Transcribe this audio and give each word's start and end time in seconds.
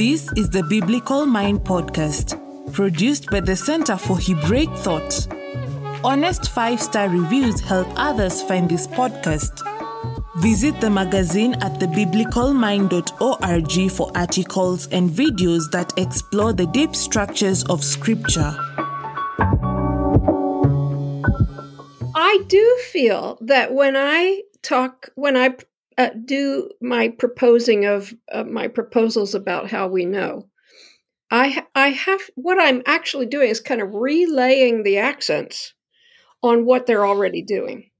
This 0.00 0.32
is 0.34 0.48
the 0.48 0.62
Biblical 0.62 1.26
Mind 1.26 1.60
Podcast, 1.60 2.32
produced 2.72 3.26
by 3.26 3.40
the 3.40 3.54
Center 3.54 3.98
for 3.98 4.18
Hebraic 4.18 4.70
Thought. 4.76 5.28
Honest 6.02 6.50
five 6.52 6.80
star 6.80 7.10
reviews 7.10 7.60
help 7.60 7.86
others 7.96 8.40
find 8.40 8.66
this 8.66 8.86
podcast. 8.86 9.60
Visit 10.38 10.80
the 10.80 10.88
magazine 10.88 11.52
at 11.56 11.78
thebiblicalmind.org 11.78 13.90
for 13.90 14.10
articles 14.14 14.86
and 14.86 15.10
videos 15.10 15.70
that 15.70 15.92
explore 15.98 16.54
the 16.54 16.66
deep 16.68 16.96
structures 16.96 17.62
of 17.64 17.84
Scripture. 17.84 18.56
I 22.14 22.42
do 22.48 22.78
feel 22.90 23.36
that 23.42 23.74
when 23.74 23.98
I 23.98 24.44
talk, 24.62 25.10
when 25.14 25.36
I 25.36 25.56
uh, 26.00 26.10
do 26.24 26.70
my 26.80 27.08
proposing 27.08 27.84
of 27.86 28.14
uh, 28.32 28.44
my 28.44 28.68
proposals 28.68 29.34
about 29.34 29.70
how 29.70 29.88
we 29.88 30.04
know, 30.06 30.48
I 31.30 31.64
I 31.74 31.90
have 31.90 32.22
what 32.36 32.60
I'm 32.60 32.82
actually 32.86 33.26
doing 33.26 33.50
is 33.50 33.60
kind 33.60 33.82
of 33.82 33.94
relaying 33.94 34.84
the 34.84 34.98
accents 34.98 35.74
on 36.42 36.66
what 36.66 36.86
they're 36.86 37.06
already 37.06 37.42
doing, 37.42 37.90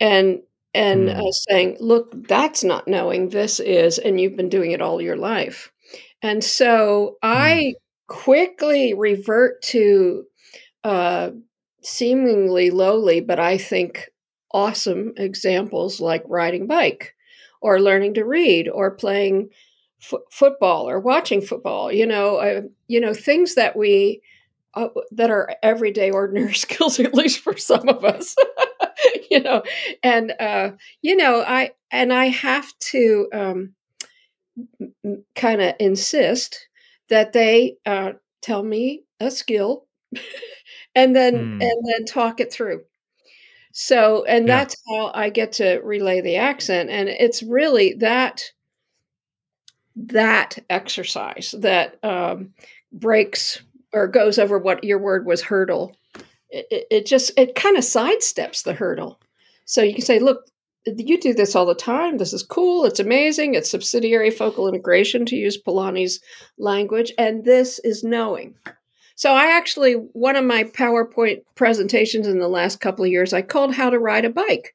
and 0.00 0.40
and 0.74 1.08
Mm. 1.10 1.18
uh, 1.28 1.32
saying, 1.32 1.76
look, 1.80 2.10
that's 2.28 2.64
not 2.64 2.88
knowing. 2.88 3.28
This 3.28 3.60
is, 3.60 3.98
and 3.98 4.18
you've 4.18 4.36
been 4.36 4.48
doing 4.48 4.70
it 4.70 4.80
all 4.80 5.02
your 5.02 5.16
life, 5.16 5.70
and 6.22 6.42
so 6.42 7.18
I 7.22 7.74
quickly 8.08 8.94
revert 8.94 9.60
to 9.62 10.24
uh, 10.84 11.32
seemingly 11.82 12.70
lowly, 12.70 13.20
but 13.20 13.40
I 13.40 13.58
think 13.58 14.08
awesome 14.54 15.12
examples 15.16 16.00
like 16.00 16.22
riding 16.28 16.66
bike 16.66 17.14
or 17.60 17.80
learning 17.80 18.14
to 18.14 18.24
read 18.24 18.68
or 18.68 18.90
playing 18.90 19.48
fo- 20.00 20.24
football 20.30 20.88
or 20.88 21.00
watching 21.00 21.40
football 21.40 21.92
you 21.92 22.06
know 22.06 22.36
uh, 22.36 22.62
you 22.88 23.00
know 23.00 23.14
things 23.14 23.54
that 23.54 23.76
we 23.76 24.20
uh, 24.74 24.88
that 25.12 25.30
are 25.30 25.54
everyday 25.62 26.10
ordinary 26.10 26.54
skills 26.66 27.00
at 27.00 27.14
least 27.14 27.40
for 27.40 27.56
some 27.56 27.88
of 27.88 28.04
us 28.04 28.36
you 29.30 29.40
know 29.40 29.62
and 30.02 30.32
uh 30.40 30.70
you 31.02 31.16
know 31.16 31.42
i 31.42 31.70
and 31.90 32.12
i 32.12 32.26
have 32.26 32.72
to 32.78 33.28
um 33.32 33.74
kind 35.34 35.60
of 35.60 35.74
insist 35.80 36.68
that 37.08 37.32
they 37.32 37.76
uh 37.86 38.12
tell 38.40 38.62
me 38.62 39.02
a 39.20 39.30
skill 39.30 39.86
and 40.94 41.14
then 41.16 41.34
Hmm. 41.34 41.58
and 41.60 41.86
then 41.86 42.04
talk 42.06 42.40
it 42.40 42.52
through 42.52 42.82
so, 43.72 44.24
and 44.24 44.46
Yeah. 44.46 44.58
that's 44.58 44.76
how 44.88 45.10
I 45.14 45.30
get 45.30 45.52
to 45.54 45.80
relay 45.80 46.20
the 46.20 46.36
accent. 46.36 46.90
And 46.90 47.08
it's 47.08 47.42
really 47.42 47.94
that 47.94 48.42
that 49.96 50.58
exercise 50.70 51.54
that 51.58 51.98
um, 52.02 52.52
breaks 52.92 53.62
or 53.92 54.08
goes 54.08 54.38
over 54.38 54.58
what 54.58 54.84
your 54.84 54.98
word 54.98 55.26
was 55.26 55.42
hurdle. 55.42 55.96
It, 56.50 56.66
it, 56.70 56.86
it 56.90 57.06
just 57.06 57.32
it 57.36 57.54
kind 57.54 57.76
of 57.76 57.84
sidesteps 57.84 58.62
the 58.62 58.72
hurdle. 58.74 59.20
So 59.64 59.82
you 59.82 59.94
can 59.94 60.04
say, 60.04 60.18
look, 60.18 60.46
you 60.84 61.20
do 61.20 61.32
this 61.32 61.54
all 61.54 61.66
the 61.66 61.74
time. 61.74 62.18
This 62.18 62.32
is 62.32 62.42
cool. 62.42 62.84
It's 62.84 63.00
amazing. 63.00 63.54
It's 63.54 63.70
subsidiary 63.70 64.30
focal 64.30 64.66
integration 64.68 65.24
to 65.26 65.36
use 65.36 65.60
Polanyi's 65.62 66.20
language, 66.58 67.12
and 67.18 67.44
this 67.44 67.78
is 67.80 68.02
knowing. 68.02 68.54
So 69.16 69.32
I 69.32 69.46
actually 69.56 69.94
one 69.94 70.36
of 70.36 70.44
my 70.44 70.64
PowerPoint 70.64 71.42
presentations 71.54 72.26
in 72.26 72.38
the 72.38 72.48
last 72.48 72.80
couple 72.80 73.04
of 73.04 73.10
years 73.10 73.32
I 73.32 73.42
called 73.42 73.74
"How 73.74 73.90
to 73.90 73.98
Ride 73.98 74.24
a 74.24 74.30
Bike." 74.30 74.74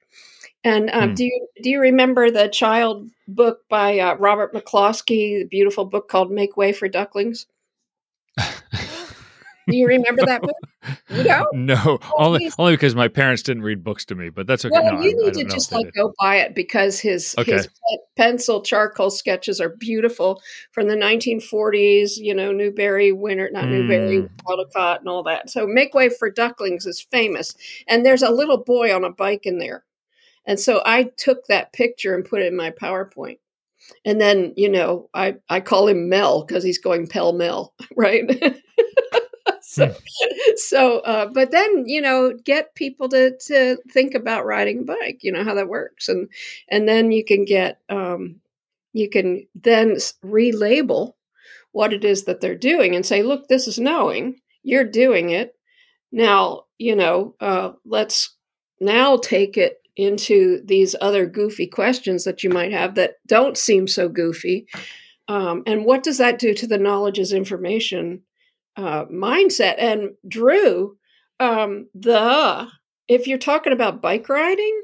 And 0.63 0.89
um, 0.91 1.11
Hmm. 1.11 1.15
do 1.15 1.25
you 1.25 1.47
do 1.63 1.69
you 1.69 1.79
remember 1.81 2.31
the 2.31 2.47
child 2.49 3.09
book 3.27 3.61
by 3.69 3.99
uh, 3.99 4.15
Robert 4.17 4.53
McCloskey, 4.53 5.39
the 5.39 5.47
beautiful 5.49 5.85
book 5.85 6.09
called 6.09 6.31
"Make 6.31 6.57
Way 6.57 6.73
for 6.73 6.87
Ducklings"? 6.87 7.47
Do 9.69 9.75
you 9.75 9.87
remember 9.87 10.23
that 10.25 10.41
book? 10.41 10.55
You 11.09 11.23
don't? 11.23 11.47
no, 11.53 11.99
only 12.17 12.49
only 12.57 12.73
because 12.73 12.95
my 12.95 13.07
parents 13.07 13.41
didn't 13.41 13.63
read 13.63 13.83
books 13.83 14.05
to 14.05 14.15
me, 14.15 14.29
but 14.29 14.47
that's 14.47 14.65
okay. 14.65 14.73
Well, 14.73 14.83
no, 14.83 15.01
you 15.01 15.09
I, 15.09 15.27
I 15.27 15.31
need 15.31 15.33
don't 15.33 15.49
to 15.49 15.55
just 15.55 15.71
like 15.71 15.93
go 15.93 16.13
buy 16.19 16.37
it 16.37 16.55
because 16.55 16.99
his 16.99 17.35
Okay. 17.37 17.51
his 17.51 17.67
pencil 18.15 18.61
charcoal 18.61 19.09
sketches 19.09 19.59
are 19.59 19.69
beautiful 19.69 20.41
from 20.71 20.87
the 20.87 20.95
1940s. 20.95 22.17
You 22.17 22.33
know, 22.33 22.51
Newbery 22.51 23.11
Winter, 23.11 23.49
not 23.51 23.65
Newbery, 23.65 24.19
Mm. 24.19 24.29
Caldecott, 24.45 24.99
and 24.99 25.09
all 25.09 25.23
that. 25.23 25.49
So, 25.49 25.67
Make 25.67 25.93
Way 25.93 26.09
for 26.09 26.29
Ducklings 26.29 26.85
is 26.85 27.01
famous, 27.01 27.55
and 27.87 28.05
there's 28.05 28.23
a 28.23 28.31
little 28.31 28.63
boy 28.63 28.93
on 28.95 29.03
a 29.03 29.09
bike 29.11 29.45
in 29.45 29.59
there, 29.59 29.83
and 30.45 30.59
so 30.59 30.81
I 30.85 31.11
took 31.17 31.47
that 31.47 31.73
picture 31.73 32.15
and 32.15 32.25
put 32.25 32.41
it 32.41 32.47
in 32.47 32.55
my 32.55 32.71
PowerPoint. 32.71 33.39
And 34.05 34.19
then, 34.19 34.53
you 34.57 34.69
know, 34.69 35.09
I, 35.13 35.35
I 35.49 35.61
call 35.61 35.87
him 35.87 36.09
Mel 36.09 36.43
because 36.43 36.63
he's 36.63 36.77
going 36.77 37.07
pell 37.07 37.33
mell, 37.33 37.73
right? 37.95 38.25
So, 39.77 39.95
so 40.55 40.99
uh, 40.99 41.27
but 41.27 41.51
then, 41.51 41.85
you 41.87 42.01
know, 42.01 42.33
get 42.43 42.75
people 42.75 43.09
to, 43.09 43.37
to 43.47 43.77
think 43.91 44.13
about 44.13 44.45
riding 44.45 44.79
a 44.79 44.83
bike, 44.83 45.19
you 45.21 45.31
know, 45.31 45.43
how 45.43 45.53
that 45.55 45.69
works. 45.69 46.09
And, 46.09 46.29
and 46.69 46.87
then 46.87 47.11
you 47.11 47.23
can 47.23 47.45
get, 47.45 47.79
um, 47.89 48.41
you 48.93 49.09
can 49.09 49.47
then 49.55 49.95
relabel 50.23 51.13
what 51.71 51.93
it 51.93 52.03
is 52.03 52.23
that 52.25 52.41
they're 52.41 52.55
doing 52.55 52.95
and 52.95 53.05
say, 53.05 53.21
look, 53.21 53.47
this 53.47 53.67
is 53.67 53.77
knowing, 53.79 54.39
you're 54.63 54.83
doing 54.83 55.29
it. 55.29 55.55
Now, 56.11 56.63
you 56.77 56.95
know, 56.95 57.35
uh, 57.39 57.73
let's 57.85 58.35
now 58.79 59.17
take 59.17 59.57
it 59.57 59.81
into 59.95 60.61
these 60.63 60.95
other 61.01 61.25
goofy 61.25 61.67
questions 61.67 62.23
that 62.23 62.43
you 62.43 62.49
might 62.49 62.71
have 62.71 62.95
that 62.95 63.15
don't 63.25 63.57
seem 63.57 63.87
so 63.87 64.07
goofy. 64.07 64.67
Um, 65.27 65.63
and 65.65 65.85
what 65.85 66.03
does 66.03 66.19
that 66.19 66.39
do 66.39 66.53
to 66.53 66.67
the 66.67 66.77
knowledge 66.77 67.19
as 67.19 67.33
information 67.33 68.21
uh, 68.77 69.05
mindset? 69.05 69.75
And 69.77 70.11
Drew, 70.27 70.97
um, 71.39 71.87
the 71.93 72.67
if 73.07 73.27
you're 73.27 73.37
talking 73.37 73.73
about 73.73 74.01
bike 74.01 74.29
riding, 74.29 74.81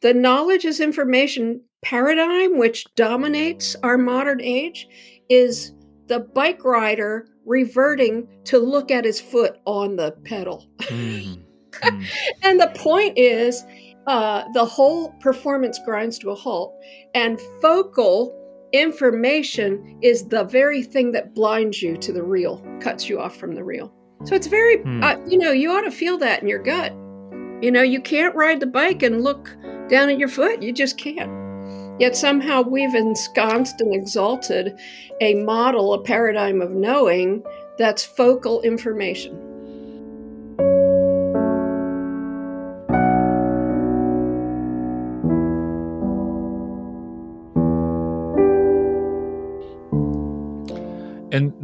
the 0.00 0.14
knowledge 0.14 0.64
is 0.64 0.80
information 0.80 1.62
paradigm, 1.82 2.58
which 2.58 2.86
dominates 2.94 3.76
our 3.82 3.98
modern 3.98 4.40
age, 4.40 4.88
is 5.28 5.72
the 6.06 6.20
bike 6.20 6.64
rider 6.64 7.26
reverting 7.46 8.28
to 8.44 8.58
look 8.58 8.90
at 8.90 9.04
his 9.04 9.20
foot 9.20 9.56
on 9.64 9.96
the 9.96 10.12
pedal. 10.24 10.68
Mm. 10.80 11.38
Mm. 11.82 12.06
And 12.42 12.60
the 12.60 12.70
point 12.76 13.16
is, 13.16 13.64
uh, 14.06 14.44
the 14.52 14.64
whole 14.64 15.12
performance 15.20 15.80
grinds 15.86 16.18
to 16.18 16.30
a 16.30 16.34
halt, 16.34 16.78
and 17.14 17.40
focal 17.62 18.41
information 18.72 19.98
is 20.02 20.28
the 20.28 20.44
very 20.44 20.82
thing 20.82 21.12
that 21.12 21.34
blinds 21.34 21.82
you 21.82 21.96
to 21.98 22.12
the 22.12 22.22
real, 22.22 22.64
cuts 22.80 23.08
you 23.08 23.20
off 23.20 23.36
from 23.36 23.54
the 23.54 23.64
real. 23.64 23.92
So 24.24 24.34
it's 24.34 24.46
very, 24.46 24.78
Hmm. 24.78 25.02
uh, 25.02 25.16
you 25.26 25.38
know, 25.38 25.50
you 25.50 25.70
ought 25.72 25.82
to 25.82 25.90
feel 25.90 26.16
that 26.18 26.42
in 26.42 26.48
your 26.48 26.62
gut. 26.62 26.92
You 27.60 27.70
know, 27.70 27.82
you 27.82 28.00
can't 28.00 28.34
ride 28.34 28.60
the 28.60 28.66
bike 28.66 29.02
and 29.02 29.22
look 29.22 29.54
down 29.88 30.08
at 30.08 30.18
your 30.18 30.28
foot. 30.28 30.62
You 30.62 30.72
just 30.72 30.98
can't. 30.98 31.30
Yet 32.00 32.16
somehow 32.16 32.62
we've 32.62 32.94
ensconced 32.94 33.80
and 33.80 33.94
exalted 33.94 34.78
a 35.20 35.34
model, 35.34 35.92
a 35.92 36.02
paradigm 36.02 36.60
of 36.62 36.70
knowing 36.70 37.44
that's 37.78 38.04
focal 38.04 38.62
information. 38.62 39.38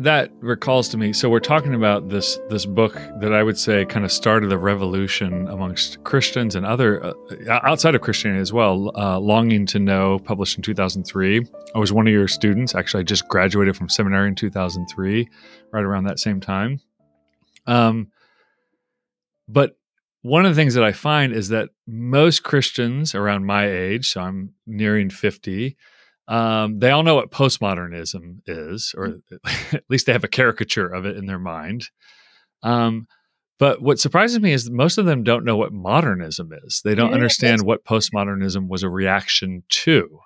That 0.09 0.33
recalls 0.41 0.89
to 0.89 0.97
me. 0.97 1.13
So 1.13 1.29
we're 1.29 1.39
talking 1.39 1.75
about 1.75 2.09
this 2.09 2.39
this 2.49 2.65
book 2.65 2.95
that 3.21 3.35
I 3.35 3.43
would 3.43 3.59
say 3.59 3.85
kind 3.85 4.07
of 4.07 4.11
started 4.11 4.51
a 4.51 4.57
revolution 4.57 5.47
amongst 5.49 6.03
Christians 6.03 6.55
and 6.55 6.65
other 6.65 7.05
uh, 7.05 7.13
outside 7.51 7.95
of 7.95 8.01
Christianity 8.01 8.41
as 8.41 8.51
well. 8.51 8.91
Uh, 8.97 9.21
Longing 9.21 9.67
to 9.67 9.79
Know, 9.79 10.19
published 10.19 10.57
in 10.57 10.63
2003. 10.63 11.45
I 11.75 11.79
was 11.79 11.93
one 11.93 12.07
of 12.07 12.13
your 12.15 12.27
students. 12.27 12.75
Actually, 12.75 13.01
I 13.01 13.05
just 13.05 13.29
graduated 13.29 13.77
from 13.77 13.91
seminary 13.91 14.29
in 14.29 14.35
2003, 14.35 15.29
right 15.73 15.85
around 15.85 16.05
that 16.05 16.19
same 16.19 16.41
time. 16.41 16.81
Um, 17.67 18.11
but 19.47 19.77
one 20.23 20.47
of 20.47 20.57
the 20.57 20.59
things 20.59 20.73
that 20.73 20.85
I 20.85 20.93
find 20.93 21.35
is 21.35 21.51
that 21.51 21.69
most 21.87 22.45
Christians 22.45 23.15
around 23.15 23.45
my 23.45 23.71
age, 23.71 24.09
so 24.09 24.23
I'm 24.23 24.55
nearing 24.67 25.11
50, 25.11 25.77
um, 26.29 26.79
they 26.79 26.91
all 26.91 27.03
know 27.03 27.15
what 27.15 27.31
postmodernism 27.31 28.41
is, 28.47 28.95
or 28.97 29.21
at 29.73 29.85
least 29.89 30.07
they 30.07 30.13
have 30.13 30.25
a 30.25 30.29
caricature 30.29 30.87
of 30.87 31.07
it 31.07 31.17
in 31.17 31.27
their 31.27 31.39
mind. 31.39 31.89
Um, 32.63 33.07
but 33.59 33.83
what 33.83 33.99
surprises 33.99 34.39
me 34.39 34.53
is 34.53 34.65
that 34.65 34.73
most 34.73 34.99
of 34.99 35.07
them 35.07 35.25
don't 35.25 35.45
know 35.45 35.57
what 35.57 35.73
modernism 35.73 36.53
is. 36.65 36.83
They 36.85 36.95
don't 36.95 37.09
Yeah, 37.09 37.15
understand 37.15 37.63
what 37.63 37.85
postmodernism 37.85 38.69
was 38.69 38.83
a 38.83 38.89
reaction 38.89 39.65
to. 39.69 40.21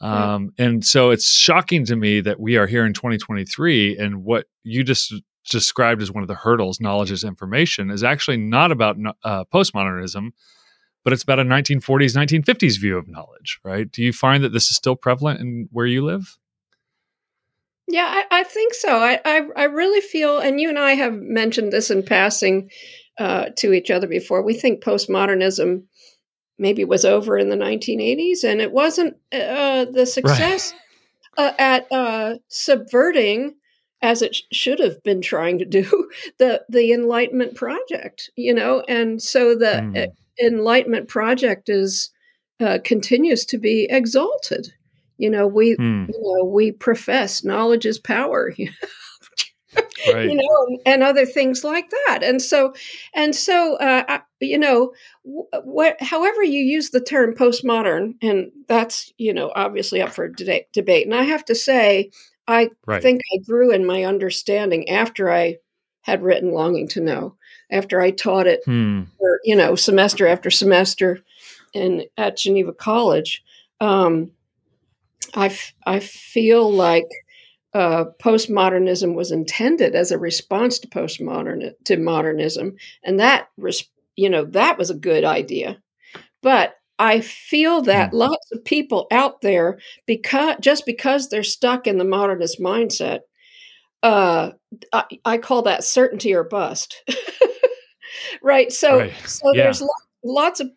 Yeah. 0.00 0.34
Um, 0.34 0.50
and 0.58 0.84
so 0.84 1.10
it's 1.10 1.30
shocking 1.30 1.84
to 1.86 1.96
me 1.96 2.20
that 2.20 2.40
we 2.40 2.56
are 2.56 2.66
here 2.66 2.86
in 2.86 2.94
2023 2.94 3.96
and 3.98 4.24
what 4.24 4.46
you 4.62 4.82
just 4.82 5.12
described 5.50 6.02
as 6.02 6.10
one 6.12 6.22
of 6.22 6.28
the 6.28 6.34
hurdles, 6.34 6.80
knowledge 6.80 7.10
is 7.10 7.24
information, 7.24 7.90
is 7.90 8.04
actually 8.04 8.36
not 8.36 8.72
about 8.72 8.96
uh, 9.24 9.44
postmodernism, 9.52 10.30
but 11.04 11.12
it's 11.12 11.22
about 11.22 11.38
a 11.38 11.44
1940s, 11.44 12.16
1950s 12.16 12.78
view 12.78 12.98
of 12.98 13.08
knowledge, 13.08 13.60
right? 13.64 13.90
Do 13.90 14.02
you 14.02 14.12
find 14.12 14.44
that 14.44 14.52
this 14.52 14.70
is 14.70 14.76
still 14.76 14.96
prevalent 14.96 15.40
in 15.40 15.68
where 15.72 15.86
you 15.86 16.04
live? 16.04 16.38
Yeah, 17.88 18.06
I, 18.06 18.40
I 18.40 18.44
think 18.44 18.74
so. 18.74 18.98
I, 18.98 19.18
I, 19.24 19.48
I 19.56 19.64
really 19.64 20.02
feel, 20.02 20.38
and 20.38 20.60
you 20.60 20.68
and 20.68 20.78
I 20.78 20.92
have 20.92 21.14
mentioned 21.14 21.72
this 21.72 21.90
in 21.90 22.02
passing 22.02 22.70
uh, 23.18 23.46
to 23.56 23.72
each 23.72 23.90
other 23.90 24.06
before. 24.06 24.42
We 24.42 24.54
think 24.54 24.82
postmodernism 24.84 25.84
maybe 26.58 26.84
was 26.84 27.04
over 27.04 27.38
in 27.38 27.48
the 27.48 27.56
1980s, 27.56 28.44
and 28.44 28.60
it 28.60 28.72
wasn't 28.72 29.16
uh, 29.32 29.86
the 29.86 30.04
success 30.04 30.74
right. 31.38 31.46
uh, 31.46 31.52
at 31.58 31.92
uh, 31.92 32.34
subverting, 32.48 33.54
as 34.02 34.20
it 34.20 34.34
sh- 34.34 34.42
should 34.52 34.80
have 34.80 35.02
been 35.02 35.22
trying 35.22 35.58
to 35.58 35.64
do, 35.64 36.10
the 36.38 36.62
the 36.68 36.92
Enlightenment 36.92 37.54
project. 37.54 38.30
You 38.36 38.52
know, 38.52 38.82
and 38.86 39.22
so 39.22 39.54
the 39.54 39.80
mm. 39.82 40.06
Enlightenment 40.40 41.08
project 41.08 41.68
is 41.68 42.10
uh, 42.60 42.78
continues 42.84 43.44
to 43.46 43.58
be 43.58 43.86
exalted. 43.90 44.72
You 45.16 45.30
know, 45.30 45.46
we 45.46 45.76
mm. 45.76 46.08
you 46.08 46.20
know 46.20 46.44
we 46.44 46.72
profess 46.72 47.44
knowledge 47.44 47.86
is 47.86 47.98
power. 47.98 48.54
right. 50.14 50.30
you 50.30 50.34
know, 50.34 50.78
and 50.86 51.02
other 51.02 51.26
things 51.26 51.64
like 51.64 51.90
that. 51.90 52.20
And 52.22 52.40
so, 52.40 52.72
and 53.14 53.34
so, 53.34 53.76
uh, 53.76 54.20
you 54.40 54.58
know, 54.58 54.92
what, 55.24 56.00
however 56.00 56.42
you 56.42 56.60
use 56.60 56.90
the 56.90 57.00
term 57.00 57.34
postmodern, 57.34 58.14
and 58.22 58.50
that's 58.68 59.12
you 59.18 59.32
know 59.32 59.52
obviously 59.54 60.00
up 60.00 60.10
for 60.10 60.28
de- 60.28 60.66
debate. 60.72 61.06
And 61.06 61.14
I 61.14 61.24
have 61.24 61.44
to 61.46 61.54
say, 61.54 62.10
I 62.46 62.70
right. 62.86 63.02
think 63.02 63.20
I 63.34 63.38
grew 63.38 63.72
in 63.72 63.84
my 63.84 64.04
understanding 64.04 64.88
after 64.88 65.30
I 65.30 65.56
had 66.02 66.22
written 66.22 66.52
"Longing 66.52 66.88
to 66.88 67.00
Know," 67.00 67.36
after 67.70 68.00
I 68.00 68.10
taught 68.10 68.46
it, 68.46 68.60
hmm. 68.64 69.02
for, 69.18 69.40
you 69.44 69.56
know, 69.56 69.74
semester 69.74 70.26
after 70.26 70.50
semester, 70.50 71.20
in 71.74 72.04
at 72.16 72.36
Geneva 72.36 72.72
College. 72.72 73.42
Um, 73.80 74.30
I, 75.34 75.46
f- 75.46 75.74
I 75.86 76.00
feel 76.00 76.72
like 76.72 77.06
uh, 77.74 78.06
postmodernism 78.22 79.14
was 79.14 79.30
intended 79.30 79.94
as 79.94 80.10
a 80.10 80.18
response 80.18 80.78
to 80.80 80.88
postmodern 80.88 81.72
to 81.84 81.96
modernism, 81.96 82.76
and 83.04 83.20
that 83.20 83.48
res- 83.56 83.88
you 84.16 84.30
know 84.30 84.44
that 84.46 84.78
was 84.78 84.90
a 84.90 84.94
good 84.94 85.24
idea. 85.24 85.78
But 86.42 86.76
I 86.98 87.20
feel 87.20 87.82
that 87.82 88.10
mm. 88.10 88.14
lots 88.14 88.50
of 88.52 88.64
people 88.64 89.06
out 89.10 89.42
there, 89.42 89.78
because 90.06 90.56
just 90.60 90.86
because 90.86 91.28
they're 91.28 91.42
stuck 91.42 91.86
in 91.86 91.98
the 91.98 92.04
modernist 92.04 92.58
mindset, 92.58 93.20
uh, 94.02 94.52
I, 94.92 95.04
I, 95.24 95.38
call 95.38 95.62
that 95.62 95.84
certainty 95.84 96.32
or 96.32 96.44
bust. 96.44 97.02
right. 98.42 98.72
So, 98.72 98.98
right. 98.98 99.12
so 99.26 99.52
yeah. 99.54 99.64
there's 99.64 99.80
lots 99.80 100.08
lots 100.24 100.60
of 100.60 100.70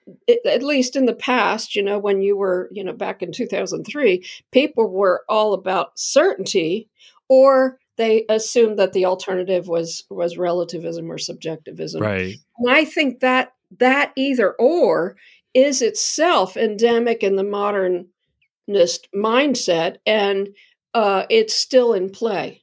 at 0.46 0.64
least 0.64 0.96
in 0.96 1.06
the 1.06 1.16
past 1.16 1.76
you 1.76 1.82
know 1.82 1.98
when 1.98 2.22
you 2.22 2.38
were 2.38 2.70
you 2.72 2.84
know 2.84 2.94
back 2.94 3.22
in 3.22 3.32
2003 3.32 4.24
people 4.52 4.88
were 4.88 5.24
all 5.28 5.54
about 5.54 5.98
certainty 5.98 6.88
or 7.28 7.80
they 7.98 8.26
assumed 8.30 8.78
that 8.78 8.94
the 8.94 9.06
alternative 9.06 9.68
was 9.68 10.04
was 10.10 10.38
relativism 10.38 11.12
or 11.12 11.18
subjectivism 11.18 12.02
right 12.02 12.36
and 12.60 12.72
i 12.72 12.86
think 12.86 13.20
that 13.20 13.54
that 13.80 14.12
either 14.16 14.54
or 14.54 15.16
is 15.54 15.82
itself 15.82 16.56
endemic 16.56 17.24
in 17.24 17.36
the 17.36 17.44
modernist 17.44 19.08
mindset 19.16 19.98
and 20.06 20.50
uh, 20.94 21.26
it's 21.30 21.56
still 21.56 21.94
in 21.94 22.10
play 22.10 22.62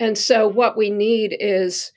and 0.00 0.18
so 0.18 0.48
what 0.48 0.76
we 0.76 0.90
need 0.90 1.36
is 1.38 1.92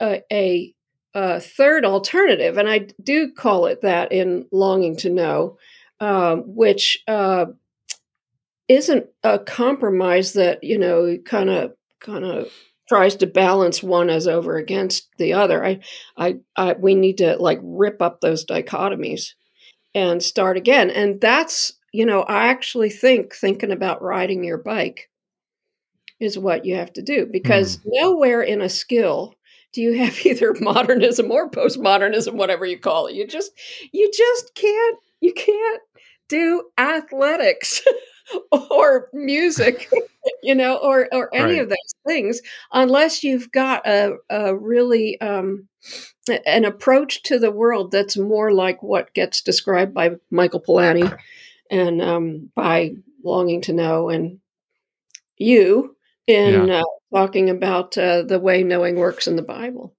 a, 0.00 0.22
a 0.30 0.74
uh, 1.14 1.40
third 1.40 1.84
alternative, 1.84 2.56
and 2.56 2.68
I 2.68 2.88
do 3.02 3.32
call 3.32 3.66
it 3.66 3.82
that 3.82 4.12
in 4.12 4.46
Longing 4.50 4.96
to 4.98 5.10
Know, 5.10 5.58
um, 6.00 6.42
which 6.46 7.02
uh, 7.06 7.46
isn't 8.68 9.06
a 9.22 9.38
compromise 9.38 10.32
that 10.34 10.64
you 10.64 10.78
know 10.78 11.18
kind 11.24 11.50
of 11.50 11.72
kind 12.00 12.24
of 12.24 12.50
tries 12.88 13.16
to 13.16 13.26
balance 13.26 13.82
one 13.82 14.10
as 14.10 14.26
over 14.26 14.56
against 14.56 15.08
the 15.16 15.32
other. 15.32 15.64
I, 15.64 15.80
I, 16.16 16.36
I, 16.56 16.72
we 16.74 16.94
need 16.94 17.18
to 17.18 17.36
like 17.36 17.58
rip 17.62 18.02
up 18.02 18.20
those 18.20 18.44
dichotomies 18.44 19.30
and 19.94 20.22
start 20.22 20.56
again. 20.56 20.90
And 20.90 21.20
that's 21.20 21.72
you 21.92 22.06
know 22.06 22.22
I 22.22 22.48
actually 22.48 22.90
think 22.90 23.34
thinking 23.34 23.70
about 23.70 24.02
riding 24.02 24.44
your 24.44 24.58
bike 24.58 25.08
is 26.20 26.38
what 26.38 26.64
you 26.64 26.76
have 26.76 26.92
to 26.92 27.02
do 27.02 27.26
because 27.26 27.78
mm. 27.78 27.82
nowhere 27.86 28.42
in 28.42 28.60
a 28.60 28.68
skill 28.68 29.34
do 29.72 29.80
you 29.80 29.98
have 29.98 30.18
either 30.26 30.54
modernism 30.60 31.30
or 31.30 31.50
postmodernism 31.50 32.34
whatever 32.34 32.64
you 32.64 32.78
call 32.78 33.06
it 33.06 33.14
you 33.14 33.26
just 33.26 33.52
you 33.92 34.10
just 34.14 34.54
can't 34.54 34.98
you 35.20 35.32
can't 35.32 35.82
do 36.28 36.64
athletics 36.78 37.82
or 38.70 39.08
music 39.12 39.90
you 40.42 40.54
know 40.54 40.76
or 40.76 41.08
or 41.12 41.34
any 41.34 41.54
right. 41.54 41.62
of 41.62 41.68
those 41.68 41.94
things 42.06 42.40
unless 42.72 43.22
you've 43.22 43.50
got 43.52 43.86
a, 43.86 44.16
a 44.30 44.56
really 44.56 45.20
um, 45.20 45.68
an 46.46 46.64
approach 46.64 47.22
to 47.24 47.38
the 47.38 47.50
world 47.50 47.90
that's 47.90 48.16
more 48.16 48.52
like 48.52 48.82
what 48.82 49.12
gets 49.14 49.42
described 49.42 49.92
by 49.92 50.10
michael 50.30 50.60
polanyi 50.60 51.14
and 51.70 52.00
um, 52.00 52.50
by 52.54 52.92
longing 53.24 53.60
to 53.60 53.72
know 53.72 54.08
and 54.08 54.38
you 55.36 55.96
in 56.26 56.68
yeah. 56.68 56.80
uh, 56.80 56.84
talking 57.12 57.50
about 57.50 57.96
uh, 57.96 58.22
the 58.22 58.40
way 58.40 58.62
knowing 58.62 58.96
works 58.96 59.26
in 59.26 59.36
the 59.36 59.42
Bible. 59.42 59.94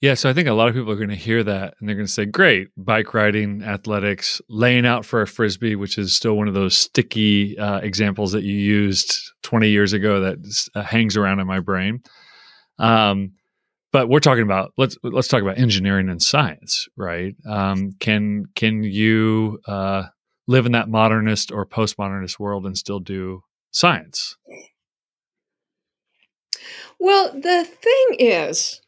Yeah, 0.00 0.12
so 0.12 0.28
I 0.28 0.34
think 0.34 0.48
a 0.48 0.52
lot 0.52 0.68
of 0.68 0.74
people 0.74 0.92
are 0.92 0.96
going 0.96 1.08
to 1.08 1.14
hear 1.14 1.42
that 1.42 1.76
and 1.80 1.88
they're 1.88 1.96
going 1.96 2.06
to 2.06 2.12
say, 2.12 2.26
"Great, 2.26 2.68
bike 2.76 3.14
riding, 3.14 3.62
athletics, 3.62 4.42
laying 4.50 4.84
out 4.84 5.06
for 5.06 5.22
a 5.22 5.26
frisbee, 5.26 5.76
which 5.76 5.96
is 5.96 6.14
still 6.14 6.34
one 6.34 6.46
of 6.46 6.52
those 6.52 6.76
sticky 6.76 7.56
uh, 7.58 7.78
examples 7.78 8.32
that 8.32 8.42
you 8.42 8.52
used 8.52 9.18
20 9.44 9.70
years 9.70 9.94
ago 9.94 10.20
that 10.20 10.68
uh, 10.74 10.82
hangs 10.82 11.16
around 11.16 11.40
in 11.40 11.46
my 11.46 11.60
brain." 11.60 12.02
Um, 12.78 13.32
but 13.92 14.08
we're 14.08 14.20
talking 14.20 14.42
about 14.42 14.72
let's 14.76 14.98
let's 15.02 15.28
talk 15.28 15.40
about 15.40 15.56
engineering 15.56 16.08
and 16.10 16.20
science, 16.20 16.86
right? 16.96 17.34
Um, 17.48 17.92
can 18.00 18.44
can 18.54 18.82
you 18.82 19.60
uh, 19.66 20.02
live 20.46 20.66
in 20.66 20.72
that 20.72 20.88
modernist 20.88 21.50
or 21.50 21.64
postmodernist 21.64 22.38
world 22.38 22.66
and 22.66 22.76
still 22.76 23.00
do 23.00 23.42
science? 23.70 24.36
Well, 26.98 27.32
the 27.32 27.64
thing 27.64 28.16
is 28.18 28.80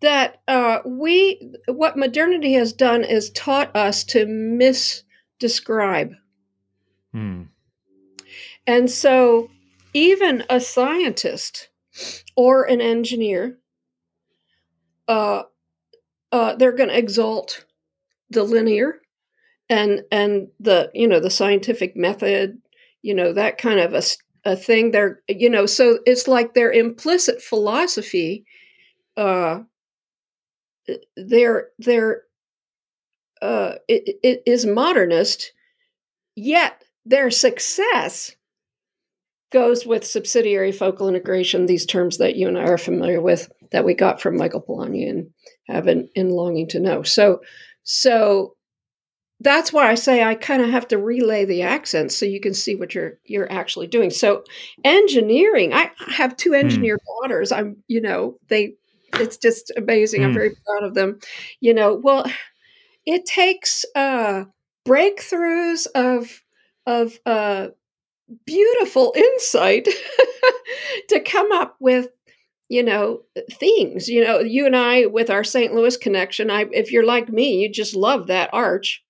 that 0.00 0.40
uh, 0.46 0.78
we, 0.84 1.54
what 1.66 1.96
modernity 1.96 2.52
has 2.54 2.72
done 2.72 3.04
is 3.04 3.30
taught 3.30 3.74
us 3.76 4.04
to 4.04 4.26
misdescribe. 4.26 6.14
Hmm. 7.12 7.42
And 8.66 8.90
so, 8.90 9.50
even 9.94 10.44
a 10.50 10.60
scientist 10.60 11.70
or 12.36 12.64
an 12.64 12.80
engineer, 12.80 13.58
uh, 15.08 15.44
uh, 16.30 16.54
they're 16.56 16.72
going 16.72 16.90
to 16.90 16.98
exalt 16.98 17.64
the 18.30 18.44
linear 18.44 19.00
and 19.70 20.02
and 20.12 20.48
the 20.60 20.90
you 20.94 21.08
know 21.08 21.20
the 21.20 21.30
scientific 21.30 21.96
method, 21.96 22.58
you 23.02 23.14
know 23.14 23.32
that 23.32 23.58
kind 23.58 23.80
of 23.80 23.94
a 23.94 24.02
a 24.48 24.56
thing 24.56 24.90
they're 24.90 25.20
you 25.28 25.50
know 25.50 25.66
so 25.66 25.98
it's 26.06 26.26
like 26.26 26.54
their 26.54 26.72
implicit 26.72 27.42
philosophy 27.42 28.46
uh 29.18 29.60
their 31.16 31.68
their 31.78 32.22
uh 33.42 33.74
it, 33.88 34.18
it 34.22 34.42
is 34.46 34.64
modernist 34.64 35.52
yet 36.34 36.82
their 37.04 37.30
success 37.30 38.36
goes 39.50 39.86
with 39.86 40.06
subsidiary 40.06 40.72
focal 40.72 41.08
integration 41.08 41.66
these 41.66 41.86
terms 41.86 42.18
that 42.18 42.36
you 42.36 42.48
and 42.48 42.58
I 42.58 42.64
are 42.64 42.78
familiar 42.78 43.20
with 43.20 43.50
that 43.72 43.84
we 43.84 43.94
got 43.94 44.20
from 44.20 44.36
Michael 44.36 44.62
Polanyi 44.62 45.08
and 45.08 45.30
have 45.66 45.88
in, 45.88 46.08
in 46.14 46.30
longing 46.30 46.68
to 46.68 46.80
know. 46.80 47.02
So 47.02 47.40
so 47.82 48.56
that's 49.40 49.72
why 49.72 49.88
I 49.88 49.94
say 49.94 50.24
I 50.24 50.34
kind 50.34 50.62
of 50.62 50.70
have 50.70 50.88
to 50.88 50.98
relay 50.98 51.44
the 51.44 51.62
accents 51.62 52.16
so 52.16 52.26
you 52.26 52.40
can 52.40 52.54
see 52.54 52.74
what 52.74 52.94
you're 52.94 53.18
you're 53.24 53.50
actually 53.52 53.86
doing. 53.86 54.10
So 54.10 54.44
engineering, 54.84 55.72
I 55.72 55.90
have 56.08 56.36
two 56.36 56.50
hmm. 56.50 56.56
engineer 56.56 56.96
mm. 56.96 57.22
daughters. 57.22 57.52
I'm, 57.52 57.76
you 57.86 58.00
know, 58.00 58.38
they 58.48 58.74
it's 59.14 59.36
just 59.36 59.70
amazing. 59.76 60.22
Mm. 60.22 60.24
I'm 60.24 60.30
hmm. 60.30 60.34
very 60.34 60.56
proud 60.66 60.82
of 60.82 60.94
them. 60.94 61.20
You 61.60 61.74
know, 61.74 61.94
well, 61.94 62.26
it 63.06 63.26
takes 63.26 63.84
uh 63.94 64.44
breakthroughs 64.86 65.86
of 65.94 66.42
of 66.86 67.18
uh 67.24 67.68
beautiful 68.44 69.14
insight 69.16 69.88
to 71.08 71.20
come 71.20 71.52
up 71.52 71.76
with 71.80 72.08
you 72.68 72.82
know 72.82 73.22
things 73.52 74.06
you 74.06 74.22
know 74.22 74.40
you 74.40 74.66
and 74.66 74.76
i 74.76 75.06
with 75.06 75.30
our 75.30 75.42
st 75.42 75.72
louis 75.72 75.96
connection 75.96 76.50
i 76.50 76.66
if 76.72 76.92
you're 76.92 77.06
like 77.06 77.30
me 77.30 77.62
you 77.62 77.72
just 77.72 77.96
love 77.96 78.26
that 78.26 78.50
arch 78.52 79.02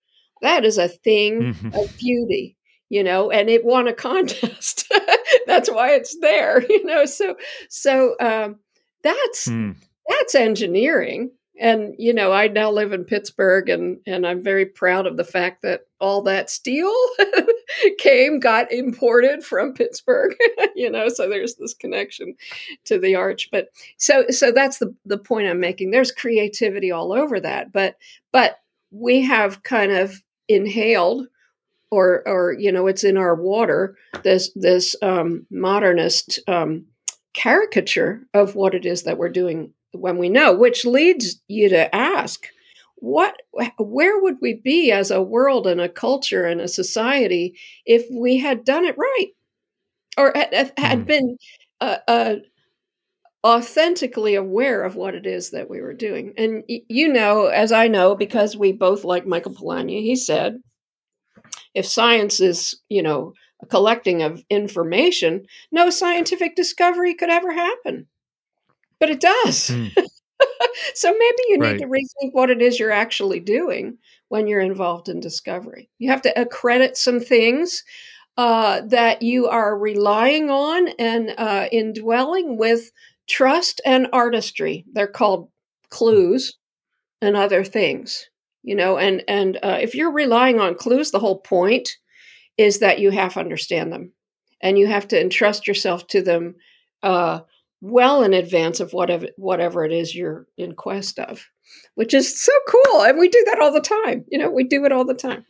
that 0.43 0.65
is 0.65 0.79
a 0.79 0.89
thing 0.89 1.55
mm-hmm. 1.55 1.75
of 1.75 1.97
beauty 1.97 2.57
you 2.89 3.05
know 3.05 3.31
and 3.31 3.49
it 3.49 3.65
won 3.65 3.89
a 3.89 3.93
contest 4.09 4.93
that's 5.47 5.71
why 5.71 5.91
it's 5.93 6.17
there 6.21 6.63
you 6.69 6.85
know 6.85 7.05
so 7.05 7.37
so 7.69 8.15
um, 8.21 8.57
that's 9.03 9.49
mm. 9.49 9.75
that's 10.07 10.35
engineering 10.35 11.31
and 11.61 11.95
you 11.99 12.13
know 12.13 12.33
i 12.33 12.47
now 12.47 12.71
live 12.71 12.93
in 12.93 13.05
pittsburgh 13.05 13.69
and 13.69 13.99
and 14.07 14.27
i'm 14.27 14.43
very 14.43 14.65
proud 14.65 15.07
of 15.07 15.17
the 15.17 15.25
fact 15.25 15.63
that 15.63 15.83
all 16.01 16.23
that 16.23 16.49
steel 16.49 16.93
came 17.99 18.39
got 18.39 18.71
imported 18.73 19.43
from 19.45 19.75
pittsburgh 19.75 20.35
you 20.75 20.91
know 20.91 21.09
so 21.09 21.29
there's 21.29 21.57
this 21.57 21.75
connection 21.75 22.35
to 22.85 22.99
the 22.99 23.15
arch 23.15 23.49
but 23.51 23.69
so 23.97 24.25
so 24.31 24.53
that's 24.53 24.79
the 24.79 24.95
the 25.05 25.19
point 25.19 25.49
i'm 25.49 25.61
making 25.61 25.91
there's 25.91 26.13
creativity 26.13 26.91
all 26.91 27.13
over 27.13 27.41
that 27.41 27.73
but 27.73 27.97
but 28.33 28.59
we 28.91 29.23
have 29.23 29.63
kind 29.63 29.93
of 29.93 30.23
inhaled 30.49 31.27
or 31.91 32.27
or 32.27 32.55
you 32.59 32.71
know 32.73 32.87
it's 32.87 33.05
in 33.05 33.17
our 33.17 33.35
water 33.35 33.97
this 34.23 34.51
this 34.55 34.95
um, 35.03 35.47
modernist 35.51 36.39
um, 36.49 36.87
caricature 37.35 38.27
of 38.35 38.55
what 38.55 38.75
it 38.75 38.85
is 38.85 39.05
that 39.05 39.19
we're 39.19 39.29
doing 39.29 39.73
when 39.93 40.19
we 40.19 40.29
know, 40.29 40.55
which 40.55 40.85
leads 40.85 41.41
you 41.49 41.69
to 41.69 41.95
ask, 41.95 42.47
what 42.97 43.37
where 43.79 44.21
would 44.21 44.37
we 44.43 44.55
be 44.55 44.91
as 44.91 45.11
a 45.13 45.23
world 45.23 45.69
and 45.69 45.81
a 45.81 45.89
culture 45.89 46.45
and 46.45 46.61
a 46.61 46.67
society 46.67 47.57
if 47.87 48.05
we 48.11 48.39
had 48.39 48.65
done 48.65 48.85
it 48.85 48.97
right 48.99 49.29
or 50.17 50.33
had, 50.35 50.73
had 50.77 50.99
mm. 50.99 51.07
been 51.07 51.37
uh, 51.81 51.99
uh, 52.09 52.35
authentically 53.45 54.35
aware 54.35 54.83
of 54.83 54.97
what 54.97 55.15
it 55.15 55.25
is 55.25 55.51
that 55.51 55.71
we 55.71 55.81
were 55.81 55.95
doing 55.95 56.35
and 56.37 56.65
you 56.67 57.07
know 57.07 57.47
as 57.47 57.71
i 57.71 57.87
know 57.87 58.17
because 58.17 58.57
we 58.57 58.73
both 58.73 59.05
like 59.05 59.27
michael 59.27 59.55
polanyi 59.55 60.03
he 60.03 60.17
said 60.17 60.61
if 61.73 61.87
science 61.87 62.41
is 62.41 62.81
you 62.89 63.03
know 63.03 63.33
a 63.63 63.67
collecting 63.67 64.23
of 64.23 64.43
information 64.51 65.47
no 65.71 65.89
scientific 65.89 66.57
discovery 66.57 67.15
could 67.15 67.31
ever 67.31 67.53
happen 67.53 68.09
but 69.01 69.11
it 69.11 69.21
does. 69.21 69.71
Mm. 69.71 69.93
so 70.95 71.13
maybe 71.13 71.43
you 71.49 71.59
need 71.59 71.79
to 71.79 71.87
rethink 71.87 72.33
what 72.33 72.51
it 72.51 72.63
is 72.63 72.79
you're 72.79 72.91
actually 72.91 73.41
doing 73.41 73.99
when 74.29 74.47
you're 74.47 74.61
involved 74.61 75.09
in 75.09 75.21
discovery. 75.21 75.89
You 75.99 76.11
have 76.11 76.23
to 76.23 76.41
accredit 76.41 76.97
some 76.97 77.21
things 77.21 77.85
uh, 78.37 78.83
that 78.87 79.23
you 79.23 79.49
are 79.49 79.77
relying 79.77 80.51
on 80.51 80.89
and 80.99 81.35
uh, 81.37 81.69
indwelling 81.73 82.57
with 82.57 82.91
trust 83.29 83.81
and 83.85 84.09
artistry. 84.13 84.85
They're 84.93 85.07
called 85.07 85.51
clues 85.91 86.57
and 87.21 87.37
other 87.37 87.65
things, 87.65 88.29
you 88.63 88.75
know. 88.75 88.99
And 88.99 89.23
and 89.29 89.59
uh, 89.63 89.79
if 89.81 89.95
you're 89.95 90.13
relying 90.13 90.61
on 90.61 90.75
clues, 90.75 91.11
the 91.11 91.21
whole 91.21 91.41
point 91.41 91.91
is 92.57 92.81
that 92.81 92.99
you 92.99 93.11
have 93.11 93.35
to 93.35 93.41
understand 93.41 93.93
them, 93.93 94.13
and 94.63 94.79
you 94.79 94.87
have 94.87 95.09
to 95.09 95.21
entrust 95.21 95.67
yourself 95.67 96.07
to 96.09 96.23
them 96.23 96.57
uh, 97.03 97.41
well 97.81 98.23
in 98.23 98.35
advance 98.35 98.81
of 98.81 98.93
whatever 98.93 99.27
whatever 99.37 99.85
it 99.85 99.93
is 99.93 100.15
you're 100.15 100.47
in 100.57 100.75
quest 100.75 101.19
of 101.19 101.47
which 101.95 102.13
is 102.13 102.41
so 102.41 102.53
cool 102.69 103.03
and 103.03 103.19
we 103.19 103.29
do 103.29 103.43
that 103.47 103.61
all 103.61 103.73
the 103.73 103.81
time 103.81 104.25
you 104.29 104.39
know 104.39 104.51
we 104.51 104.65
do 104.65 104.85
it 104.85 104.93
all 104.93 105.05
the 105.05 105.15
time 105.15 105.45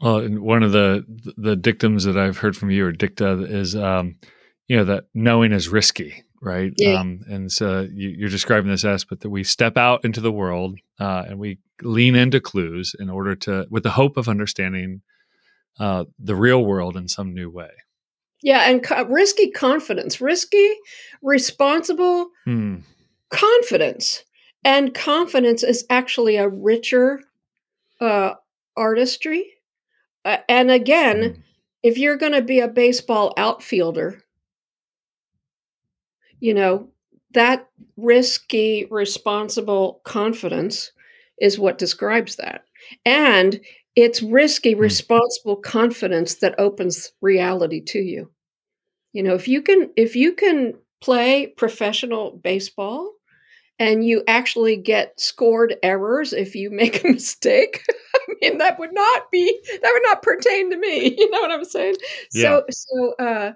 well 0.00 0.22
one 0.28 0.62
of 0.62 0.72
the 0.72 1.04
the 1.36 1.56
dictums 1.56 2.04
that 2.04 2.16
i've 2.16 2.38
heard 2.38 2.56
from 2.56 2.70
you 2.70 2.86
or 2.86 2.92
dicta 2.92 3.42
is 3.44 3.74
um 3.74 4.14
you 4.68 4.76
know 4.76 4.84
that 4.84 5.04
knowing 5.14 5.52
is 5.52 5.68
risky 5.68 6.22
right 6.42 6.72
yeah. 6.78 7.00
um 7.00 7.20
and 7.28 7.50
so 7.50 7.88
you, 7.92 8.26
are 8.26 8.30
describing 8.30 8.70
this 8.70 8.84
aspect 8.84 9.22
that 9.22 9.30
we 9.30 9.42
step 9.42 9.76
out 9.76 10.04
into 10.04 10.20
the 10.20 10.32
world 10.32 10.78
uh, 11.00 11.24
and 11.28 11.38
we 11.38 11.58
lean 11.82 12.14
into 12.14 12.40
clues 12.40 12.94
in 12.98 13.10
order 13.10 13.34
to 13.34 13.66
with 13.70 13.82
the 13.82 13.90
hope 13.90 14.16
of 14.16 14.28
understanding 14.28 15.02
uh, 15.78 16.04
the 16.18 16.34
real 16.34 16.64
world 16.64 16.96
in 16.96 17.08
some 17.08 17.34
new 17.34 17.50
way 17.50 17.70
yeah, 18.42 18.70
and 18.70 18.82
co- 18.82 19.04
risky 19.04 19.50
confidence, 19.50 20.20
risky, 20.20 20.70
responsible 21.22 22.30
hmm. 22.44 22.76
confidence. 23.30 24.22
And 24.64 24.94
confidence 24.94 25.62
is 25.62 25.84
actually 25.90 26.36
a 26.36 26.48
richer 26.48 27.22
uh, 28.00 28.34
artistry. 28.76 29.52
Uh, 30.24 30.38
and 30.48 30.70
again, 30.70 31.22
hmm. 31.22 31.40
if 31.82 31.98
you're 31.98 32.16
going 32.16 32.32
to 32.32 32.42
be 32.42 32.60
a 32.60 32.68
baseball 32.68 33.32
outfielder, 33.36 34.22
you 36.40 36.54
know, 36.54 36.88
that 37.32 37.68
risky, 37.96 38.86
responsible 38.90 40.00
confidence 40.04 40.92
is 41.40 41.58
what 41.58 41.78
describes 41.78 42.36
that. 42.36 42.64
And 43.04 43.60
it's 43.94 44.22
risky, 44.22 44.72
hmm. 44.72 44.80
responsible 44.80 45.56
confidence 45.56 46.36
that 46.36 46.58
opens 46.58 47.12
reality 47.20 47.80
to 47.80 47.98
you. 47.98 48.30
You 49.12 49.22
know, 49.22 49.34
if 49.34 49.48
you 49.48 49.62
can 49.62 49.90
if 49.96 50.14
you 50.14 50.32
can 50.32 50.74
play 51.00 51.46
professional 51.56 52.32
baseball 52.32 53.12
and 53.78 54.04
you 54.04 54.22
actually 54.28 54.76
get 54.76 55.18
scored 55.18 55.76
errors 55.82 56.32
if 56.32 56.54
you 56.54 56.70
make 56.70 57.02
a 57.02 57.08
mistake, 57.12 57.82
I 58.14 58.34
mean 58.40 58.58
that 58.58 58.78
would 58.78 58.92
not 58.92 59.30
be 59.30 59.58
that 59.82 59.90
would 59.92 60.02
not 60.02 60.22
pertain 60.22 60.70
to 60.70 60.76
me. 60.76 61.16
You 61.18 61.30
know 61.30 61.40
what 61.40 61.50
I'm 61.50 61.64
saying? 61.64 61.96
Yeah. 62.34 62.42
So 62.42 62.64
so 62.70 63.14
uh 63.18 63.52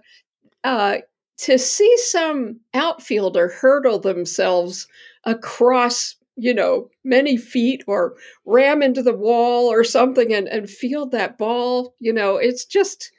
uh 0.64 0.98
to 1.44 1.58
see 1.58 1.96
some 1.98 2.60
outfielder 2.74 3.48
hurdle 3.48 3.98
themselves 3.98 4.86
across 5.24 6.16
you 6.36 6.54
know 6.54 6.88
many 7.04 7.36
feet 7.36 7.82
or 7.86 8.14
ram 8.46 8.82
into 8.82 9.02
the 9.02 9.14
wall 9.14 9.70
or 9.70 9.84
something 9.84 10.32
and, 10.32 10.48
and 10.48 10.70
field 10.70 11.12
that 11.12 11.36
ball 11.36 11.94
you 11.98 12.12
know 12.12 12.36
it's 12.36 12.64
just 12.64 13.10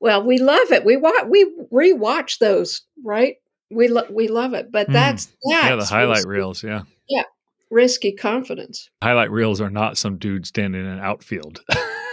well, 0.00 0.24
we 0.24 0.38
love 0.38 0.70
it. 0.70 0.84
We 0.84 0.96
watch, 0.96 1.24
we 1.28 1.44
rewatch 1.72 2.38
those, 2.38 2.82
right? 3.04 3.36
We 3.70 3.88
lo- 3.88 4.06
we 4.10 4.28
love 4.28 4.54
it, 4.54 4.70
but 4.70 4.90
that's 4.90 5.26
mm. 5.26 5.30
that's 5.50 5.68
yeah, 5.68 5.76
the 5.76 5.84
highlight 5.84 6.18
risky. 6.18 6.30
reels, 6.30 6.62
yeah, 6.62 6.82
yeah, 7.08 7.24
risky 7.70 8.12
confidence. 8.12 8.88
Highlight 9.02 9.30
reels 9.30 9.60
are 9.60 9.70
not 9.70 9.98
some 9.98 10.16
dude 10.16 10.46
standing 10.46 10.80
in 10.80 10.86
an 10.86 11.00
outfield, 11.00 11.60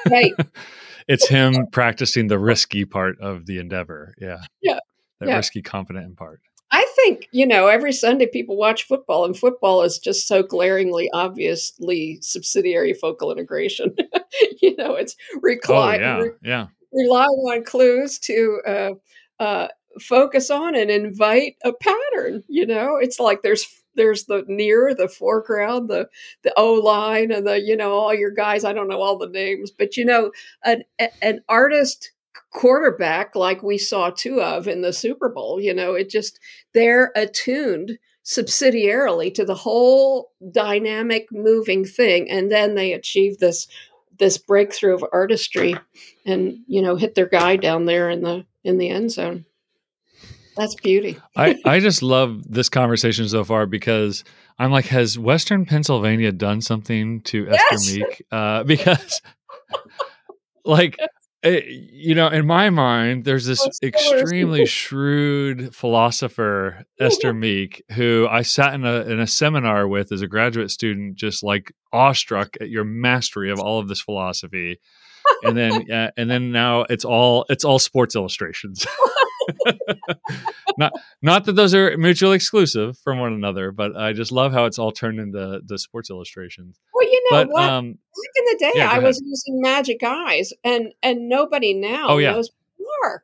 right? 0.10 0.34
it's 1.08 1.30
him 1.30 1.68
practicing 1.72 2.28
the 2.28 2.40
risky 2.40 2.84
part 2.84 3.20
of 3.22 3.46
the 3.46 3.60
endeavor. 3.60 4.16
Yeah, 4.20 4.40
yeah, 4.62 4.80
that 5.20 5.30
yeah. 5.30 5.36
risky, 5.36 5.62
confident 5.62 6.06
in 6.06 6.16
part. 6.16 6.42
I 6.72 6.86
think 6.96 7.28
you 7.32 7.46
know 7.46 7.68
every 7.68 7.94
Sunday 7.94 8.26
people 8.26 8.58
watch 8.58 8.84
football, 8.84 9.26
and 9.26 9.38
football 9.38 9.82
is 9.84 10.00
just 10.00 10.28
so 10.28 10.44
glaringly, 10.44 11.10
obviously 11.14 12.20
subsidiary 12.22 12.94
focal 12.94 13.32
integration. 13.32 13.96
you 14.62 14.76
know, 14.76 14.96
it's 14.96 15.16
recline. 15.42 16.04
Oh, 16.04 16.24
yeah, 16.24 16.30
yeah 16.44 16.68
relying 16.96 17.28
on 17.28 17.64
clues 17.64 18.18
to 18.20 18.62
uh, 18.66 18.92
uh, 19.40 19.68
focus 20.00 20.50
on 20.50 20.76
and 20.76 20.90
invite 20.90 21.58
a 21.64 21.74
pattern. 21.74 22.44
You 22.48 22.66
know, 22.66 22.98
it's 22.98 23.20
like 23.20 23.42
there's 23.42 23.66
there's 23.96 24.26
the 24.26 24.44
near, 24.48 24.94
the 24.96 25.08
foreground, 25.08 25.90
the 25.90 26.10
the 26.44 26.54
O 26.58 26.74
line, 26.74 27.32
and 27.32 27.46
the 27.46 27.62
you 27.62 27.76
know 27.76 27.92
all 27.92 28.14
your 28.14 28.32
guys. 28.32 28.64
I 28.64 28.74
don't 28.74 28.88
know 28.88 29.02
all 29.02 29.18
the 29.18 29.30
names, 29.30 29.72
but 29.72 29.98
you 29.98 30.06
know, 30.06 30.32
an 30.64 30.84
an 31.22 31.42
artist 31.48 32.12
quarterback 32.56 33.36
like 33.36 33.62
we 33.62 33.78
saw 33.78 34.10
two 34.10 34.42
of 34.42 34.68
in 34.68 34.82
the 34.82 34.94
Super 34.94 35.30
Bowl. 35.30 35.60
You 35.60 35.74
know, 35.74 35.94
it 35.94 36.10
just 36.10 36.40
they're 36.74 37.12
attuned 37.16 38.00
subsidiarily 38.24 39.32
to 39.36 39.46
the 39.46 39.54
whole 39.54 40.32
dynamic 40.52 41.28
moving 41.32 41.86
thing 41.86 42.28
and 42.32 42.52
then 42.52 42.74
they 42.74 42.92
achieve 42.92 43.38
this 43.38 43.68
this 44.18 44.40
breakthrough 44.40 44.96
of 44.96 45.06
artistry 45.14 45.76
and 46.26 46.58
you 46.66 46.82
know 46.82 46.96
hit 46.96 47.14
their 47.14 47.28
guy 47.28 47.56
down 47.56 47.86
there 47.86 48.10
in 48.10 48.24
the 48.24 48.44
in 48.64 48.80
the 48.80 48.90
end 48.90 49.12
zone 49.12 49.46
that's 50.58 50.74
beauty 50.74 51.20
i 51.38 51.56
i 51.66 51.80
just 51.80 52.02
love 52.02 52.42
this 52.52 52.68
conversation 52.68 53.30
so 53.30 53.44
far 53.44 53.68
because 53.68 54.24
i'm 54.58 54.72
like 54.72 54.86
has 54.86 55.20
western 55.20 55.64
pennsylvania 55.64 56.32
done 56.32 56.62
something 56.62 57.22
to 57.22 57.46
yes! 57.52 57.62
esther 57.72 58.00
meek 58.00 58.26
uh, 58.32 58.64
because 58.64 59.22
like 60.66 60.98
it, 61.46 61.64
eh, 61.64 61.68
you 61.92 62.16
know, 62.16 62.28
in 62.28 62.46
my 62.46 62.70
mind, 62.70 63.24
there's 63.24 63.46
this 63.46 63.66
extremely 63.82 64.66
shrewd 64.66 65.76
philosopher, 65.76 66.86
Esther 67.00 67.34
Meek, 67.46 67.84
who 67.92 68.28
I 68.30 68.42
sat 68.42 68.74
in 68.74 68.86
a 68.86 69.02
in 69.02 69.20
a 69.20 69.28
seminar 69.28 69.88
with 69.88 70.12
as 70.12 70.22
a 70.22 70.28
graduate 70.28 70.72
student, 70.72 71.16
just 71.16 71.44
like 71.44 71.72
awestruck 71.94 72.56
at 72.60 72.70
your 72.70 72.84
mastery 72.84 73.52
of 73.52 73.60
all 73.60 73.80
of 73.80 73.88
this 73.88 74.02
philosophy. 74.02 74.80
and 75.44 75.58
then, 75.58 75.92
uh, 75.92 76.12
and 76.18 76.30
then 76.30 76.52
now 76.52 76.82
it's 76.90 77.06
all 77.06 77.46
it's 77.50 77.64
all 77.64 77.80
sports 77.80 78.16
illustrations. 78.16 78.86
not 80.78 80.94
not 81.22 81.46
that 81.46 81.54
those 81.54 81.74
are 81.74 81.98
mutually 81.98 82.36
exclusive 82.36 82.98
from 83.00 83.20
one 83.20 83.34
another, 83.34 83.72
but 83.72 83.96
I 83.96 84.14
just 84.14 84.32
love 84.32 84.54
how 84.54 84.66
it's 84.66 84.80
all 84.80 84.92
turned 84.92 85.20
into 85.20 85.62
the 85.66 85.78
Sports 85.78 86.10
Illustrations. 86.10 86.80
Well, 86.94 87.06
you 87.06 87.28
know 87.30 87.38
but, 87.38 87.50
what? 87.50 87.70
Um, 87.70 87.92
Back 87.94 88.32
in 88.36 88.46
the 88.46 88.58
day, 88.60 88.72
yeah, 88.76 88.92
I 88.92 89.00
was 89.00 89.22
using 89.24 89.62
Magic 89.62 90.02
Eyes, 90.04 90.54
and 90.64 90.94
and 91.04 91.30
nobody 91.30 91.74
now 91.74 92.08
oh, 92.10 92.18
yeah. 92.18 92.32
knows 92.32 92.50
more. 92.80 93.24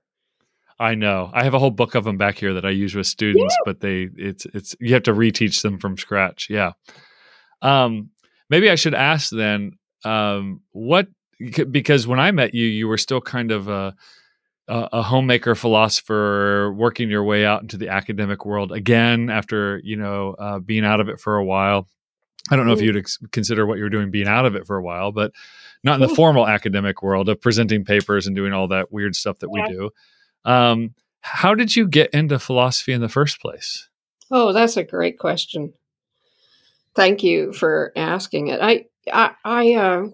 I 0.80 0.96
know. 0.96 1.30
I 1.32 1.44
have 1.44 1.54
a 1.54 1.60
whole 1.60 1.70
book 1.70 1.94
of 1.94 2.04
them 2.04 2.18
back 2.18 2.38
here 2.38 2.56
that 2.56 2.66
I 2.66 2.72
use 2.72 2.96
with 2.96 3.06
students, 3.06 3.54
yeah. 3.54 3.64
but 3.66 3.82
they 3.82 4.10
it's 4.18 4.46
it's 4.54 4.76
you 4.80 4.94
have 4.96 5.04
to 5.04 5.14
reteach 5.14 5.62
them 5.62 5.78
from 5.78 5.98
scratch. 5.98 6.48
Yeah. 6.50 6.72
Um, 7.62 8.10
maybe 8.50 8.70
I 8.70 8.76
should 8.76 8.96
ask 8.96 9.30
then 9.30 9.74
um, 10.04 10.62
what 10.72 11.08
because 11.70 12.08
when 12.08 12.20
I 12.20 12.32
met 12.32 12.54
you, 12.54 12.66
you 12.66 12.88
were 12.88 12.98
still 12.98 13.22
kind 13.22 13.52
of 13.52 13.70
uh, 14.72 14.90
a, 14.94 15.02
homemaker 15.02 15.54
philosopher 15.56 16.74
working 16.74 17.10
your 17.10 17.24
way 17.24 17.46
out 17.46 17.62
into 17.62 17.78
the 17.78 17.90
academic 17.90 18.46
world 18.46 18.72
again 18.72 19.30
after 19.30 19.80
you 19.84 19.98
know 19.98 20.36
uh, 20.40 20.60
being 20.60 20.86
out 20.86 21.00
of 21.02 21.10
it 21.10 21.20
for 21.20 21.36
a 21.38 21.44
while. 21.46 21.88
I 22.50 22.56
don't 22.56 22.66
know 22.66 22.74
if 22.74 22.80
Mm. 22.80 22.86
you'd 22.86 22.98
ex- 22.98 23.20
consider 23.32 23.66
what 23.66 23.78
you're 23.78 23.90
doing 23.90 24.10
being 24.12 24.28
out 24.28 24.46
of 24.46 24.56
it 24.56 24.66
for 24.66 24.78
a 24.78 24.82
while, 24.84 25.12
but 25.12 25.32
not 25.84 26.02
in 26.02 26.08
the 26.08 26.16
formal 26.16 26.48
academic 26.48 27.04
world 27.04 27.30
of 27.30 27.40
presenting 27.42 27.84
papers 27.86 28.28
and 28.28 28.36
doing 28.36 28.54
all 28.54 28.68
that 28.70 28.92
weird 28.92 29.16
stuff 29.16 29.40
that 29.40 29.50
we 29.50 29.62
do. 29.68 29.90
Um, 30.46 30.96
how 31.22 31.54
did 31.54 31.76
you 31.76 31.88
get 31.88 32.10
into 32.12 32.40
philosophy 32.40 32.94
in 32.94 33.02
the 33.02 33.10
first 33.10 33.40
place? 33.42 33.90
Oh, 34.32 34.54
that's 34.54 34.78
a 34.78 34.84
great 34.84 35.20
question. 35.20 35.74
Thank 36.96 37.24
you 37.24 37.54
for 37.54 37.92
asking 37.96 38.48
it. 38.48 38.60
I 38.62 38.86
I 39.12 39.32
I 39.46 39.74
uh, 39.76 40.08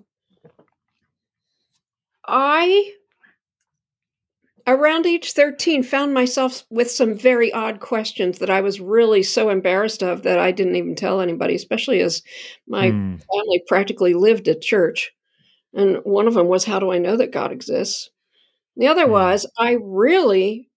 I 2.27 2.93
around 4.67 5.05
age 5.05 5.31
13 5.33 5.83
found 5.83 6.13
myself 6.13 6.63
with 6.69 6.91
some 6.91 7.17
very 7.17 7.51
odd 7.53 7.79
questions 7.79 8.39
that 8.39 8.49
I 8.49 8.61
was 8.61 8.79
really 8.81 9.23
so 9.23 9.49
embarrassed 9.49 10.03
of 10.03 10.23
that 10.23 10.39
I 10.39 10.51
didn't 10.51 10.75
even 10.75 10.95
tell 10.95 11.21
anybody, 11.21 11.55
especially 11.55 12.01
as 12.01 12.21
my 12.67 12.91
Hmm. 12.91 13.15
family 13.33 13.63
practically 13.67 14.13
lived 14.13 14.47
at 14.47 14.61
church. 14.61 15.11
And 15.73 15.97
one 16.03 16.27
of 16.27 16.33
them 16.33 16.47
was 16.47 16.65
how 16.65 16.79
do 16.79 16.91
I 16.91 16.97
know 16.99 17.17
that 17.17 17.31
God 17.31 17.51
exists? 17.51 18.09
The 18.77 18.87
other 18.87 19.07
Hmm. 19.07 19.11
was 19.11 19.45
I 19.57 19.77
really 19.81 20.69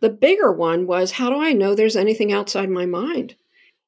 the 0.00 0.10
bigger 0.10 0.52
one 0.52 0.86
was 0.86 1.12
how 1.12 1.30
do 1.30 1.40
I 1.40 1.52
know 1.52 1.74
there's 1.74 1.96
anything 1.96 2.32
outside 2.32 2.68
my 2.70 2.86
mind? 2.86 3.34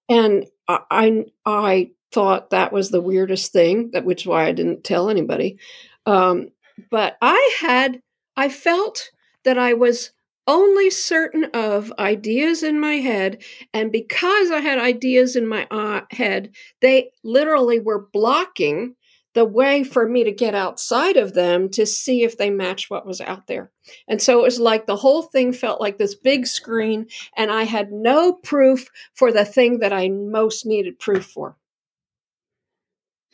And 0.09 0.47
I 0.68 0.80
I, 0.90 1.25
I 1.47 1.90
thought 2.12 2.50
that 2.50 2.73
was 2.73 2.90
the 2.90 3.00
weirdest 3.00 3.52
thing, 3.52 3.90
that 3.92 4.04
which 4.04 4.23
is 4.23 4.26
why 4.26 4.47
I 4.47 4.52
didn't 4.52 4.85
tell 4.85 5.11
anybody. 5.11 5.59
Um, 6.06 6.50
but 6.90 7.16
I 7.23 7.56
had 7.61 8.00
I 8.36 8.48
felt 8.48 9.10
that 9.44 9.58
I 9.58 9.74
was 9.74 10.10
only 10.46 10.90
certain 10.90 11.44
of 11.54 11.92
ideas 11.98 12.62
in 12.62 12.80
my 12.80 12.94
head, 12.96 13.42
and 13.72 13.92
because 13.92 14.50
I 14.50 14.60
had 14.60 14.78
ideas 14.78 15.36
in 15.36 15.46
my 15.46 15.66
uh, 15.70 16.02
head, 16.10 16.50
they 16.80 17.10
literally 17.22 17.78
were 17.78 18.08
blocking 18.12 18.96
the 19.34 19.44
way 19.44 19.82
for 19.82 20.06
me 20.06 20.24
to 20.24 20.32
get 20.32 20.54
outside 20.54 21.16
of 21.16 21.32
them 21.32 21.70
to 21.70 21.86
see 21.86 22.22
if 22.22 22.36
they 22.36 22.50
matched 22.50 22.90
what 22.90 23.06
was 23.06 23.20
out 23.20 23.46
there. 23.46 23.70
And 24.06 24.20
so 24.20 24.40
it 24.40 24.42
was 24.42 24.60
like 24.60 24.86
the 24.86 24.96
whole 24.96 25.22
thing 25.22 25.52
felt 25.52 25.80
like 25.80 25.96
this 25.96 26.14
big 26.14 26.46
screen, 26.46 27.06
and 27.36 27.50
I 27.50 27.62
had 27.62 27.92
no 27.92 28.34
proof 28.34 28.88
for 29.14 29.32
the 29.32 29.44
thing 29.44 29.78
that 29.78 29.92
I 29.92 30.08
most 30.08 30.66
needed 30.66 30.98
proof 30.98 31.24
for. 31.24 31.56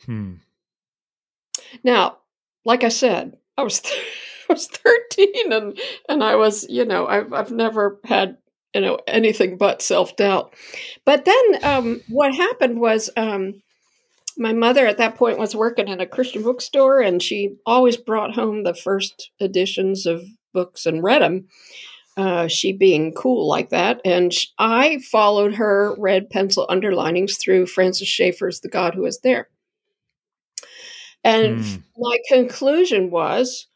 Hmm. 0.05 0.35
Now, 1.83 2.19
like 2.63 2.83
I 2.83 2.89
said, 2.89 3.37
I 3.57 3.63
was 3.63 3.81
I 3.85 3.89
was 4.53 4.67
13 4.67 5.51
and 5.53 5.79
and 6.07 6.23
I 6.23 6.35
was, 6.35 6.65
you 6.69 6.85
know, 6.85 7.07
I've 7.07 7.33
I've 7.33 7.51
never 7.51 7.99
had, 8.05 8.37
you 8.73 8.81
know, 8.81 8.99
anything 9.07 9.57
but 9.57 9.81
self-doubt. 9.81 10.53
But 11.05 11.25
then 11.25 11.59
um 11.63 12.01
what 12.07 12.33
happened 12.35 12.79
was 12.79 13.09
um 13.17 13.61
my 14.37 14.53
mother 14.53 14.87
at 14.87 14.97
that 14.97 15.15
point 15.15 15.37
was 15.39 15.55
working 15.55 15.87
in 15.87 15.99
a 16.01 16.05
Christian 16.07 16.43
bookstore 16.43 17.01
and 17.01 17.21
she 17.21 17.55
always 17.65 17.97
brought 17.97 18.35
home 18.35 18.63
the 18.63 18.73
first 18.73 19.31
editions 19.41 20.05
of 20.05 20.23
books 20.53 20.85
and 20.85 21.03
read 21.03 21.21
them. 21.21 21.47
Uh, 22.17 22.47
she 22.47 22.73
being 22.73 23.13
cool 23.13 23.47
like 23.47 23.69
that. 23.69 24.01
And 24.05 24.33
sh- 24.33 24.47
I 24.59 24.99
followed 25.11 25.55
her 25.55 25.95
red 25.97 26.29
pencil 26.29 26.67
underlinings 26.69 27.37
through 27.37 27.67
Francis 27.67 28.07
Schaeffer's 28.09 28.61
The 28.61 28.69
God 28.69 28.95
Who 28.95 29.05
Is 29.05 29.19
There. 29.21 29.49
And 31.23 31.59
Hmm. 31.59 31.81
my 31.97 32.17
conclusion 32.27 33.11
was 33.11 33.67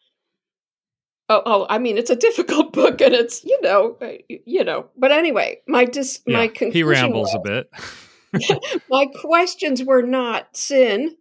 oh, 1.30 1.42
oh 1.46 1.66
i 1.70 1.78
mean 1.78 1.98
it's 1.98 2.10
a 2.10 2.16
difficult 2.16 2.74
book 2.82 3.02
and 3.02 3.14
it's 3.14 3.44
you 3.44 3.60
know 3.62 3.98
uh, 4.02 4.12
you 4.28 4.64
know 4.64 4.88
but 4.98 5.12
anyway 5.12 5.60
my 5.68 5.86
dis 5.86 6.22
my 6.28 6.48
conclusion 6.48 6.74
he 6.74 6.84
rambles 6.84 7.34
was, 7.34 7.36
a 7.36 7.40
bit. 7.40 8.82
my 8.90 9.06
questions 9.22 9.84
were 9.84 10.02
not 10.02 10.56
sin 10.56 11.16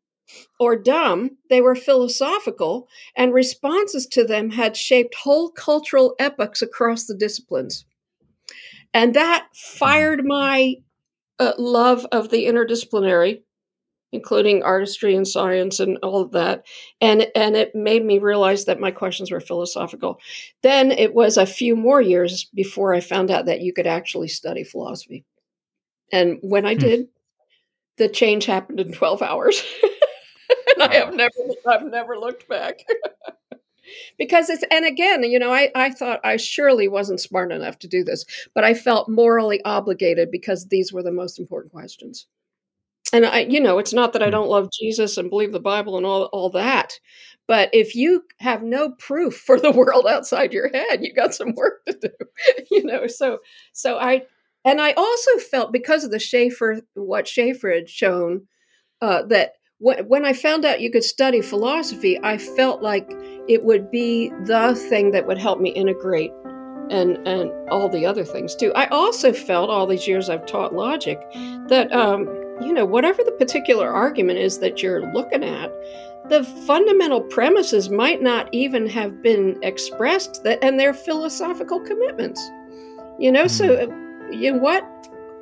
or 0.58 0.76
dumb 0.76 1.30
they 1.50 1.60
were 1.60 1.74
philosophical 1.74 2.88
and 3.16 3.34
responses 3.34 4.06
to 4.06 4.24
them 4.24 4.50
had 4.50 4.76
shaped 4.76 5.14
whole 5.14 5.50
cultural 5.50 6.14
epochs 6.18 6.62
across 6.62 7.04
the 7.04 7.14
disciplines 7.14 7.84
and 8.94 9.14
that 9.14 9.46
fired 9.54 10.22
my 10.24 10.74
uh, 11.38 11.52
love 11.58 12.06
of 12.12 12.30
the 12.30 12.46
interdisciplinary 12.46 13.42
including 14.12 14.62
artistry 14.62 15.14
and 15.16 15.26
science 15.26 15.80
and 15.80 15.98
all 16.02 16.20
of 16.22 16.32
that. 16.32 16.64
And 17.00 17.26
and 17.34 17.56
it 17.56 17.74
made 17.74 18.04
me 18.04 18.18
realize 18.18 18.64
that 18.66 18.80
my 18.80 18.90
questions 18.90 19.30
were 19.30 19.40
philosophical. 19.40 20.18
Then 20.62 20.92
it 20.92 21.14
was 21.14 21.36
a 21.36 21.46
few 21.46 21.76
more 21.76 22.00
years 22.00 22.44
before 22.54 22.94
i 22.94 23.00
found 23.00 23.30
out 23.30 23.46
that 23.46 23.60
you 23.62 23.72
could 23.72 23.86
actually 23.86 24.28
study 24.28 24.64
philosophy. 24.64 25.24
And 26.12 26.38
when 26.42 26.66
i 26.66 26.74
Hmm. 26.74 26.80
did 26.80 27.08
the 27.98 28.08
change 28.08 28.46
happened 28.46 28.80
in 28.80 28.92
12 28.92 29.22
hours. 29.22 29.62
And 30.74 30.82
i 30.84 30.94
have 30.94 31.14
never 31.14 31.32
i've 31.68 31.84
never 31.84 32.18
looked 32.18 32.48
back. 32.48 32.80
Because 34.18 34.48
it's 34.48 34.64
and 34.70 34.84
again 34.86 35.22
you 35.24 35.38
know 35.38 35.52
I, 35.52 35.70
I 35.74 35.90
thought 35.90 36.20
i 36.24 36.36
surely 36.36 36.88
wasn't 36.88 37.20
smart 37.20 37.52
enough 37.52 37.78
to 37.80 37.88
do 37.88 38.04
this 38.04 38.24
but 38.54 38.64
i 38.64 38.74
felt 38.74 39.08
morally 39.08 39.60
obligated 39.64 40.30
because 40.30 40.66
these 40.68 40.92
were 40.92 41.02
the 41.02 41.12
most 41.12 41.38
important 41.38 41.72
questions 41.72 42.26
and 43.12 43.26
I, 43.26 43.40
you 43.40 43.60
know, 43.60 43.78
it's 43.78 43.92
not 43.92 44.12
that 44.12 44.22
I 44.22 44.26
Hmm. 44.26 44.30
don't 44.30 44.48
love 44.48 44.70
Jesus 44.72 45.16
and 45.16 45.30
believe 45.30 45.52
the 45.52 45.60
Bible 45.60 45.96
and 45.96 46.06
all 46.06 46.24
all 46.26 46.50
that, 46.50 46.98
but 47.48 47.70
if 47.72 47.94
you 47.94 48.24
have 48.40 48.62
no 48.62 48.90
proof 48.98 49.36
for 49.36 49.58
the 49.60 49.70
world 49.72 50.06
outside 50.08 50.52
your 50.52 50.68
head, 50.68 51.02
you 51.04 51.12
got 51.14 51.34
some 51.34 51.54
work 51.54 51.84
to 51.86 51.94
do. 52.00 52.10
you 52.70 52.84
know, 52.84 53.06
so 53.06 53.38
so 53.72 53.98
I 53.98 54.22
and 54.64 54.80
I 54.80 54.92
also 54.92 55.38
felt 55.38 55.72
because 55.72 56.04
of 56.04 56.10
the 56.10 56.18
Schaeffer, 56.20 56.80
what 56.94 57.26
Schaeffer 57.28 57.70
had 57.70 57.88
shown, 57.88 58.46
uh, 59.00 59.22
that 59.24 59.54
when 59.78 60.06
when 60.08 60.24
I 60.24 60.32
found 60.32 60.64
out 60.64 60.80
you 60.80 60.90
could 60.90 61.04
study 61.04 61.40
philosophy, 61.40 62.18
I 62.22 62.38
felt 62.38 62.82
like 62.82 63.10
it 63.48 63.64
would 63.64 63.90
be 63.90 64.30
the 64.44 64.74
thing 64.88 65.10
that 65.12 65.26
would 65.26 65.38
help 65.38 65.60
me 65.60 65.70
integrate 65.70 66.32
and 66.90 67.16
and 67.26 67.50
all 67.70 67.88
the 67.88 68.06
other 68.06 68.24
things 68.24 68.54
too. 68.54 68.72
I 68.74 68.86
also 68.88 69.32
felt 69.32 69.70
all 69.70 69.86
these 69.86 70.06
years 70.06 70.28
I've 70.30 70.46
taught 70.46 70.74
logic 70.74 71.20
that 71.68 71.92
um, 71.92 72.26
you 72.64 72.72
know 72.72 72.84
whatever 72.84 73.22
the 73.24 73.32
particular 73.32 73.88
argument 73.88 74.38
is 74.38 74.58
that 74.58 74.82
you're 74.82 75.12
looking 75.12 75.44
at, 75.44 75.72
the 76.28 76.44
fundamental 76.66 77.20
premises 77.20 77.90
might 77.90 78.22
not 78.22 78.48
even 78.52 78.86
have 78.88 79.22
been 79.22 79.58
expressed 79.62 80.42
that 80.44 80.62
and 80.62 80.78
they're 80.78 80.94
philosophical 80.94 81.80
commitments. 81.80 82.40
You 83.18 83.32
know, 83.32 83.46
so 83.46 83.74
uh, 83.74 84.30
you 84.30 84.52
know 84.52 84.58
what? 84.58 84.84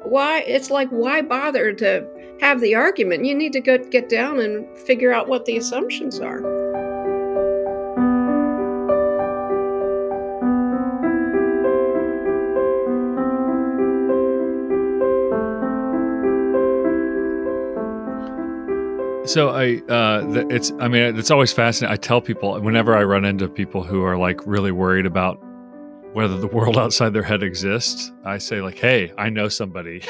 Why 0.03 0.41
it's 0.41 0.71
like 0.71 0.89
why 0.89 1.23
bother 1.23 1.73
to 1.75 2.07
have 2.41 2.61
the 2.61 2.75
argument? 2.75 3.25
You 3.25 3.35
need 3.35 3.53
to 3.53 3.61
go 3.61 3.79
get 3.79 4.09
down 4.09 4.41
and 4.41 4.67
figure 4.79 5.13
out 5.13 5.29
what 5.29 5.45
the 5.45 5.57
assumptions 5.57 6.21
are. 6.21 6.70
So 19.31 19.51
I, 19.51 19.77
uh, 19.89 20.25
it's, 20.51 20.73
I 20.81 20.89
mean, 20.89 21.17
it's 21.17 21.31
always 21.31 21.53
fascinating. 21.53 21.93
I 21.93 21.97
tell 21.97 22.21
people 22.21 22.61
whenever 22.61 22.97
I 22.97 23.05
run 23.05 23.25
into 23.25 23.49
people 23.49 23.85
who 23.85 24.03
are 24.03 24.17
like 24.19 24.45
really 24.45 24.73
worried 24.73 25.07
about 25.07 25.37
whether 26.15 26.37
the 26.37 26.49
world 26.49 26.77
outside 26.77 27.11
their 27.11 27.23
head 27.23 27.45
exists, 27.45 28.11
I 28.25 28.39
say 28.39 28.61
like, 28.61 28.77
"Hey, 28.77 29.13
I 29.17 29.31
know 29.31 29.47
somebody 29.47 30.03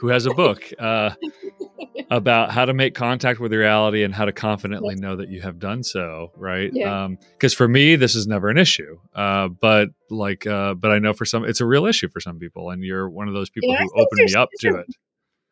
who 0.00 0.08
has 0.08 0.26
a 0.26 0.34
book 0.34 0.70
uh, 0.78 1.12
about 2.10 2.50
how 2.52 2.66
to 2.66 2.74
make 2.74 2.94
contact 2.94 3.40
with 3.40 3.50
reality 3.50 4.02
and 4.02 4.14
how 4.14 4.26
to 4.26 4.32
confidently 4.32 4.94
know 4.96 5.16
that 5.16 5.30
you 5.30 5.40
have 5.40 5.58
done 5.58 5.82
so." 5.82 6.30
Right? 6.36 6.70
Yeah. 6.70 7.08
Because 7.32 7.54
for 7.54 7.66
me, 7.66 7.96
this 7.96 8.14
is 8.14 8.26
never 8.26 8.50
an 8.50 8.58
issue. 8.58 8.98
Uh, 9.14 9.48
but 9.48 9.88
like, 10.10 10.46
uh, 10.46 10.74
but 10.74 10.90
I 10.90 10.98
know 10.98 11.14
for 11.14 11.24
some, 11.24 11.46
it's 11.46 11.62
a 11.62 11.66
real 11.66 11.86
issue 11.86 12.10
for 12.10 12.20
some 12.20 12.38
people, 12.38 12.68
and 12.68 12.84
you're 12.84 13.08
one 13.08 13.26
of 13.26 13.32
those 13.32 13.48
people 13.48 13.70
Yeah, 13.70 13.84
who 13.84 14.02
opened 14.02 14.20
me 14.26 14.34
up 14.34 14.50
to 14.60 14.76
it. 14.80 14.86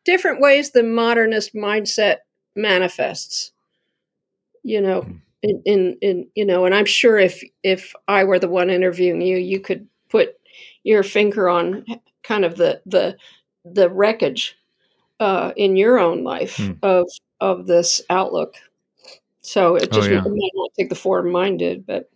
different 0.05 0.41
ways 0.41 0.73
the 0.73 0.83
modernist 0.83 1.55
mindset 1.55 2.17
manifests 2.57 3.51
you 4.63 4.81
know 4.81 5.07
Mm. 5.07 5.21
in, 5.43 5.61
in 5.65 5.97
in 6.01 6.27
you 6.35 6.45
know 6.45 6.65
and 6.65 6.73
i'm 6.75 6.85
sure 6.85 7.17
if 7.17 7.43
if 7.63 7.93
i 8.07 8.23
were 8.23 8.39
the 8.39 8.47
one 8.49 8.69
interviewing 8.69 9.21
you 9.21 9.37
you 9.37 9.59
could 9.59 9.87
put 10.09 10.35
your 10.83 11.03
finger 11.03 11.49
on 11.49 11.85
kind 12.23 12.45
of 12.45 12.57
the 12.57 12.81
the 12.85 13.15
the 13.65 13.89
wreckage 13.89 14.57
uh 15.19 15.51
in 15.57 15.75
your 15.77 15.99
own 15.99 16.23
life 16.23 16.57
Hmm. 16.57 16.73
of 16.83 17.07
of 17.41 17.67
this 17.67 18.01
outlook 18.09 18.55
so 19.41 19.75
it 19.75 19.91
Oh, 19.91 19.91
just 19.91 20.11
yeah. 20.11 20.25
it 20.25 20.29
might 20.29 20.51
not 20.55 20.71
take 20.77 20.89
the 20.89 20.95
form 20.95 21.31
mine 21.31 21.57
did 21.57 21.85
but 21.85 22.09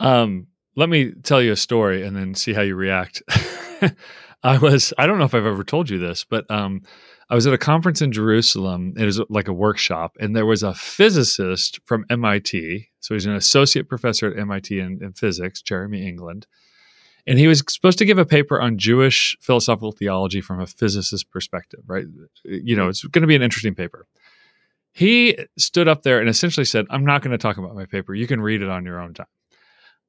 Um, 0.00 0.48
let 0.76 0.88
me 0.88 1.12
tell 1.12 1.40
you 1.42 1.52
a 1.52 1.56
story 1.56 2.02
and 2.04 2.16
then 2.16 2.34
see 2.34 2.52
how 2.52 2.62
you 2.62 2.74
react. 2.74 3.22
I 4.42 4.58
was, 4.58 4.92
I 4.98 5.06
don't 5.06 5.18
know 5.18 5.24
if 5.24 5.34
I've 5.34 5.46
ever 5.46 5.64
told 5.64 5.90
you 5.90 5.98
this, 5.98 6.24
but 6.24 6.48
um, 6.50 6.82
I 7.28 7.34
was 7.34 7.46
at 7.46 7.54
a 7.54 7.58
conference 7.58 8.00
in 8.00 8.12
Jerusalem. 8.12 8.94
It 8.96 9.04
was 9.04 9.20
like 9.28 9.48
a 9.48 9.52
workshop, 9.52 10.16
and 10.20 10.36
there 10.36 10.46
was 10.46 10.62
a 10.62 10.74
physicist 10.74 11.80
from 11.84 12.06
MIT. 12.08 12.88
So 13.00 13.14
he's 13.14 13.26
an 13.26 13.34
associate 13.34 13.88
professor 13.88 14.30
at 14.30 14.38
MIT 14.38 14.78
in, 14.78 15.02
in 15.02 15.12
physics, 15.12 15.60
Jeremy 15.60 16.06
England. 16.06 16.46
And 17.26 17.38
he 17.38 17.48
was 17.48 17.64
supposed 17.66 17.98
to 17.98 18.04
give 18.04 18.18
a 18.18 18.24
paper 18.24 18.60
on 18.60 18.78
Jewish 18.78 19.36
philosophical 19.40 19.90
theology 19.90 20.40
from 20.40 20.60
a 20.60 20.66
physicist 20.66 21.28
perspective, 21.30 21.80
right? 21.86 22.04
You 22.44 22.76
know, 22.76 22.88
it's 22.88 23.02
going 23.02 23.22
to 23.22 23.26
be 23.26 23.34
an 23.34 23.42
interesting 23.42 23.74
paper. 23.74 24.06
He 24.92 25.36
stood 25.58 25.88
up 25.88 26.02
there 26.02 26.20
and 26.20 26.28
essentially 26.28 26.64
said, 26.64 26.86
I'm 26.88 27.04
not 27.04 27.22
going 27.22 27.32
to 27.32 27.38
talk 27.38 27.58
about 27.58 27.74
my 27.74 27.84
paper. 27.84 28.14
You 28.14 28.28
can 28.28 28.40
read 28.40 28.62
it 28.62 28.68
on 28.68 28.84
your 28.84 29.00
own 29.00 29.14
time. 29.14 29.26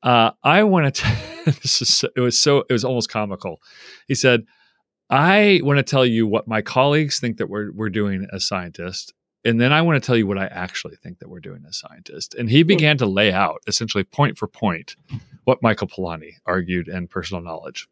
Uh, 0.04 0.32
I 0.44 0.64
want 0.64 0.94
to. 0.96 1.08
this 1.46 1.82
is 1.82 2.06
it 2.16 2.20
was 2.20 2.38
so 2.38 2.64
it 2.70 2.74
was 2.74 2.86
almost 2.86 3.10
comical. 3.10 3.62
He 4.08 4.14
said, 4.14 4.46
"I 5.10 5.62
want 5.64 5.78
to 5.78 5.84
tell 5.84 6.06
you 6.06 6.28
what 6.28 6.48
my 6.48 6.62
colleagues 6.62 7.20
think 7.20 7.38
that 7.38 7.50
we're 7.50 7.72
we're 7.72 7.90
doing 7.90 8.28
as 8.34 8.48
scientists, 8.48 9.14
and 9.46 9.60
then 9.60 9.72
I 9.72 9.82
want 9.82 10.02
to 10.02 10.06
tell 10.06 10.18
you 10.18 10.28
what 10.28 10.38
I 10.38 10.48
actually 10.48 10.96
think 10.98 11.20
that 11.20 11.30
we're 11.30 11.40
doing 11.40 11.64
as 11.68 11.78
scientists." 11.78 12.36
And 12.36 12.50
he 12.50 12.64
began 12.64 12.98
to 12.98 13.06
lay 13.06 13.32
out 13.32 13.62
essentially 13.68 14.04
point 14.04 14.38
for 14.38 14.48
point 14.48 14.96
what 15.46 15.64
Michael 15.64 15.88
Polanyi 15.88 16.34
argued 16.46 16.88
in 16.88 17.08
Personal 17.08 17.42
Knowledge 17.44 17.88